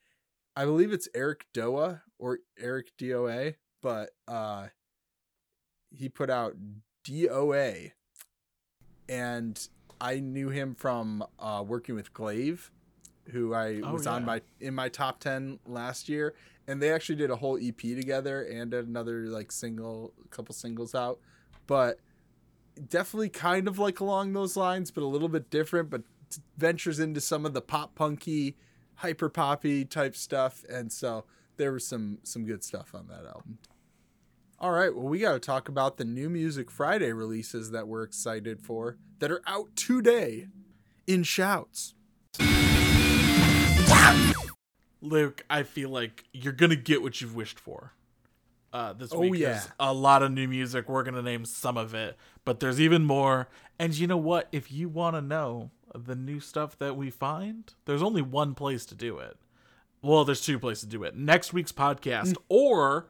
I 0.55 0.65
believe 0.65 0.93
it's 0.93 1.09
Eric 1.15 1.47
Doa 1.55 2.03
or 2.19 2.41
Eric 2.59 2.93
DOA, 2.99 3.55
but 3.83 4.11
uh, 4.27 4.69
he 5.91 6.09
put 6.09 6.31
out 6.31 6.55
DOA. 7.05 7.93
And 9.09 9.69
I 10.01 10.21
knew 10.21 10.49
him 10.49 10.75
from 10.75 11.25
uh, 11.39 11.65
working 11.67 11.95
with 11.95 12.13
Glaive, 12.13 12.71
who 13.31 13.55
I 13.55 13.81
Oh, 13.83 13.93
was 13.93 14.07
on 14.07 14.25
my 14.25 14.43
in 14.61 14.75
my 14.75 14.89
top 14.89 15.21
ten 15.21 15.59
last 15.67 16.09
year, 16.09 16.35
and 16.67 16.81
they 16.83 16.93
actually 16.93 17.17
did 17.17 17.31
a 17.31 17.37
whole 17.37 17.59
EP 17.61 17.77
together 17.79 18.43
and 18.43 18.73
another 18.75 19.27
like 19.27 19.53
single, 19.53 20.13
couple 20.31 20.55
singles 20.55 20.95
out, 20.95 21.19
but 21.67 21.99
definitely 22.89 23.29
kind 23.29 23.67
of 23.69 23.79
like 23.79 24.01
along 24.01 24.33
those 24.33 24.57
lines, 24.57 24.91
but 24.91 25.03
a 25.03 25.07
little 25.07 25.29
bit 25.29 25.51
different, 25.51 25.91
but 25.91 26.03
ventures 26.57 27.01
into 27.01 27.21
some 27.21 27.45
of 27.45 27.55
the 27.55 27.61
pop 27.63 27.95
punky, 27.95 28.57
hyper 28.97 29.29
poppy 29.29 29.85
type 29.85 30.15
stuff, 30.15 30.65
and 30.71 30.93
so 30.93 31.25
there 31.57 31.73
was 31.73 31.87
some 31.87 32.19
some 32.23 32.45
good 32.45 32.63
stuff 32.63 32.95
on 32.95 33.09
that 33.09 33.27
album. 33.27 33.59
All 34.61 34.73
right, 34.73 34.93
well, 34.95 35.07
we 35.07 35.21
got 35.21 35.33
to 35.35 35.39
talk 35.39 35.69
about 35.69 35.99
the 35.99 36.05
new 36.05 36.29
Music 36.29 36.69
Friday 36.71 37.13
releases 37.13 37.71
that 37.71 37.87
we're 37.87 38.03
excited 38.03 38.61
for 38.61 38.97
that 39.21 39.31
are 39.31 39.43
out 39.47 39.77
today 39.77 40.49
in 41.07 41.23
shouts. 41.23 41.95
Luke, 45.01 45.45
I 45.49 45.63
feel 45.63 45.91
like 45.91 46.25
you're 46.33 46.53
gonna 46.53 46.75
get 46.75 47.03
what 47.03 47.21
you've 47.21 47.37
wished 47.37 47.61
for. 47.61 47.93
Uh, 48.73 48.93
this 48.95 49.13
Oh, 49.13 49.21
week 49.21 49.37
yeah. 49.37 49.63
a 49.79 49.95
lot 49.95 50.25
of 50.25 50.33
new 50.33 50.49
music. 50.49 50.89
We're 50.89 51.05
gonna 51.05 51.23
name 51.23 51.45
some 51.45 51.77
of 51.77 51.95
it, 51.95 52.17
but 52.45 52.59
there's 52.59 52.81
even 52.81 53.05
more. 53.05 53.49
And 53.79 53.97
you 53.97 54.09
know 54.09 54.17
what? 54.17 54.49
If 54.51 54.73
you 54.73 54.89
want 54.89 55.15
to 55.15 55.23
know 55.23 55.71
the 55.95 56.17
new 56.17 56.41
stuff 56.41 56.77
that 56.79 56.97
we 56.97 57.11
find, 57.11 57.73
there's 57.85 58.03
only 58.03 58.23
one 58.23 58.55
place 58.57 58.85
to 58.87 58.97
do 58.97 59.19
it. 59.19 59.37
Well, 60.03 60.25
there's 60.25 60.41
two 60.41 60.59
places 60.59 60.83
to 60.83 60.89
do 60.89 61.05
it. 61.05 61.17
Next 61.17 61.53
week's 61.53 61.73
podcast 61.73 62.35
or 62.49 63.07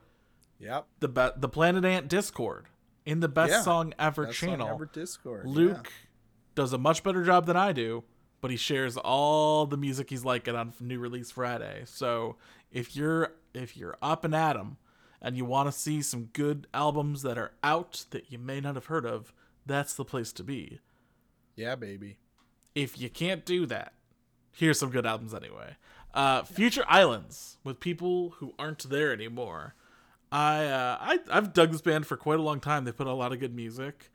Yep. 0.61 0.87
the 1.01 1.09
ba- 1.09 1.35
the 1.37 1.49
Planet 1.49 1.85
Ant 1.85 2.09
Discord. 2.09 2.67
in 3.07 3.21
the 3.21 3.29
best 3.29 3.51
Yeah. 3.53 3.63
song 3.63 3.95
ever 3.99 4.27
Best 4.27 4.39
Song 4.39 4.49
channel. 4.51 4.69
Ever 4.69 4.85
Discord. 4.87 5.47
yeah. 5.47 5.53
Luke 5.55 5.93
does 6.55 6.73
a 6.75 6.79
much 6.79 7.03
better 7.03 7.25
job 7.25 7.47
than 7.47 7.57
I 7.57 7.73
do, 7.73 8.05
but 8.43 8.51
he 8.51 8.57
shares 8.59 8.99
all 8.99 9.65
the 9.65 9.79
music 9.79 10.11
he's 10.11 10.25
liking 10.27 10.55
on 10.55 10.75
New 10.79 10.99
Release 10.99 11.31
Friday. 11.31 11.85
So 11.87 12.37
if 12.71 12.95
you're 12.97 13.33
if 13.55 13.77
you're 13.79 13.97
up 14.03 14.25
and 14.25 14.35
at 14.35 14.57
'em 14.59 14.77
and 15.23 15.37
you 15.39 15.45
want 15.47 15.69
to 15.69 15.73
see 15.73 16.03
some 16.03 16.27
good 16.35 16.67
albums 16.75 17.23
that 17.23 17.39
are 17.39 17.53
out 17.63 18.05
that 18.11 18.31
you 18.31 18.39
may 18.39 18.61
not 18.61 18.75
have 18.75 18.87
heard 18.87 19.07
of, 19.07 19.33
that's 19.65 19.95
the 19.95 20.05
place 20.05 20.33
to 20.35 20.45
be. 20.45 20.81
Yeah, 21.57 21.75
baby. 21.77 22.19
If 22.75 23.01
you 23.01 23.09
can't 23.09 23.45
do 23.47 23.65
that, 23.67 23.95
here's 24.53 24.79
some 24.79 24.91
good 24.91 25.07
albums 25.07 25.33
anyway. 25.33 25.77
Uh, 26.13 26.43
Future 26.43 26.85
Islands 26.89 27.57
with 27.65 27.81
people 27.81 28.31
who 28.39 28.55
aren't 28.59 28.89
there 28.91 29.13
anymore. 29.13 29.75
I, 30.31 30.66
uh, 30.66 30.97
I 31.01 31.18
I've 31.31 31.53
dug 31.53 31.72
this 31.72 31.81
band 31.81 32.07
for 32.07 32.16
quite 32.16 32.39
a 32.39 32.43
long 32.43 32.61
time. 32.61 32.85
They 32.85 32.93
put 32.93 33.07
a 33.07 33.12
lot 33.12 33.33
of 33.33 33.41
good 33.41 33.55
music. 33.55 34.11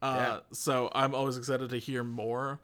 Uh, 0.00 0.40
so 0.52 0.90
I'm 0.94 1.14
always 1.14 1.36
excited 1.36 1.70
to 1.70 1.78
hear 1.78 2.04
more. 2.04 2.60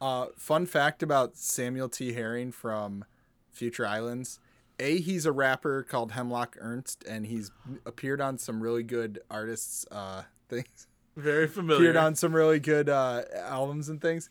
Uh, 0.00 0.26
fun 0.36 0.66
fact 0.66 1.02
about 1.02 1.36
Samuel 1.36 1.88
T. 1.88 2.12
Herring 2.12 2.50
from 2.50 3.04
Future 3.52 3.86
Islands. 3.86 4.40
A, 4.80 4.98
he's 4.98 5.26
a 5.26 5.32
rapper 5.32 5.84
called 5.84 6.12
Hemlock 6.12 6.56
Ernst, 6.58 7.04
and 7.04 7.26
he's 7.26 7.52
appeared 7.86 8.20
on 8.20 8.36
some 8.36 8.60
really 8.60 8.82
good 8.82 9.20
artists' 9.30 9.86
uh, 9.92 10.22
things. 10.48 10.88
Very 11.16 11.46
familiar. 11.46 11.82
Appeared 11.82 11.96
on 11.96 12.16
some 12.16 12.34
really 12.34 12.58
good 12.58 12.88
uh, 12.88 13.22
albums 13.36 13.88
and 13.88 14.00
things. 14.00 14.28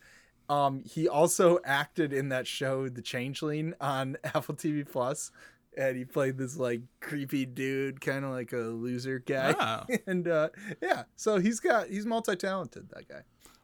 Um, 0.50 0.82
he 0.84 1.08
also 1.08 1.58
acted 1.64 2.12
in 2.12 2.28
that 2.30 2.46
show, 2.46 2.88
The 2.88 3.00
Changeling, 3.00 3.72
on 3.80 4.18
Apple 4.24 4.54
TV 4.54 4.86
Plus, 4.86 5.30
and 5.76 5.96
he 5.96 6.04
played 6.04 6.38
this 6.38 6.56
like 6.56 6.82
creepy 7.00 7.46
dude, 7.46 8.00
kind 8.00 8.24
of 8.24 8.30
like 8.30 8.52
a 8.52 8.56
loser 8.58 9.18
guy. 9.18 9.54
Ah. 9.58 9.86
and 10.06 10.28
uh, 10.28 10.48
yeah, 10.80 11.04
so 11.16 11.38
he's 11.38 11.60
got 11.60 11.88
he's 11.88 12.06
multi 12.06 12.36
talented. 12.36 12.88
That 12.90 13.08
guy. 13.08 13.22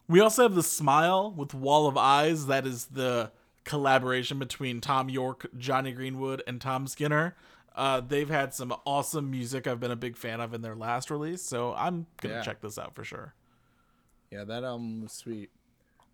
We 0.08 0.20
also 0.20 0.42
have 0.42 0.54
the 0.54 0.62
Smile 0.62 1.32
with 1.36 1.52
Wall 1.52 1.86
of 1.86 1.96
Eyes. 1.98 2.46
That 2.46 2.66
is 2.66 2.86
the 2.86 3.30
collaboration 3.64 4.38
between 4.38 4.80
Thom 4.80 5.10
Yorke, 5.10 5.46
Jonny 5.58 5.92
Greenwood, 5.92 6.42
and 6.46 6.60
Tom 6.60 6.86
Skinner. 6.86 7.36
Uh, 7.76 8.00
they've 8.00 8.30
had 8.30 8.54
some 8.54 8.74
awesome 8.86 9.30
music 9.30 9.66
I've 9.66 9.78
been 9.78 9.90
a 9.90 9.96
big 9.96 10.16
fan 10.16 10.40
of 10.40 10.54
in 10.54 10.62
their 10.62 10.74
last 10.74 11.10
release, 11.10 11.42
so 11.42 11.74
I'm 11.74 12.06
gonna 12.22 12.36
Yeah. 12.36 12.42
check 12.42 12.60
this 12.62 12.78
out 12.78 12.94
for 12.94 13.04
sure. 13.04 13.34
Yeah, 14.32 14.44
that 14.44 14.64
album 14.64 15.02
was 15.02 15.12
sweet. 15.12 15.50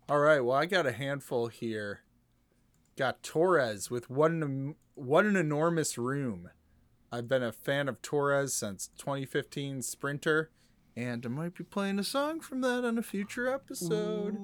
All 0.07 0.19
right, 0.19 0.41
well, 0.41 0.55
I 0.57 0.65
got 0.67 0.85
a 0.85 0.91
handful 0.91 1.47
here. 1.47 2.01
Got 2.97 3.23
Torres 3.23 3.91
with 3.91 4.09
what 4.09 4.31
an 4.31 4.75
what 4.93 5.25
an 5.25 5.35
enormous 5.35 5.97
room. 5.97 6.49
I've 7.11 7.27
been 7.27 7.43
a 7.43 7.51
fan 7.51 7.89
of 7.89 8.01
Torres 8.01 8.53
since 8.53 8.89
2015 8.97 9.81
Sprinter, 9.81 10.49
and 10.95 11.25
I 11.25 11.29
might 11.29 11.55
be 11.55 11.65
playing 11.65 11.99
a 11.99 12.03
song 12.05 12.39
from 12.39 12.61
that 12.61 12.85
on 12.85 12.97
a 12.97 13.03
future 13.03 13.53
episode. 13.53 14.37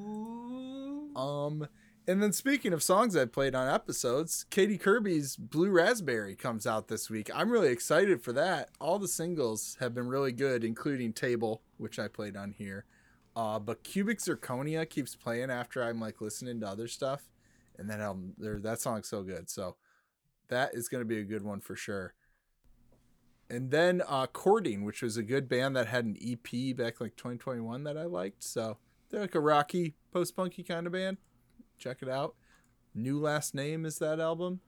Um, 1.16 1.68
and 2.06 2.22
then 2.22 2.34
speaking 2.34 2.74
of 2.74 2.84
songs 2.84 3.16
I've 3.16 3.32
played 3.32 3.56
on 3.56 3.74
episodes, 3.74 4.46
Katy 4.50 4.78
Kirby's 4.78 5.38
Blue 5.38 5.70
Raspberry 5.70 6.36
comes 6.36 6.68
out 6.68 6.90
this 6.90 7.10
week. 7.10 7.30
I'm 7.34 7.52
really 7.52 7.70
excited 7.72 8.22
for 8.22 8.34
that. 8.34 8.70
All 8.82 9.00
the 9.00 9.08
singles 9.08 9.78
have 9.80 9.96
been 9.96 10.08
really 10.08 10.34
good, 10.34 10.66
including 10.66 11.14
Table, 11.14 11.62
which 11.78 12.00
I 12.00 12.10
played 12.10 12.36
on 12.36 12.52
here. 12.52 12.84
Uh, 13.34 13.60
but 13.60 13.84
Cubic 13.84 14.20
Zirconia 14.20 14.90
keeps 14.90 15.16
playing 15.16 15.50
after 15.50 15.82
I'm 15.82 16.02
like 16.02 16.20
listening 16.20 16.60
to 16.60 16.68
other 16.68 16.90
stuff, 16.90 17.30
and 17.82 17.90
that 17.90 18.00
album, 18.00 18.34
there, 18.38 18.60
that 18.60 18.80
song's 18.80 19.08
so 19.08 19.24
good. 19.24 19.50
So 19.50 19.76
that 20.50 20.74
is 20.74 20.88
going 20.88 21.02
to 21.02 21.08
be 21.08 21.20
a 21.20 21.24
good 21.24 21.44
one 21.44 21.60
for 21.60 21.76
sure. 21.76 22.14
And 23.50 23.70
then 23.70 24.02
uh, 24.08 24.28
Courting, 24.28 24.86
which 24.86 25.02
was 25.02 25.18
a 25.18 25.24
good 25.24 25.50
band 25.50 25.76
that 25.76 25.88
had 25.88 26.06
an 26.06 26.18
EP 26.22 26.76
back 26.76 27.02
like 27.02 27.18
2021 27.18 27.84
that 27.84 27.98
I 27.98 28.06
liked. 28.06 28.44
So 28.44 28.78
they're 29.10 29.20
like 29.20 29.36
a 29.36 29.42
rocky, 29.42 29.96
post 30.14 30.36
punky 30.36 30.64
kind 30.64 30.88
of 30.88 30.94
band. 30.94 31.18
Check 31.78 31.98
it 32.02 32.08
out. 32.08 32.36
New 32.96 33.20
Last 33.20 33.54
Name 33.54 33.86
is 33.86 34.00
that 34.00 34.20
album. 34.20 34.62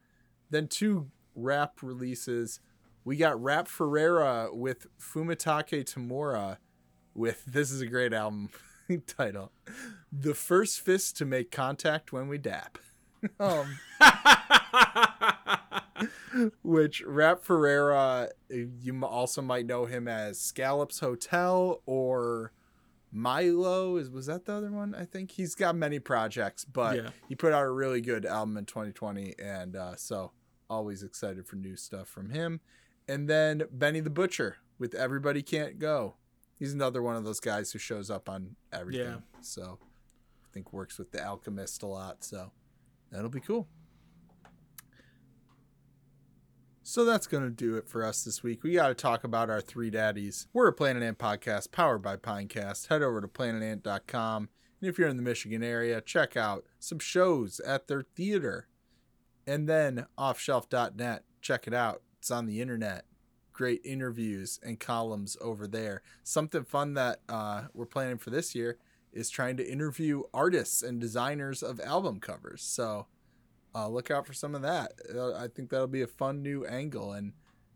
Then 0.49 0.67
two 0.67 1.11
rap 1.35 1.81
releases. 1.81 2.59
We 3.05 3.15
got 3.15 3.41
Rap 3.41 3.67
Ferreira 3.67 4.49
with 4.51 4.87
Fumitake 4.99 5.83
Tamura 5.85 6.57
with 7.13 7.45
this 7.45 7.71
is 7.71 7.81
a 7.81 7.87
great 7.87 8.13
album 8.13 8.49
title. 9.07 9.51
The 10.11 10.33
first 10.33 10.81
fist 10.81 11.17
to 11.17 11.25
make 11.25 11.51
contact 11.51 12.11
when 12.11 12.27
we 12.27 12.37
dap. 12.37 12.77
um 13.39 13.75
which 16.63 17.01
Rap 17.03 17.43
Ferreira, 17.43 18.29
you 18.49 18.99
also 19.05 19.41
might 19.41 19.65
know 19.65 19.85
him 19.85 20.07
as 20.07 20.39
Scallops 20.39 20.99
Hotel 20.99 21.81
or 21.85 22.51
Milo. 23.11 23.97
Is 23.97 24.09
was 24.09 24.25
that 24.25 24.45
the 24.45 24.53
other 24.53 24.71
one? 24.71 24.95
I 24.95 25.05
think 25.05 25.31
he's 25.31 25.55
got 25.55 25.75
many 25.75 25.99
projects, 25.99 26.65
but 26.65 26.95
Yeah. 26.97 27.09
he 27.29 27.35
put 27.35 27.53
out 27.53 27.63
a 27.63 27.69
really 27.71 28.01
good 28.01 28.25
album 28.25 28.57
in 28.57 28.65
2020, 28.65 29.35
and 29.39 29.75
uh, 29.75 29.95
so 29.95 30.31
always 30.69 31.03
excited 31.03 31.45
for 31.47 31.55
new 31.55 31.75
stuff 31.75 32.07
from 32.07 32.31
him. 32.31 32.59
And 33.07 33.29
then 33.29 33.63
Benny 33.71 33.99
the 33.99 34.09
Butcher 34.09 34.57
with 34.79 34.95
Everybody 34.95 35.41
Can't 35.43 35.77
Go. 35.77 36.15
He's 36.57 36.73
another 36.73 37.01
one 37.01 37.15
of 37.15 37.23
those 37.25 37.39
guys 37.39 37.71
who 37.71 37.79
shows 37.79 38.09
up 38.09 38.27
on 38.29 38.55
everything. 38.71 39.05
Yeah. 39.05 39.17
So 39.41 39.77
I 39.81 40.47
think 40.53 40.71
works 40.73 40.97
with 40.97 41.11
the 41.11 41.23
Alchemist 41.23 41.83
a 41.83 41.87
lot. 41.87 42.23
So 42.23 42.51
that'll 43.13 43.29
be 43.29 43.39
cool. 43.39 43.67
So 46.85 47.05
that's 47.05 47.27
going 47.27 47.43
to 47.43 47.49
do 47.49 47.75
it 47.77 47.87
for 47.87 48.05
us 48.05 48.23
this 48.23 48.43
week. 48.43 48.61
We 48.61 48.73
got 48.73 48.89
to 48.89 48.93
talk 48.93 49.23
about 49.23 49.49
our 49.49 49.61
three 49.61 49.89
daddies. 49.89 50.47
We're 50.51 50.67
a 50.67 50.73
Planet 50.73 51.01
Ant 51.01 51.17
podcast 51.17 51.71
powered 51.71 52.01
by 52.01 52.17
Pinecast. 52.17 52.89
Head 52.89 53.01
over 53.01 53.21
to 53.21 53.27
planetant.com. 53.27 54.49
And 54.81 54.89
if 54.89 54.99
you're 54.99 55.07
in 55.07 55.15
the 55.15 55.23
Michigan 55.23 55.63
area, 55.63 56.01
check 56.01 56.35
out 56.35 56.65
some 56.79 56.99
shows 56.99 57.61
at 57.61 57.87
their 57.87 58.03
theater. 58.03 58.67
And 59.47 59.69
then 59.69 60.07
offshelf.net. 60.17 61.23
Check 61.41 61.67
it 61.67 61.73
out. 61.73 62.01
It's 62.19 62.31
on 62.31 62.47
the 62.47 62.59
internet. 62.59 63.05
Great 63.53 63.81
interviews 63.85 64.59
and 64.61 64.79
columns 64.79 65.37
over 65.39 65.67
there. 65.67 66.01
Something 66.23 66.65
fun 66.65 66.95
that 66.95 67.21
uh, 67.29 67.63
we're 67.73 67.85
planning 67.85 68.17
for 68.17 68.29
this 68.29 68.55
year 68.55 68.77
is 69.13 69.29
trying 69.29 69.57
to 69.57 69.71
interview 69.71 70.23
artists 70.33 70.81
and 70.81 70.99
designers 70.99 71.63
of 71.63 71.79
album 71.79 72.19
covers. 72.19 72.61
So 72.63 73.07
uh, 73.75 73.87
look 73.87 74.11
out 74.11 74.25
for 74.25 74.33
some 74.33 74.55
of 74.55 74.61
that. 74.61 74.93
Uh, 75.13 75.33
I 75.33 75.47
think 75.47 75.69
that'll 75.69 75.87
be 75.87 76.01
a 76.01 76.07
fun 76.07 76.41
new 76.41 76.65
angle. 76.65 77.13
And 77.13 77.33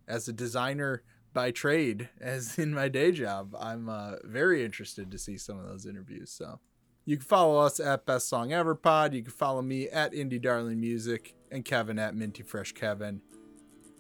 as 0.08 0.28
a 0.28 0.34
designer 0.34 1.04
by 1.34 1.52
trade, 1.52 2.10
as 2.22 2.58
in 2.58 2.74
my 2.74 2.88
day 2.88 3.12
job, 3.12 3.56
I'm 3.60 3.90
uh, 3.90 4.16
very 4.24 4.64
interested 4.64 5.12
to 5.12 5.18
see 5.18 5.38
some 5.38 5.60
of 5.60 5.68
those 5.68 5.86
interviews. 5.86 6.32
So 6.32 6.60
you 7.06 7.18
can 7.18 7.26
follow 7.26 7.60
us 7.60 7.80
at 7.80 8.06
Best 8.06 8.28
Song 8.28 8.52
Ever 8.52 8.76
Pod. 8.76 9.14
You 9.14 9.24
can 9.24 9.32
follow 9.32 9.62
me 9.62 9.88
at 9.88 10.14
Indie 10.14 10.42
Darling 10.42 10.80
Music 10.80 11.36
and 11.52 11.64
Kevin 11.64 12.00
at 12.00 12.16
Minty 12.16 12.44
Fresh 12.44 12.74
Kevin. 12.74 13.22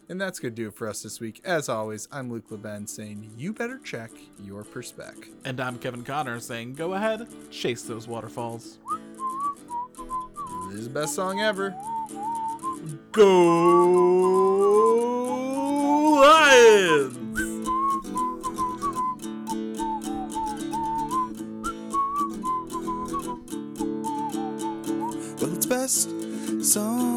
And 0.09 0.21
that's 0.21 0.39
going 0.39 0.55
to 0.55 0.61
do 0.61 0.69
it 0.69 0.75
for 0.75 0.87
us 0.87 1.03
this 1.03 1.19
week. 1.19 1.41
As 1.43 1.67
always, 1.67 2.07
I'm 2.13 2.31
Luke 2.31 2.49
LeBen 2.49 2.87
saying 2.87 3.29
you 3.37 3.51
better 3.51 3.77
check 3.79 4.11
your 4.41 4.63
perspec. 4.63 5.27
And 5.43 5.59
I'm 5.59 5.77
Kevin 5.77 6.03
Connor 6.03 6.39
saying, 6.39 6.75
go 6.75 6.93
ahead, 6.93 7.27
chase 7.51 7.81
those 7.81 8.07
waterfalls. 8.07 8.77
This 10.69 10.79
is 10.79 10.87
the 10.87 10.93
best 10.93 11.13
song 11.13 11.41
ever. 11.41 11.75
Go 13.11 14.47
Lions! 16.21 17.17
Well, 25.41 25.53
it's 25.53 25.65
best 25.65 26.09
song 26.63 27.16